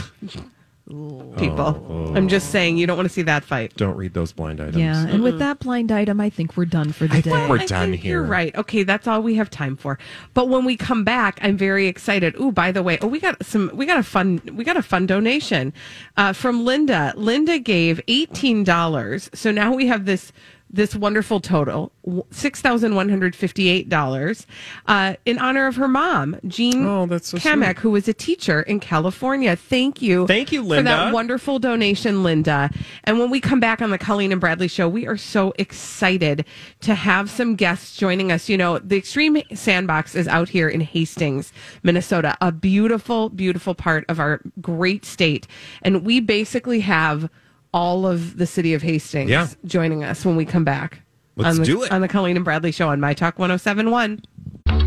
people. 1.38 1.86
Oh, 1.90 2.14
I'm 2.16 2.28
just 2.28 2.52
saying 2.52 2.78
you 2.78 2.88
don't 2.88 2.98
want 2.98 3.08
to 3.08 3.14
see 3.14 3.22
that 3.24 3.44
fight. 3.44 3.76
Don't 3.76 3.96
read 3.96 4.14
those 4.14 4.32
blind 4.32 4.60
items. 4.60 4.78
Yeah, 4.78 5.08
and 5.08 5.24
with 5.24 5.40
that 5.40 5.60
blind 5.60 5.92
item, 5.92 6.20
I 6.20 6.30
think 6.30 6.58
we're 6.58 6.66
done 6.66 6.92
for 6.92 7.08
the 7.08 7.22
day. 7.22 7.32
we're 7.32 7.60
I 7.60 7.66
done 7.66 7.92
think 7.92 8.04
here. 8.04 8.20
You're 8.20 8.28
right. 8.28 8.56
Okay, 8.56 8.84
that's 8.84 9.08
all 9.08 9.22
we 9.22 9.36
have 9.36 9.50
time 9.50 9.76
for. 9.78 9.98
But 10.34 10.50
when 10.50 10.66
we 10.66 10.76
come 10.76 11.04
back, 11.04 11.40
I'm 11.42 11.58
very 11.58 11.88
excited. 11.88 12.36
Ooh, 12.40 12.52
by 12.52 12.72
the 12.72 12.84
way, 12.84 12.98
oh, 13.02 13.08
we 13.08 13.20
got 13.20 13.44
some. 13.46 13.72
We 13.74 13.86
got 13.86 13.98
a 13.98 14.04
fun. 14.04 14.42
We 14.54 14.64
got 14.64 14.78
a 14.78 14.84
fun 14.84 15.06
donation 15.06 15.74
uh, 16.18 16.34
from 16.34 16.66
Linda. 16.66 17.14
Linda 17.16 17.60
gave 17.60 18.02
eighteen 18.08 18.64
dollars. 18.64 19.30
So 19.34 19.52
now 19.52 19.74
we 19.74 19.88
have 19.88 20.06
this 20.06 20.32
this 20.74 20.96
wonderful 20.96 21.40
total 21.40 21.92
six 22.32 22.62
thousand 22.62 22.96
one 22.96 23.10
hundred 23.10 23.36
fifty 23.36 23.70
eight 23.70 23.90
dollars 23.90 24.48
uh, 24.88 25.16
in 25.26 25.38
honor 25.38 25.68
of 25.68 25.76
her 25.76 25.88
mom, 25.88 26.38
Jean 26.48 26.86
Oh, 26.86 27.06
that's 27.06 27.28
so 27.30 27.38
Kamek, 27.38 27.66
sweet. 27.66 27.78
who 27.80 27.92
was 27.92 28.08
a 28.08 28.14
teacher 28.14 28.62
in 28.62 28.80
California. 28.80 29.56
Thank 29.56 30.02
you. 30.02 30.26
Thank 30.28 30.52
you, 30.52 30.62
Linda. 30.64 30.90
for 30.90 30.96
that 30.96 31.14
wonderful 31.14 31.60
donation, 31.60 32.24
Linda. 32.24 32.70
And 33.04 33.20
when 33.20 33.30
we 33.30 33.40
come 33.40 33.60
back 33.60 33.82
on 33.82 33.90
the 33.92 33.98
Colleen 33.98 34.32
and 34.32 34.40
Bradley 34.42 34.68
show, 34.68 34.88
we 34.88 35.06
are 35.08 35.18
so 35.18 35.54
excited 35.60 36.46
to 36.82 36.96
have 36.96 37.30
some 37.30 37.56
guests 37.56 37.96
joining 37.98 38.32
us. 38.32 38.48
You 38.50 38.58
know, 38.58 38.80
the 38.80 38.98
Extreme 38.98 39.42
Sandbox 39.54 40.16
is 40.16 40.28
out 40.28 40.50
here 40.50 40.70
in 40.70 40.82
Hastings, 40.82 41.52
Minnesota, 41.84 42.36
a 42.42 42.52
beautiful, 42.52 43.30
beautiful 43.30 43.76
part 43.76 44.06
of 44.10 44.20
our 44.20 44.42
great 44.62 45.06
state. 45.06 45.48
And 45.82 46.04
we 46.06 46.20
basically 46.20 46.80
have 46.82 47.30
all 47.74 48.06
of 48.06 48.38
the 48.38 48.46
city 48.46 48.74
of 48.74 48.82
Hastings 48.82 49.30
Yeah. 49.30 49.48
joining 49.66 50.04
us 50.04 50.26
when 50.26 50.36
we 50.36 50.46
come 50.46 50.64
back. 50.64 51.02
Let's 51.38 51.58
on 51.58 51.64
the, 51.64 51.66
do 51.66 51.84
it. 51.84 51.92
On 51.92 52.02
the 52.02 52.08
Colleen 52.08 52.36
and 52.36 52.44
Bradley 52.46 52.72
show 52.72 52.90
on 52.90 53.00
My 53.00 53.14
Talk 53.14 53.40
1071. 53.40 54.22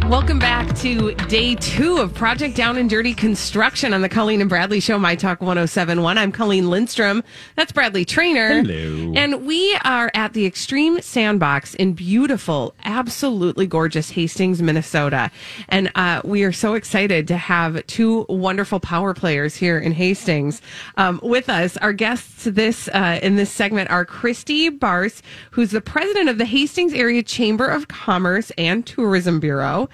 Welcome 0.09 0.39
back 0.39 0.77
to 0.77 1.15
day 1.15 1.55
two 1.55 1.97
of 1.97 2.13
Project 2.13 2.55
Down 2.55 2.77
and 2.77 2.91
Dirty 2.91 3.15
Construction 3.15 3.95
on 3.95 4.03
the 4.03 4.09
Colleen 4.09 4.43
and 4.43 4.51
Bradley 4.51 4.79
Show, 4.79 4.99
My 4.99 5.17
Talk 5.17 5.41
1071. 5.41 6.19
I'm 6.19 6.31
Colleen 6.31 6.69
Lindstrom. 6.69 7.25
That's 7.57 7.73
Bradley 7.73 8.05
Traynor. 8.05 8.63
Hello. 8.63 9.15
And 9.17 9.47
we 9.47 9.75
are 9.83 10.11
at 10.13 10.35
the 10.35 10.45
Extreme 10.45 11.01
Sandbox 11.01 11.75
in 11.75 11.95
beautiful, 11.95 12.75
absolutely 12.85 13.67
gorgeous 13.67 14.11
Hastings, 14.11 14.61
Minnesota. 14.61 15.31
And 15.71 15.91
uh, 15.95 16.21
we 16.23 16.45
are 16.45 16.53
so 16.53 16.75
excited 16.75 17.27
to 17.29 17.39
have 17.39 17.85
two 17.87 18.27
wonderful 18.29 18.81
power 18.81 19.15
players 19.15 19.57
here 19.57 19.79
in 19.79 19.93
Hastings 19.93 20.61
um, 20.99 21.19
with 21.23 21.49
us. 21.49 21.79
Our 21.79 21.95
guests 21.95 22.45
this 22.45 22.89
uh, 22.89 23.21
in 23.23 23.37
this 23.37 23.51
segment 23.51 23.91
are 23.91 24.05
Christy 24.05 24.69
Barse, 24.69 25.23
who's 25.53 25.71
the 25.71 25.81
president 25.81 26.29
of 26.29 26.37
the 26.37 26.45
Hastings 26.45 26.93
Area 26.93 27.23
Chamber 27.23 27.67
of 27.67 27.89
Commerce 27.89 28.53
and 28.59 28.87
Tourism 28.87 29.41
Bureau. 29.41 29.89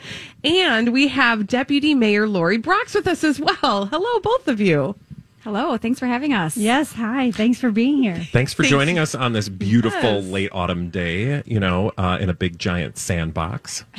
And 0.45 0.93
we 0.93 1.09
have 1.09 1.47
Deputy 1.47 1.95
Mayor 1.95 2.27
Lori 2.29 2.57
Braucks 2.59 2.95
with 2.95 3.07
us 3.07 3.25
as 3.25 3.39
well. 3.41 3.87
Hello, 3.87 4.21
both 4.21 4.49
of 4.49 4.61
you. 4.61 4.97
Hello, 5.43 5.79
thanks 5.79 5.99
for 5.99 6.05
having 6.07 6.35
us. 6.35 6.55
Yes, 6.55 6.93
hi. 6.93 7.31
Thanks 7.31 7.59
for 7.59 7.71
being 7.71 8.03
here. 8.03 8.15
Thanks 8.31 8.53
for 8.53 8.63
Thanks. 8.63 8.71
joining 8.71 8.99
us 8.99 9.15
on 9.15 9.33
this 9.33 9.49
beautiful 9.49 10.17
Yes. 10.21 10.25
late 10.27 10.51
autumn 10.53 10.91
day, 10.91 11.43
you 11.47 11.59
know, 11.59 11.93
uh, 11.97 12.19
in 12.21 12.29
a 12.29 12.35
big 12.35 12.59
giant 12.59 12.99
sandbox. 12.99 13.85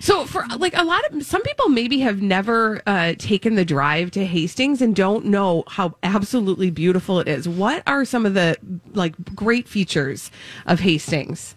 So 0.00 0.26
for 0.26 0.44
like 0.58 0.76
a 0.76 0.84
lot 0.84 1.02
of 1.06 1.24
some 1.24 1.42
people 1.42 1.68
maybe 1.68 2.00
have 2.00 2.20
never 2.22 2.80
uh, 2.86 3.14
taken 3.18 3.54
the 3.54 3.64
drive 3.64 4.10
to 4.12 4.24
Hastings 4.24 4.80
and 4.82 4.94
don't 4.94 5.24
know 5.26 5.64
how 5.66 5.96
absolutely 6.02 6.70
beautiful 6.70 7.18
it 7.20 7.28
is. 7.28 7.48
What 7.48 7.82
are 7.86 8.04
some 8.04 8.24
of 8.26 8.34
the 8.34 8.56
like 8.94 9.14
great 9.34 9.66
features 9.68 10.30
of 10.66 10.80
Hastings? 10.80 11.56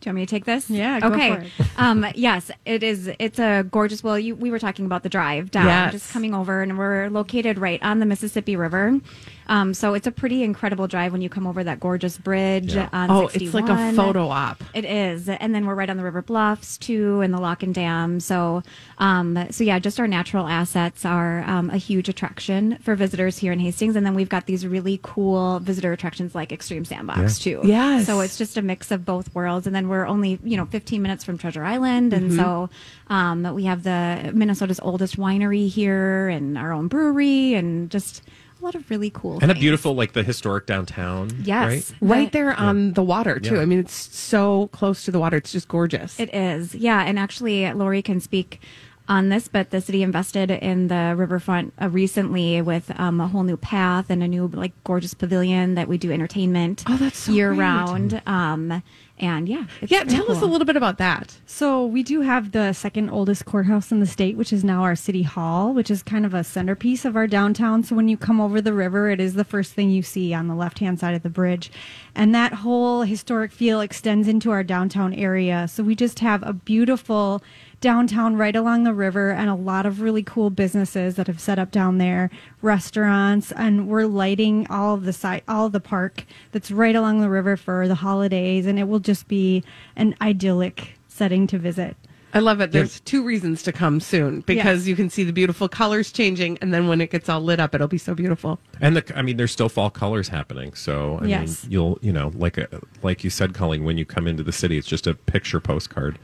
Do 0.00 0.08
you 0.08 0.10
want 0.10 0.16
me 0.16 0.26
to 0.26 0.30
take 0.30 0.44
this? 0.44 0.68
Yeah, 0.68 1.00
go 1.00 1.08
okay. 1.08 1.34
for 1.34 1.40
it. 1.40 1.68
um, 1.78 2.06
yes, 2.14 2.50
it 2.64 2.82
is. 2.82 3.10
It's 3.18 3.38
a 3.38 3.64
gorgeous. 3.70 4.04
Well, 4.04 4.18
you, 4.18 4.34
we 4.34 4.50
were 4.50 4.58
talking 4.58 4.84
about 4.84 5.02
the 5.02 5.08
drive 5.08 5.50
down, 5.50 5.66
Yes. 5.66 5.92
just 5.92 6.12
coming 6.12 6.34
over, 6.34 6.62
and 6.62 6.76
we're 6.78 7.08
located 7.08 7.58
right 7.58 7.82
on 7.82 7.98
the 8.00 8.06
Mississippi 8.06 8.56
River. 8.56 9.00
Um, 9.48 9.74
so 9.74 9.94
it's 9.94 10.08
a 10.08 10.10
pretty 10.10 10.42
incredible 10.42 10.88
drive 10.88 11.12
when 11.12 11.22
you 11.22 11.28
come 11.28 11.46
over 11.46 11.62
that 11.62 11.78
gorgeous 11.78 12.18
bridge 12.18 12.74
Yeah. 12.74 12.88
on 12.92 13.10
Oh, 13.10 13.30
it's 13.32 13.54
like 13.54 13.68
a 13.68 13.92
photo 13.92 14.28
op. 14.28 14.62
It 14.74 14.84
is, 14.84 15.28
and 15.28 15.54
then 15.54 15.66
we're 15.66 15.76
right 15.76 15.88
on 15.88 15.96
the 15.96 16.02
river 16.02 16.20
bluffs 16.20 16.76
too, 16.76 17.20
and 17.20 17.32
the 17.32 17.38
lock 17.38 17.62
and 17.62 17.72
dam. 17.74 18.18
So, 18.20 18.62
um, 18.98 19.38
so 19.50 19.62
yeah, 19.64 19.78
just 19.78 20.00
our 20.00 20.08
natural 20.08 20.46
assets 20.48 21.04
are 21.04 21.42
um, 21.44 21.70
a 21.70 21.76
huge 21.76 22.08
attraction 22.08 22.78
for 22.82 22.96
visitors 22.96 23.38
here 23.38 23.52
in 23.52 23.60
Hastings, 23.60 23.94
and 23.96 24.04
then 24.04 24.14
we've 24.14 24.28
got 24.28 24.46
these 24.46 24.66
really 24.66 24.98
cool 25.02 25.60
visitor 25.60 25.92
attractions 25.92 26.34
like 26.34 26.50
Extreme 26.52 26.84
Sandbox 26.84 27.38
too. 27.38 27.60
Yes. 27.64 28.04
So 28.06 28.20
it's 28.20 28.36
just 28.36 28.56
a 28.56 28.62
mix 28.62 28.90
of 28.90 29.04
both 29.04 29.32
worlds, 29.34 29.66
and 29.68 29.74
then 29.76 29.88
we're 29.88 29.95
only 30.04 30.38
you 30.42 30.56
know 30.56 30.66
15 30.66 31.00
minutes 31.00 31.22
from 31.24 31.38
Treasure 31.38 31.62
Island, 31.64 32.12
and 32.12 32.30
Mm-hmm. 32.32 32.38
so 32.40 32.70
um, 33.08 33.54
we 33.54 33.64
have 33.64 33.84
the 33.84 34.32
Minnesota's 34.34 34.80
oldest 34.80 35.16
winery 35.16 35.68
here, 35.68 36.28
and 36.28 36.58
our 36.58 36.72
own 36.72 36.88
brewery, 36.88 37.54
and 37.54 37.88
just 37.90 38.22
a 38.60 38.64
lot 38.64 38.74
of 38.74 38.88
really 38.90 39.10
cool 39.10 39.38
And 39.42 39.50
a 39.50 39.54
beautiful, 39.54 39.94
like 39.94 40.14
the 40.14 40.22
historic 40.22 40.66
downtown. 40.66 41.30
Yes. 41.44 41.92
Right? 42.00 42.10
Right 42.18 42.32
there 42.32 42.54
on 42.54 42.94
the 42.94 43.02
water 43.02 43.38
too. 43.38 43.56
Yeah. 43.56 43.60
I 43.60 43.66
mean, 43.66 43.78
it's 43.78 43.94
so 44.16 44.68
close 44.72 45.04
to 45.04 45.10
the 45.10 45.18
water. 45.20 45.36
It's 45.36 45.52
just 45.52 45.68
gorgeous. 45.68 46.18
It 46.18 46.34
is, 46.34 46.74
yeah. 46.74 47.04
And 47.04 47.18
actually, 47.18 47.70
Lori 47.74 48.00
can 48.02 48.18
speak 48.18 48.60
on 49.08 49.28
this, 49.28 49.48
but 49.48 49.70
the 49.70 49.80
city 49.80 50.02
invested 50.02 50.50
in 50.50 50.88
the 50.88 51.14
riverfront 51.16 51.72
uh, 51.80 51.88
recently 51.88 52.60
with 52.62 52.90
um, 52.98 53.20
a 53.20 53.28
whole 53.28 53.42
new 53.44 53.56
path 53.56 54.10
and 54.10 54.22
a 54.22 54.28
new 54.28 54.48
like 54.48 54.72
gorgeous 54.84 55.14
pavilion 55.14 55.74
that 55.74 55.86
we 55.88 55.96
do 55.98 56.10
entertainment 56.12 56.82
Oh, 56.88 56.96
that's 56.96 57.18
so 57.20 57.32
year 57.32 57.48
great. 57.50 57.58
round. 57.60 58.22
Um, 58.26 58.82
and 59.18 59.48
yeah, 59.48 59.64
it's 59.80 59.90
yeah, 59.90 60.00
really 60.02 60.14
tell 60.14 60.30
us 60.30 60.42
a 60.42 60.46
little 60.46 60.66
bit 60.66 60.76
about 60.76 60.98
that. 60.98 61.38
So 61.46 61.86
we 61.86 62.02
do 62.02 62.20
have 62.20 62.52
the 62.52 62.74
second 62.74 63.08
oldest 63.08 63.46
courthouse 63.46 63.90
in 63.90 63.98
the 64.00 64.06
state, 64.06 64.36
which 64.36 64.52
is 64.52 64.62
now 64.62 64.82
our 64.82 64.94
city 64.94 65.22
hall, 65.22 65.72
which 65.72 65.90
is 65.90 66.02
kind 66.02 66.26
of 66.26 66.34
a 66.34 66.44
centerpiece 66.44 67.06
of 67.06 67.16
our 67.16 67.26
downtown. 67.26 67.82
So 67.82 67.96
when 67.96 68.08
you 68.08 68.18
come 68.18 68.42
over 68.42 68.60
the 68.60 68.74
river, 68.74 69.08
it 69.08 69.18
is 69.18 69.32
the 69.32 69.44
first 69.44 69.72
thing 69.72 69.88
you 69.90 70.02
see 70.02 70.34
on 70.34 70.48
the 70.48 70.54
left 70.54 70.80
hand 70.80 71.00
side 71.00 71.14
of 71.14 71.22
the 71.22 71.30
bridge. 71.30 71.70
And 72.14 72.34
that 72.34 72.52
whole 72.52 73.02
historic 73.02 73.52
feel 73.52 73.80
extends 73.80 74.28
into 74.28 74.50
our 74.50 74.62
downtown 74.62 75.14
area. 75.14 75.66
So 75.66 75.82
we 75.82 75.94
just 75.94 76.18
have 76.18 76.42
a 76.42 76.52
beautiful 76.52 77.42
downtown 77.80 78.36
right 78.36 78.56
along 78.56 78.84
the 78.84 78.94
river 78.94 79.30
and 79.30 79.48
a 79.50 79.54
lot 79.54 79.86
of 79.86 80.00
really 80.00 80.22
cool 80.22 80.50
businesses 80.50 81.16
that 81.16 81.26
have 81.26 81.40
set 81.40 81.58
up 81.58 81.70
down 81.70 81.98
there, 81.98 82.30
restaurants, 82.62 83.52
and 83.52 83.88
we're 83.88 84.06
lighting 84.06 84.66
all 84.68 84.94
of 84.94 85.04
the 85.04 85.12
site, 85.12 85.44
all 85.48 85.66
of 85.66 85.72
the 85.72 85.80
park 85.80 86.24
that's 86.52 86.70
right 86.70 86.96
along 86.96 87.20
the 87.20 87.28
river 87.30 87.56
for 87.56 87.86
the 87.88 87.94
holidays, 87.96 88.66
and 88.66 88.78
it 88.78 88.84
will 88.88 88.98
just 88.98 89.28
be 89.28 89.62
an 89.96 90.14
idyllic 90.20 90.94
setting 91.08 91.46
to 91.46 91.58
visit. 91.58 91.96
I 92.34 92.40
love 92.40 92.60
it. 92.60 92.70
There's 92.70 93.00
two 93.00 93.24
reasons 93.24 93.62
to 93.62 93.72
come 93.72 93.98
soon 93.98 94.40
because 94.40 94.82
Yes. 94.82 94.86
you 94.88 94.94
can 94.96 95.08
see 95.08 95.24
the 95.24 95.32
beautiful 95.32 95.68
colors 95.68 96.12
changing, 96.12 96.58
and 96.60 96.74
then 96.74 96.86
when 96.86 97.00
it 97.00 97.10
gets 97.10 97.30
all 97.30 97.40
lit 97.40 97.58
up, 97.60 97.74
it'll 97.74 97.88
be 97.88 97.96
so 97.96 98.14
beautiful. 98.14 98.58
And 98.80 98.94
the, 98.96 99.18
I 99.18 99.22
mean, 99.22 99.38
there's 99.38 99.52
still 99.52 99.70
fall 99.70 99.88
colors 99.88 100.28
happening. 100.28 100.74
So, 100.74 101.18
I 101.22 101.26
Yes. 101.26 101.62
mean, 101.64 101.72
you'll, 101.72 101.98
you 102.02 102.12
know, 102.12 102.32
like 102.34 102.58
a, 102.58 102.68
like 103.02 103.24
you 103.24 103.30
said, 103.30 103.54
Colleen, 103.54 103.84
when 103.84 103.96
you 103.96 104.04
come 104.04 104.26
into 104.26 104.42
the 104.42 104.52
city, 104.52 104.76
it's 104.76 104.86
just 104.88 105.06
a 105.06 105.14
picture 105.14 105.60
postcard 105.60 106.18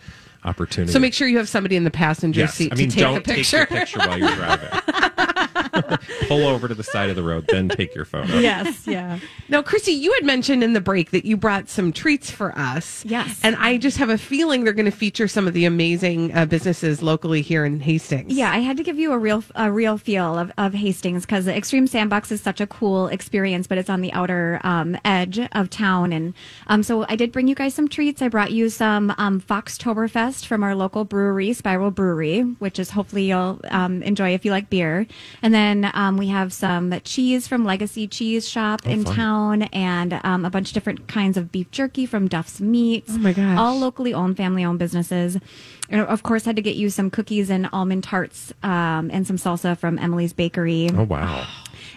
opportunity. 0.44 0.92
So 0.92 0.98
make 0.98 1.14
sure 1.14 1.28
you 1.28 1.38
have 1.38 1.48
somebody 1.48 1.76
in 1.76 1.84
the 1.84 1.90
passenger 1.90 2.40
yes. 2.40 2.54
seat 2.54 2.72
I 2.72 2.76
mean, 2.76 2.88
to 2.88 2.94
take 2.94 3.02
don't 3.02 3.18
a 3.18 3.20
picture. 3.20 3.66
take 3.66 3.70
your 3.70 3.80
picture 3.80 3.98
while 3.98 4.18
you're 4.18 4.34
driving. 4.34 4.68
Pull 6.28 6.46
over 6.46 6.68
to 6.68 6.74
the 6.74 6.82
side 6.82 7.08
of 7.08 7.16
the 7.16 7.22
road, 7.22 7.46
then 7.48 7.68
take 7.68 7.94
your 7.94 8.04
photo. 8.04 8.38
Yes, 8.38 8.86
yeah. 8.86 9.18
Now, 9.48 9.62
Chrissy, 9.62 9.92
you 9.92 10.12
had 10.14 10.24
mentioned 10.24 10.62
in 10.62 10.74
the 10.74 10.80
break 10.80 11.10
that 11.12 11.24
you 11.24 11.36
brought 11.36 11.68
some 11.68 11.92
treats 11.92 12.30
for 12.30 12.56
us. 12.58 13.04
Yes. 13.06 13.40
And 13.42 13.56
I 13.56 13.78
just 13.78 13.96
have 13.96 14.10
a 14.10 14.18
feeling 14.18 14.64
they're 14.64 14.72
going 14.72 14.90
to 14.90 14.90
feature 14.90 15.28
some 15.28 15.48
of 15.48 15.54
the 15.54 15.64
amazing 15.64 16.34
uh, 16.34 16.44
businesses 16.44 17.02
locally 17.02 17.40
here 17.40 17.64
in 17.64 17.80
Hastings. 17.80 18.32
Yeah, 18.32 18.52
I 18.52 18.58
had 18.58 18.76
to 18.76 18.82
give 18.82 18.98
you 18.98 19.12
a 19.12 19.18
real 19.18 19.42
a 19.54 19.70
real 19.72 19.96
feel 19.96 20.38
of, 20.38 20.52
of 20.58 20.74
Hastings 20.74 21.24
because 21.24 21.46
the 21.46 21.56
Extreme 21.56 21.86
Sandbox 21.86 22.30
is 22.30 22.42
such 22.42 22.60
a 22.60 22.66
cool 22.66 23.08
experience, 23.08 23.66
but 23.66 23.78
it's 23.78 23.90
on 23.90 24.02
the 24.02 24.12
outer 24.12 24.60
um, 24.64 24.98
edge 25.04 25.40
of 25.52 25.70
town. 25.70 26.12
And 26.12 26.34
um, 26.66 26.82
so 26.82 27.06
I 27.08 27.16
did 27.16 27.32
bring 27.32 27.48
you 27.48 27.54
guys 27.54 27.74
some 27.74 27.88
treats. 27.88 28.20
I 28.20 28.28
brought 28.28 28.52
you 28.52 28.68
some 28.68 29.14
um, 29.16 29.40
Foxtoberfest 29.40 30.44
from 30.44 30.62
our 30.62 30.74
local 30.74 31.04
brewery, 31.04 31.52
Spiral 31.54 31.90
Brewery, 31.90 32.40
which 32.42 32.78
is 32.78 32.90
hopefully 32.90 33.28
you'll 33.28 33.60
um, 33.70 34.02
enjoy 34.02 34.34
if 34.34 34.44
you 34.44 34.50
like 34.50 34.68
beer. 34.68 35.06
And 35.40 35.54
then 35.54 35.61
then 35.62 35.90
um, 35.94 36.16
we 36.16 36.28
have 36.28 36.52
some 36.52 37.00
cheese 37.04 37.46
from 37.46 37.64
Legacy 37.64 38.08
Cheese 38.08 38.48
Shop 38.48 38.86
in 38.86 39.04
fun. 39.04 39.14
town, 39.14 39.62
and 39.62 40.20
um, 40.24 40.44
a 40.44 40.50
bunch 40.50 40.68
of 40.68 40.74
different 40.74 41.08
kinds 41.08 41.36
of 41.36 41.52
beef 41.52 41.70
jerky 41.70 42.04
from 42.06 42.28
Duff's 42.28 42.60
Meats. 42.60 43.12
Oh 43.14 43.18
my 43.18 43.32
gosh. 43.32 43.58
All 43.58 43.78
locally 43.78 44.12
owned, 44.12 44.36
family 44.36 44.64
owned 44.64 44.78
businesses. 44.78 45.38
And 45.88 46.00
of 46.00 46.22
course, 46.22 46.44
had 46.44 46.56
to 46.56 46.62
get 46.62 46.76
you 46.76 46.90
some 46.90 47.10
cookies 47.10 47.50
and 47.50 47.68
almond 47.72 48.04
tarts 48.04 48.52
um, 48.62 49.10
and 49.12 49.26
some 49.26 49.36
salsa 49.36 49.76
from 49.78 49.98
Emily's 49.98 50.32
Bakery. 50.32 50.90
Oh 50.92 51.04
wow. 51.04 51.46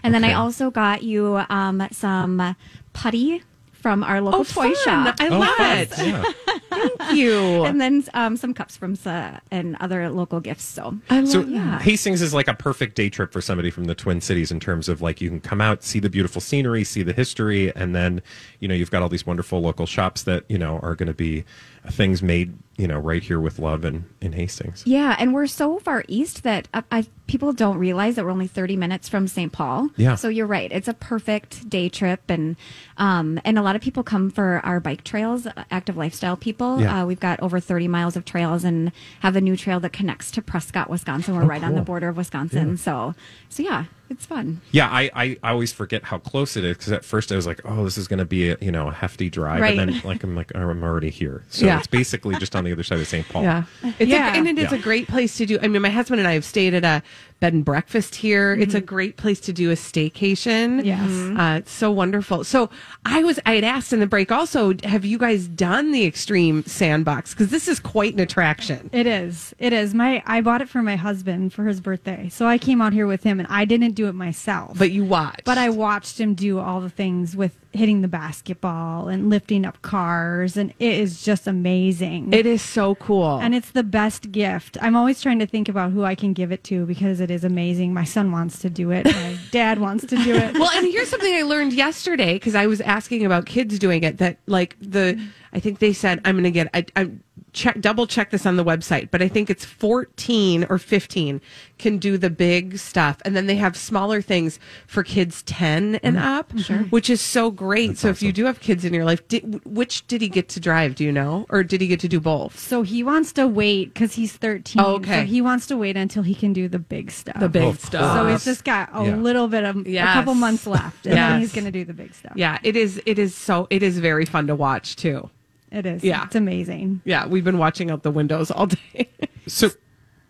And 0.03 0.13
then 0.13 0.23
I 0.23 0.33
also 0.33 0.69
got 0.69 1.01
you 1.01 1.43
um, 1.49 1.87
some 1.91 2.55
putty 2.93 3.41
from 3.85 4.03
our 4.03 4.19
local 4.19 4.39
Oh, 4.39 4.43
toy 4.43 4.73
fun. 4.73 4.75
shop. 4.83 5.15
I 5.19 5.27
Oh, 5.27 5.37
love 5.37 5.55
fun. 5.57 5.77
it. 5.77 5.89
Yeah. 5.99 6.23
Thank 6.71 7.11
you. 7.15 7.65
and 7.65 7.79
then 7.79 8.03
um, 8.15 8.35
some 8.35 8.51
cups 8.51 8.75
from 8.75 8.97
uh, 9.05 9.37
and 9.51 9.77
other 9.79 10.09
local 10.09 10.39
gifts. 10.39 10.63
So 10.63 10.97
I 11.11 11.19
love 11.19 11.29
So 11.29 11.41
yeah. 11.41 11.77
Hastings 11.79 12.23
is 12.23 12.33
like 12.33 12.47
a 12.47 12.55
perfect 12.55 12.95
day 12.95 13.11
trip 13.11 13.31
for 13.31 13.41
somebody 13.41 13.69
from 13.69 13.83
the 13.85 13.93
Twin 13.93 14.21
Cities 14.21 14.51
in 14.51 14.59
terms 14.59 14.89
of 14.89 15.03
like 15.03 15.21
you 15.21 15.29
can 15.29 15.39
come 15.39 15.61
out, 15.61 15.83
see 15.83 15.99
the 15.99 16.09
beautiful 16.09 16.41
scenery, 16.41 16.83
see 16.83 17.03
the 17.03 17.13
history, 17.13 17.71
and 17.75 17.93
then 17.95 18.23
you 18.59 18.67
know 18.67 18.73
you've 18.73 18.89
got 18.89 19.03
all 19.03 19.09
these 19.09 19.27
wonderful 19.27 19.61
local 19.61 19.85
shops 19.85 20.23
that 20.23 20.45
you 20.49 20.57
know 20.57 20.79
are 20.79 20.95
going 20.95 21.05
to 21.05 21.13
be 21.13 21.45
things 21.91 22.21
made 22.23 22.57
you 22.77 22.87
know 22.89 22.99
right 22.99 23.23
here 23.23 23.39
with 23.39 23.57
love 23.57 23.85
in 23.85 24.03
in 24.19 24.33
Hastings. 24.33 24.83
Yeah, 24.85 25.15
and 25.17 25.33
we're 25.33 25.47
so 25.47 25.79
far 25.79 26.03
east 26.09 26.43
that 26.43 26.67
uh, 26.73 26.81
I, 26.91 27.05
people 27.27 27.53
don't 27.53 27.77
realize 27.77 28.15
that 28.15 28.25
we're 28.25 28.31
only 28.31 28.47
30 28.47 28.75
minutes 28.75 29.07
from 29.07 29.27
St. 29.29 29.51
Paul. 29.51 29.89
Yeah. 29.95 30.15
So 30.15 30.27
you're 30.27 30.45
right. 30.45 30.69
It's 30.73 30.89
a 30.89 30.93
perfect 30.93 31.69
day 31.69 31.87
trip, 31.87 32.23
and 32.29 32.57
um, 32.97 33.39
and 33.45 33.57
a 33.57 33.61
lot 33.61 33.75
of 33.77 33.81
people 33.81 34.03
come 34.03 34.29
for 34.29 34.59
our 34.65 34.79
bike 34.81 35.05
trails, 35.05 35.47
uh, 35.47 35.63
active 35.71 35.95
lifestyle 35.95 36.35
people. 36.35 36.81
Yeah. 36.81 37.03
Uh, 37.03 37.05
we've 37.05 37.19
got 37.19 37.39
over 37.39 37.59
30 37.61 37.87
miles 37.87 38.17
of 38.17 38.25
trails, 38.25 38.65
and 38.65 38.91
have 39.21 39.37
a 39.37 39.41
new 39.41 39.55
trail 39.55 39.79
that 39.79 39.93
connects 39.93 40.29
to 40.31 40.41
Prescott, 40.41 40.89
Wisconsin. 40.89 41.35
We're 41.35 41.43
Oh, 41.43 41.47
right 41.47 41.63
on 41.63 41.75
the 41.75 41.81
border 41.81 42.09
of 42.09 42.17
Wisconsin. 42.17 42.71
Yeah. 42.71 42.75
So 42.75 43.15
so 43.47 43.63
yeah, 43.63 43.85
it's 44.09 44.25
fun. 44.25 44.61
Yeah, 44.71 44.87
I, 44.89 45.09
I, 45.15 45.37
I 45.43 45.49
always 45.51 45.73
forget 45.73 46.03
how 46.03 46.19
close 46.19 46.55
it 46.55 46.63
is 46.63 46.77
because 46.77 46.91
at 46.91 47.03
first 47.03 47.31
I 47.31 47.35
was 47.35 47.47
like, 47.47 47.59
oh, 47.65 47.83
this 47.83 47.97
is 47.97 48.07
going 48.07 48.19
to 48.19 48.25
be 48.25 48.49
a 48.51 48.57
you 48.61 48.71
know 48.71 48.87
a 48.89 48.91
hefty 48.91 49.29
drive, 49.29 49.61
Right. 49.61 49.77
and 49.77 49.89
then 49.93 50.01
like 50.03 50.23
I'm 50.23 50.35
like 50.35 50.51
oh, 50.55 50.69
I'm 50.69 50.83
already 50.83 51.09
here, 51.09 51.43
so 51.49 51.65
Yeah. 51.65 51.77
it's 51.79 51.87
basically 51.87 52.35
just 52.35 52.55
on 52.55 52.63
the 52.63 52.71
other 52.71 52.83
side 52.83 52.99
of 52.99 53.07
St. 53.07 53.27
Paul. 53.27 53.43
Yeah. 53.43 53.63
It's 53.99 54.09
Yeah. 54.09 54.33
A, 54.33 54.37
and 54.37 54.47
it 54.47 54.57
is 54.59 54.71
Yeah. 54.71 54.77
a 54.77 54.81
great 54.81 55.07
place 55.07 55.35
to 55.37 55.45
do. 55.45 55.57
I 55.61 55.67
mean, 55.67 55.81
my 55.81 55.89
husband 55.89 56.19
and 56.19 56.27
I 56.27 56.33
have 56.33 56.45
stayed 56.45 56.73
at 56.73 56.83
a 56.83 57.03
bed 57.39 57.53
and 57.53 57.65
breakfast 57.65 58.15
here. 58.15 58.53
It's 58.53 58.73
a 58.73 58.81
great 58.81 59.17
place 59.17 59.39
to 59.41 59.53
do 59.53 59.69
a 59.69 59.75
staycation. 59.75 60.83
Yes. 60.83 61.09
Uh, 61.37 61.59
it's 61.59 61.71
so 61.71 61.91
wonderful. 61.91 62.43
So 62.43 62.69
I 63.05 63.23
was, 63.23 63.39
I 63.45 63.55
had 63.55 63.63
asked 63.63 63.93
in 63.93 63.99
the 63.99 64.07
break 64.07 64.31
also, 64.31 64.73
have 64.83 65.05
you 65.05 65.17
guys 65.17 65.47
done 65.47 65.91
the 65.91 66.05
extreme 66.05 66.63
sandbox? 66.63 67.33
Because 67.33 67.49
this 67.49 67.67
is 67.67 67.79
quite 67.79 68.13
an 68.13 68.19
attraction. 68.19 68.89
It 68.93 69.05
is. 69.05 69.53
It 69.59 69.73
is. 69.73 69.93
My 69.93 70.23
I 70.25 70.41
bought 70.41 70.61
it 70.61 70.69
for 70.69 70.81
my 70.81 70.95
husband 70.95 71.53
for 71.53 71.65
his 71.65 71.81
birthday. 71.81 72.29
So 72.29 72.47
I 72.47 72.57
came 72.57 72.81
out 72.81 72.93
here 72.93 73.07
with 73.07 73.23
him 73.23 73.39
and 73.39 73.47
I 73.49 73.65
didn't 73.65 73.91
do 73.93 74.07
it 74.07 74.13
myself. 74.13 74.77
But 74.77 74.91
you 74.91 75.03
watched. 75.03 75.43
But 75.43 75.57
I 75.57 75.69
watched 75.69 76.19
him 76.19 76.35
do 76.35 76.59
all 76.59 76.81
the 76.81 76.89
things 76.89 77.35
with 77.35 77.57
hitting 77.75 78.01
the 78.01 78.07
basketball 78.07 79.07
and 79.07 79.29
lifting 79.29 79.65
up 79.65 79.81
cars 79.81 80.57
and 80.57 80.73
it 80.79 80.93
is 80.93 81.23
just 81.23 81.47
amazing. 81.47 82.33
It 82.33 82.45
is 82.45 82.61
so 82.61 82.95
cool. 82.95 83.39
and 83.39 83.53
it's 83.53 83.71
the 83.71 83.83
best 83.83 84.31
gift. 84.31 84.77
I'm 84.81 84.95
always 84.95 85.21
trying 85.21 85.39
to 85.39 85.45
think 85.45 85.69
about 85.69 85.91
who 85.91 86.03
I 86.03 86.15
can 86.15 86.33
give 86.33 86.51
it 86.51 86.63
to 86.65 86.85
because 86.85 87.19
it 87.19 87.29
is 87.31 87.43
amazing. 87.43 87.93
My 87.93 88.03
son 88.03 88.31
wants 88.31 88.59
to 88.59 88.69
do 88.69 88.91
it. 88.91 89.05
My 89.05 89.37
dad 89.51 89.79
wants 89.79 90.05
to 90.07 90.15
do 90.15 90.35
it. 90.35 90.53
well, 90.57 90.71
and 90.71 90.85
here's 90.87 91.09
something 91.09 91.33
I 91.33 91.43
learned 91.43 91.73
yesterday 91.73 92.33
because 92.33 92.55
I 92.55 92.67
was 92.67 92.81
asking 92.81 93.25
about 93.25 93.45
kids 93.45 93.77
doing 93.79 94.03
it. 94.03 94.17
That 94.17 94.37
like 94.47 94.75
the, 94.79 95.19
I 95.55 95.59
think 95.59 95.79
they 95.79 95.93
said 95.93 96.19
I'm 96.25 96.35
going 96.35 96.43
to 96.43 96.51
get. 96.51 96.69
I, 96.73 96.85
I 96.97 97.11
check 97.53 97.79
double 97.79 98.05
check 98.05 98.29
this 98.29 98.45
on 98.45 98.57
the 98.57 98.63
website, 98.65 99.09
but 99.09 99.21
I 99.21 99.29
think 99.29 99.49
it's 99.49 99.63
14 99.63 100.65
or 100.69 100.77
15 100.77 101.41
can 101.77 101.97
do 101.97 102.17
the 102.17 102.29
big 102.29 102.77
stuff, 102.77 103.21
and 103.25 103.35
then 103.35 103.47
they 103.47 103.55
have 103.55 103.75
smaller 103.77 104.21
things 104.21 104.59
for 104.85 105.03
kids 105.03 105.41
10 105.43 105.95
and 105.95 106.17
mm-hmm. 106.17 106.25
up, 106.25 106.51
which 106.91 107.09
is 107.09 107.21
so 107.21 107.51
great. 107.51 107.97
so 107.97 108.09
if 108.09 108.21
you 108.21 108.31
do 108.31 108.45
have 108.45 108.59
kids 108.59 108.83
in 108.85 108.93
your 108.93 109.05
life, 109.05 109.25
did, 109.27 109.63
which 109.65 110.05
did 110.07 110.21
he 110.21 110.27
get 110.27 110.49
to 110.49 110.59
drive? 110.59 110.95
Do 110.95 111.03
you 111.05 111.11
know, 111.11 111.45
or 111.49 111.63
did 111.63 111.81
he 111.81 111.87
get 111.87 112.01
to 112.01 112.07
do 112.09 112.19
both? 112.19 112.59
So 112.59 112.81
he 112.81 113.01
wants 113.01 113.31
to 113.33 113.47
wait 113.47 113.93
because 113.93 114.13
he's 114.13 114.33
13. 114.33 114.81
Oh, 114.81 114.95
okay. 114.95 115.21
So 115.21 115.25
he 115.25 115.41
wants 115.41 115.67
to 115.67 115.77
wait 115.77 115.95
until 115.95 116.23
he 116.23 116.35
can 116.35 116.51
do 116.51 116.67
the 116.67 116.79
big 116.79 117.11
stuff. 117.11 117.39
The 117.39 117.49
big 117.49 117.63
Of 117.63 117.79
stuff. 117.79 118.17
So 118.17 118.23
course. 118.23 118.35
it's 118.35 118.45
just 118.45 118.63
got 118.65 118.89
a 118.93 119.05
Yeah. 119.05 119.15
little 119.15 119.47
bit 119.47 119.63
of 119.63 119.87
Yes. 119.87 120.09
a 120.09 120.13
couple 120.13 120.35
months 120.35 120.67
left, 120.67 121.05
and 121.05 121.15
Yes. 121.15 121.29
then 121.29 121.39
he's 121.39 121.53
going 121.53 121.65
to 121.65 121.71
do 121.71 121.85
the 121.85 121.93
big 121.93 122.13
stuff. 122.13 122.33
Yeah, 122.35 122.59
it 122.63 122.75
is. 122.75 123.01
It 123.05 123.17
is 123.17 123.33
so. 123.33 123.67
It 123.69 123.81
is 123.81 123.99
very 123.99 124.25
fun 124.25 124.47
to 124.47 124.55
watch 124.55 124.95
too. 124.97 125.29
It 125.75 125.85
is. 125.85 126.03
Yeah. 126.03 126.23
It's 126.25 126.35
amazing. 126.35 127.01
Yeah, 127.05 127.27
we've 127.27 127.43
been 127.43 127.57
watching 127.57 127.91
out 127.91 128.01
the 128.03 128.11
windows 128.11 128.49
all 128.51 128.67
day. 128.67 129.09
So, 129.47 129.69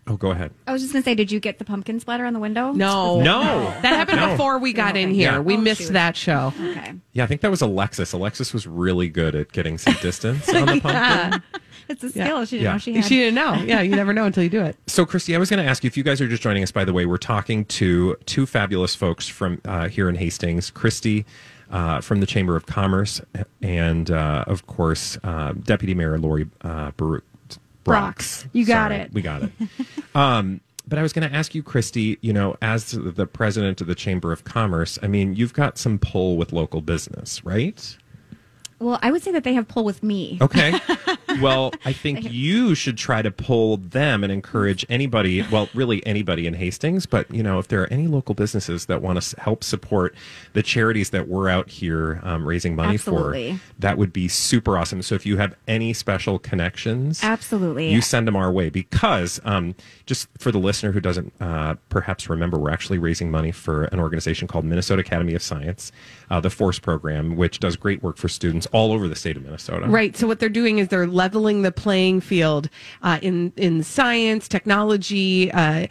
oh, 0.06 0.16
go 0.18 0.30
ahead. 0.30 0.50
I 0.66 0.72
was 0.74 0.82
just 0.82 0.92
gonna 0.92 1.02
say, 1.02 1.14
did 1.14 1.32
you 1.32 1.40
get 1.40 1.58
the 1.58 1.64
pumpkin 1.64 1.98
splatter 2.00 2.26
on 2.26 2.34
the 2.34 2.38
window? 2.38 2.72
No, 2.72 3.22
No. 3.22 3.64
that 3.80 3.96
happened 3.96 4.20
No. 4.20 4.32
before 4.32 4.58
we 4.58 4.74
got 4.74 4.94
in 4.94 5.10
here. 5.10 5.32
Yeah. 5.32 5.38
We 5.38 5.54
Oh, 5.56 5.60
missed 5.60 5.80
shoot. 5.84 5.92
that 5.94 6.18
show. 6.18 6.52
Okay. 6.60 6.92
Yeah, 7.14 7.24
I 7.24 7.26
think 7.26 7.40
that 7.40 7.50
was 7.50 7.62
Alexis. 7.62 8.12
Alexis 8.12 8.52
was 8.52 8.66
really 8.66 9.08
good 9.08 9.34
at 9.34 9.52
getting 9.52 9.78
some 9.78 9.94
distance 10.02 10.46
on 10.50 10.66
the 10.66 10.80
pumpkin. 10.82 11.42
It's 11.88 12.02
a 12.02 12.10
skill 12.10 12.44
she 12.44 12.56
didn't 12.58 12.64
Yeah. 12.64 12.72
know 12.72 12.78
she 12.78 13.00
She 13.02 13.16
didn't 13.20 13.36
know. 13.36 13.54
Yeah, 13.64 13.80
you 13.80 13.94
never 13.94 14.12
know 14.12 14.24
until 14.24 14.42
you 14.42 14.48
do 14.50 14.60
it. 14.60 14.76
So, 14.88 15.06
Christy, 15.06 15.36
I 15.36 15.38
was 15.38 15.48
going 15.48 15.62
to 15.64 15.70
ask 15.70 15.84
you 15.84 15.88
if 15.88 15.96
you 15.96 16.02
guys 16.02 16.20
are 16.20 16.26
just 16.26 16.42
joining 16.42 16.64
us. 16.64 16.72
By 16.72 16.84
the 16.84 16.92
way, 16.92 17.06
we're 17.06 17.16
talking 17.16 17.64
to 17.66 18.16
two 18.26 18.44
fabulous 18.44 18.96
folks 18.96 19.28
from 19.28 19.60
uh, 19.64 19.86
here 19.88 20.08
in 20.08 20.16
Hastings. 20.16 20.68
Christy 20.68 21.24
uh, 21.70 22.00
from 22.00 22.20
the 22.20 22.26
Chamber 22.26 22.56
of 22.56 22.66
Commerce, 22.66 23.20
and 23.62 24.10
uh, 24.10 24.44
of 24.46 24.66
course, 24.66 25.18
uh, 25.24 25.52
Deputy 25.52 25.94
Mayor 25.94 26.18
Lori 26.18 26.48
uh, 26.62 26.92
Baruch. 26.96 27.24
Braucks. 27.84 28.48
You 28.52 28.66
got 28.66 28.90
Sorry, 28.90 29.02
it. 29.02 29.12
We 29.12 29.22
got 29.22 29.44
it. 29.44 29.52
um, 30.16 30.60
but 30.88 30.98
I 30.98 31.02
was 31.02 31.12
going 31.12 31.28
to 31.28 31.34
ask 31.34 31.54
you, 31.54 31.62
Christy. 31.62 32.18
You 32.20 32.32
know, 32.32 32.56
as 32.60 32.90
the 32.90 33.26
president 33.26 33.80
of 33.80 33.86
the 33.86 33.94
Chamber 33.94 34.32
of 34.32 34.42
Commerce, 34.42 34.98
I 35.02 35.06
mean, 35.06 35.36
you've 35.36 35.52
got 35.52 35.78
some 35.78 35.98
pull 35.98 36.36
with 36.36 36.52
local 36.52 36.80
business, 36.80 37.44
right? 37.44 37.96
Well, 38.78 38.98
I 39.02 39.10
would 39.10 39.22
say 39.22 39.32
that 39.32 39.44
they 39.44 39.54
have 39.54 39.68
pull 39.68 39.84
with 39.84 40.02
me. 40.02 40.36
Okay. 40.40 40.78
well, 41.40 41.72
I 41.86 41.92
think 41.92 42.30
you 42.30 42.74
should 42.74 42.98
try 42.98 43.22
to 43.22 43.30
pull 43.30 43.78
them 43.78 44.22
and 44.22 44.30
encourage 44.30 44.84
anybody, 44.90 45.42
well, 45.50 45.68
really 45.74 46.04
anybody 46.06 46.46
in 46.46 46.52
Hastings, 46.54 47.06
but 47.06 47.30
you 47.32 47.42
know, 47.42 47.58
if 47.58 47.68
there 47.68 47.82
are 47.82 47.86
any 47.92 48.06
local 48.06 48.34
businesses 48.34 48.86
that 48.86 49.00
want 49.00 49.20
to 49.20 49.40
help 49.40 49.64
support 49.64 50.14
the 50.52 50.62
charities 50.62 51.10
that 51.10 51.26
we're 51.26 51.48
out 51.48 51.70
here 51.70 52.20
um, 52.22 52.46
raising 52.46 52.76
money 52.76 52.94
Absolutely. 52.94 53.54
for, 53.54 53.60
that 53.78 53.96
would 53.96 54.12
be 54.12 54.28
super 54.28 54.76
awesome. 54.76 55.00
So 55.00 55.14
if 55.14 55.24
you 55.24 55.38
have 55.38 55.54
any 55.66 55.94
special 55.94 56.38
connections, 56.38 57.24
Absolutely. 57.24 57.90
you 57.90 58.02
send 58.02 58.28
them 58.28 58.36
our 58.36 58.52
way 58.52 58.68
because 58.68 59.40
um, 59.44 59.74
just 60.04 60.28
for 60.38 60.52
the 60.52 60.58
listener 60.58 60.92
who 60.92 61.00
doesn't 61.00 61.32
uh, 61.40 61.76
perhaps 61.88 62.28
remember, 62.28 62.58
we're 62.58 62.70
actually 62.70 62.98
raising 62.98 63.30
money 63.30 63.52
for 63.52 63.84
an 63.84 64.00
organization 64.00 64.46
called 64.46 64.66
Minnesota 64.66 65.00
Academy 65.00 65.34
of 65.34 65.42
Science, 65.42 65.92
uh, 66.30 66.40
the 66.40 66.50
FORCE 66.50 66.78
program, 66.78 67.36
which 67.36 67.58
does 67.58 67.76
great 67.76 68.02
work 68.02 68.18
for 68.18 68.28
students 68.28 68.65
all 68.72 68.92
over 68.92 69.08
the 69.08 69.16
state 69.16 69.36
of 69.36 69.44
Minnesota. 69.44 69.86
Right. 69.86 70.16
So 70.16 70.26
what 70.26 70.40
they're 70.40 70.48
doing 70.48 70.78
is 70.78 70.88
they're 70.88 71.06
leveling 71.06 71.62
the 71.62 71.72
playing 71.72 72.20
field 72.20 72.68
uh, 73.02 73.18
in 73.22 73.52
in 73.56 73.82
science, 73.82 74.48
technology. 74.48 75.50
Uh, 75.52 75.86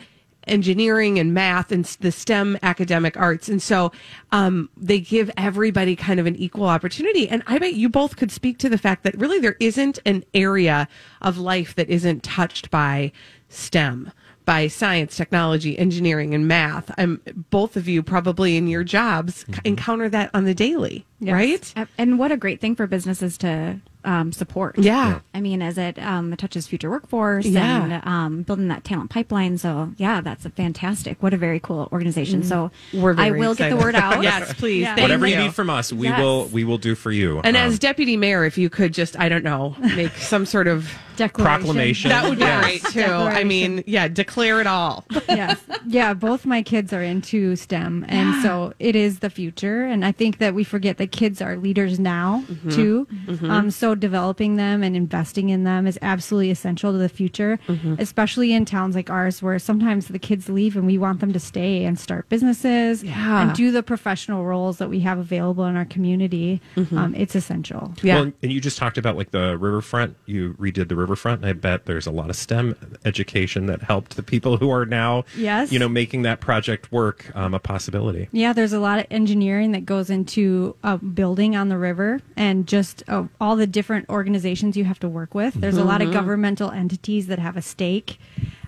engineering 0.47 1.17
and 1.17 1.34
math 1.34 1.71
and 1.71 1.86
the 2.01 2.11
STEM 2.11 2.55
academic 2.61 3.17
arts. 3.17 3.49
And 3.49 3.59
so 3.61 3.91
um, 4.32 4.69
they 4.78 4.99
give 4.99 5.32
everybody 5.38 5.95
kind 5.95 6.19
of 6.19 6.28
an 6.28 6.36
equal 6.36 6.65
opportunity. 6.65 7.28
And 7.28 7.41
I 7.47 7.57
bet 7.57 7.73
you 7.73 7.89
both 7.89 8.15
could 8.15 8.32
speak 8.32 8.59
to 8.59 8.69
the 8.69 8.78
fact 8.78 9.01
that 9.03 9.17
really 9.17 9.39
there 9.39 9.57
isn't 9.59 9.97
an 10.05 10.23
area 10.36 10.88
of 11.21 11.39
life 11.39 11.73
that 11.73 11.89
isn't 11.89 12.21
touched 12.21 12.69
by 12.69 13.11
STEM. 13.49 14.11
By 14.45 14.67
science, 14.67 15.17
technology, 15.17 15.76
engineering, 15.80 16.36
and 16.36 16.47
math. 16.47 16.91
Um, 16.99 17.19
both 17.49 17.76
of 17.76 17.88
you 17.88 18.03
probably 18.03 18.57
in 18.57 18.67
your 18.67 18.84
jobs 18.84 19.43
c- 19.51 19.59
encounter 19.63 20.07
that 20.09 20.30
on 20.36 20.43
the 20.45 20.53
daily, 20.53 21.07
right? 21.34 21.73
And 21.97 22.19
what 22.19 22.32
a 22.32 22.38
great 22.38 22.61
thing 22.61 22.76
for 22.76 22.88
businesses 22.88 23.38
to 23.39 23.80
um, 24.03 24.32
support. 24.32 24.78
Yeah. 24.78 25.21
I 25.34 25.41
mean, 25.41 25.63
as 25.63 25.80
it 25.80 25.97
um, 25.97 26.36
touches 26.38 26.67
future 26.67 26.91
workforce 26.91 27.45
Yeah. 27.47 27.84
and 27.84 28.07
um, 28.07 28.43
building 28.43 28.67
that 28.67 28.84
talent 28.84 29.09
pipeline. 29.09 29.57
So, 29.57 29.93
yeah, 29.97 30.21
that's 30.21 30.45
a 30.45 30.51
fantastic. 30.51 31.23
What 31.23 31.34
a 31.34 31.38
very 31.38 31.59
cool 31.59 31.89
organization. 31.91 32.43
So, 32.43 32.69
Mm. 32.93 33.01
We're 33.01 33.11
I 33.13 33.30
very 33.30 33.39
will 33.39 33.55
get 33.55 33.69
the 33.69 33.78
word 33.78 33.95
out. 33.95 34.21
yes, 34.23 34.53
please. 34.53 34.82
Yeah. 34.82 35.01
Whatever 35.01 35.26
you 35.26 35.36
you. 35.36 35.41
need 35.43 35.55
from 35.55 35.69
us, 35.71 35.91
we 35.91 36.07
Yes. 36.07 36.19
will 36.19 36.45
we 36.49 36.63
will 36.63 36.78
do 36.78 36.93
for 36.93 37.11
you. 37.11 37.39
And 37.43 37.57
Um, 37.57 37.63
as 37.63 37.80
deputy 37.80 38.15
mayor, 38.15 38.45
if 38.45 38.57
you 38.59 38.69
could 38.69 38.93
just, 38.93 39.19
I 39.19 39.28
don't 39.28 39.43
know, 39.43 39.76
make 39.80 40.15
some 40.17 40.45
sort 40.45 40.67
of 40.67 40.88
Declaration. 41.15 41.45
proclamation, 41.63 42.09
that 42.09 42.28
would 42.30 42.38
be 42.38 42.43
Yes. 42.43 42.63
great 42.63 42.84
too. 42.93 43.01
I 43.11 43.43
mean, 43.45 43.84
yeah, 43.88 44.07
declare 44.09 44.59
it 44.61 44.67
all. 44.67 45.05
yes. 45.30 45.59
Yeah, 45.88 46.13
both 46.13 46.45
my 46.45 46.61
kids 46.61 46.91
are 46.93 47.01
into 47.01 47.55
STEM 47.55 48.05
and 48.09 48.41
so 48.43 48.73
it 48.80 48.95
is 48.95 49.19
the 49.19 49.30
future 49.30 49.86
and 49.86 50.03
I 50.05 50.11
think 50.11 50.38
that 50.39 50.53
we 50.53 50.63
forget 50.65 50.97
that 50.97 51.11
kids 51.16 51.41
are 51.41 51.55
leaders 51.57 51.99
now 51.99 52.43
Mhm. 52.51 52.74
too. 52.76 53.07
Mhm. 53.28 53.49
Um, 53.49 53.72
so 53.72 53.95
developing 53.95 54.55
them 54.57 54.84
and 54.84 54.95
investing 54.95 55.49
in 55.49 55.63
them 55.63 55.88
is 55.88 55.97
absolutely 56.01 56.51
essential 56.51 56.91
to 56.91 56.97
the 56.97 57.09
future, 57.09 57.57
Mhm. 57.68 57.99
especially 57.99 58.53
in 58.53 58.66
towns 58.66 58.95
like 58.95 59.09
ours 59.09 59.41
where 59.41 59.57
sometimes 59.59 60.07
the 60.07 60.20
kids 60.20 60.49
leave 60.49 60.76
and 60.76 60.86
we 60.86 60.97
want 60.97 61.20
them 61.22 61.32
to 61.34 61.39
stay 61.39 61.86
and 61.86 61.97
start 61.97 62.28
businesses 62.30 63.03
Yeah. 63.03 63.41
and 63.41 63.53
do 63.55 63.72
the 63.72 63.82
professional 63.84 64.45
roles 64.45 64.78
that 64.78 64.89
we 64.89 64.99
have 65.01 65.18
available 65.18 65.66
in 65.66 65.76
our 65.76 65.86
community. 65.86 66.61
Mhm. 66.76 66.97
Um, 66.97 67.16
it's 67.16 67.36
essential. 67.36 67.93
Well, 68.03 68.32
and 68.43 68.51
you 68.51 68.59
just 68.59 68.78
talked 68.78 68.97
about 68.97 69.16
like 69.18 69.32
the 69.32 69.57
riverfront. 69.57 70.16
You 70.26 70.55
redid 70.59 70.89
the 70.89 70.95
riverfront. 70.95 71.41
And 71.41 71.49
I 71.49 71.53
bet 71.53 71.86
there's 71.86 72.07
a 72.07 72.11
lot 72.11 72.30
of 72.30 72.36
STEM 72.36 72.76
education 73.05 73.66
that 73.68 73.84
helped 73.84 74.16
the 74.16 74.24
people 74.24 74.57
who 74.57 74.70
are 74.70 74.86
now, 74.86 75.24
Yes. 75.38 75.72
you 75.72 75.80
know, 75.80 75.88
making 75.89 76.24
that 76.24 76.39
project 76.41 76.91
work 76.91 77.32
um, 77.36 77.53
a 77.53 77.59
possibility. 77.59 78.28
Yeah, 78.32 78.53
there's 78.53 78.74
a 78.74 78.80
lot 78.80 78.99
of 78.99 79.05
engineering 79.11 79.72
that 79.72 79.86
goes 79.86 80.09
into 80.09 80.76
a 80.96 81.06
building 81.06 81.56
on 81.56 81.70
the 81.70 81.78
river 81.78 82.22
and 82.36 82.68
just 82.68 83.04
uh, 83.08 83.24
all 83.39 83.56
the 83.56 83.68
different 83.68 84.10
organizations 84.10 84.76
you 84.78 84.84
have 84.86 85.00
to 85.00 85.10
work 85.10 85.34
with. 85.36 85.54
There's 85.56 85.78
a 85.78 85.84
lot 85.84 86.02
of 86.02 86.10
Mhm. 86.10 86.14
governmental 86.14 86.72
entities 86.72 87.28
that 87.28 87.39
have 87.39 87.56
a 87.58 87.62
stake 87.62 88.18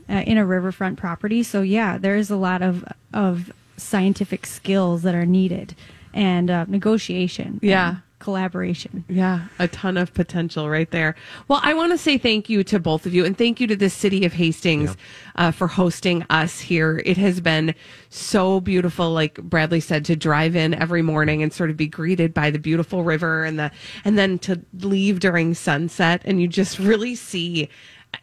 uh, 0.10 0.24
in 0.26 0.38
a 0.38 0.46
riverfront 0.46 0.98
property. 0.98 1.44
So 1.44 1.62
yeah, 1.62 1.98
there 1.98 2.16
is 2.16 2.30
a 2.30 2.38
lot 2.38 2.62
of 2.62 2.86
of 3.14 3.52
scientific 3.78 4.46
skills 4.46 5.02
that 5.04 5.14
are 5.16 5.26
needed 5.26 5.76
and 6.14 6.50
uh, 6.50 6.66
negotiation. 6.68 7.60
Yeah. 7.62 7.88
and 7.90 7.98
collaboration. 8.20 9.06
Yeah, 9.08 9.46
a 9.60 9.68
ton 9.68 9.98
of 9.98 10.14
potential 10.14 10.70
right 10.70 10.90
there. 10.90 11.16
Well, 11.48 11.60
I 11.64 11.74
want 11.74 11.92
to 11.92 11.98
say 11.98 12.18
thank 12.18 12.50
you 12.50 12.64
to 12.66 12.80
both 12.80 13.06
of 13.06 13.14
you 13.14 13.26
and 13.26 13.38
thank 13.38 13.60
you 13.60 13.68
to 13.68 13.76
the 13.76 13.90
city 13.90 14.26
of 14.26 14.34
Hastings 14.34 14.98
uh, 15.36 15.52
for 15.52 15.68
hosting 15.68 16.26
us 16.30 16.60
here. 16.60 17.02
It 17.06 17.18
has 17.18 17.40
been 17.40 17.76
so 18.10 18.60
beautiful, 18.60 19.12
like 19.12 19.36
Bradley 19.36 19.80
said, 19.80 20.06
to 20.06 20.16
drive 20.16 20.56
in 20.56 20.74
every 20.74 21.02
morning 21.02 21.44
and 21.44 21.54
sort 21.54 21.70
of 21.70 21.78
be 21.78 21.88
greeted 21.88 22.34
by 22.34 22.50
the 22.50 22.60
beautiful 22.60 23.04
river 23.04 23.44
and 23.44 23.60
the, 23.60 23.72
and 24.04 24.18
then 24.18 24.40
to 24.40 24.62
leave 24.80 25.20
during 25.20 25.54
sunset 25.54 26.22
and 26.26 26.42
you 26.42 26.48
just 26.48 26.80
really 26.80 27.16
see, 27.16 27.70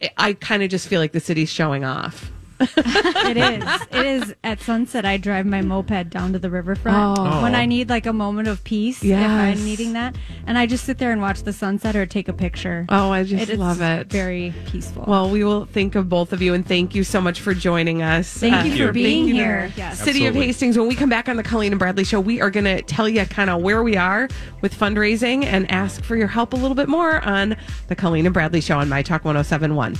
I, 0.01 0.09
I 0.17 0.33
kind 0.33 0.61
of 0.63 0.69
just 0.69 0.87
feel 0.87 0.99
like 0.99 1.13
the 1.13 1.19
city's 1.19 1.49
showing 1.49 1.85
off. 1.85 2.31
it 2.59 3.37
is. 3.37 3.63
It 3.95 4.05
is 4.05 4.35
at 4.43 4.59
sunset. 4.61 5.05
I 5.05 5.17
drive 5.17 5.45
my 5.45 5.61
moped 5.61 6.09
down 6.09 6.33
to 6.33 6.39
the 6.39 6.49
riverfront 6.49 7.17
Oh. 7.19 7.41
when 7.41 7.55
I 7.55 7.65
need 7.65 7.89
like 7.89 8.05
a 8.05 8.13
moment 8.13 8.47
of 8.47 8.63
peace. 8.63 9.03
If 9.03 9.17
I'm 9.17 9.63
needing 9.63 9.93
that, 9.93 10.15
and 10.47 10.57
I 10.57 10.65
just 10.65 10.83
sit 10.85 10.97
there 10.97 11.11
and 11.11 11.21
watch 11.21 11.43
the 11.43 11.53
sunset 11.53 11.95
or 11.95 12.05
take 12.05 12.27
a 12.27 12.33
picture. 12.33 12.85
Oh, 12.89 13.11
I 13.11 13.23
just 13.23 13.49
is 13.49 13.57
love 13.59 13.81
it. 13.81 14.07
Very 14.07 14.53
peaceful. 14.67 15.05
Well, 15.07 15.29
we 15.29 15.43
will 15.43 15.65
think 15.65 15.95
of 15.95 16.09
both 16.09 16.33
of 16.33 16.41
you 16.41 16.53
and 16.53 16.65
thank 16.67 16.93
you 16.95 17.03
so 17.03 17.21
much 17.21 17.39
for 17.41 17.53
joining 17.53 18.01
us. 18.01 18.37
Uh, 18.37 18.49
Thank 18.49 18.73
you 18.77 18.85
for 18.87 18.91
being 18.93 19.25
thank 19.25 19.27
you 19.29 19.35
here. 19.35 19.69
the 19.75 19.77
Yes. 19.77 19.99
City 20.01 20.25
of 20.25 20.35
Hastings. 20.35 20.77
When 20.77 20.87
we 20.87 20.95
come 20.95 21.09
back 21.09 21.29
on 21.29 21.37
the 21.37 21.43
Colleen 21.43 21.71
and 21.71 21.79
Bradley 21.79 22.03
show, 22.03 22.19
we 22.19 22.41
are 22.41 22.49
going 22.51 22.65
to 22.65 22.81
tell 22.81 23.07
you 23.07 23.25
kind 23.25 23.49
of 23.49 23.61
where 23.61 23.83
we 23.83 23.95
are 23.97 24.27
with 24.61 24.77
fundraising 24.77 25.45
and 25.45 25.69
ask 25.71 26.03
for 26.03 26.15
your 26.15 26.27
help 26.27 26.53
a 26.53 26.57
little 26.57 26.75
bit 26.75 26.89
more 26.89 27.21
on 27.21 27.55
the 27.87 27.95
Colleen 27.95 28.25
and 28.25 28.33
Bradley 28.33 28.61
show 28.61 28.77
on 28.79 28.89
My 28.89 29.01
Talk 29.01 29.23
1071. 29.25 29.95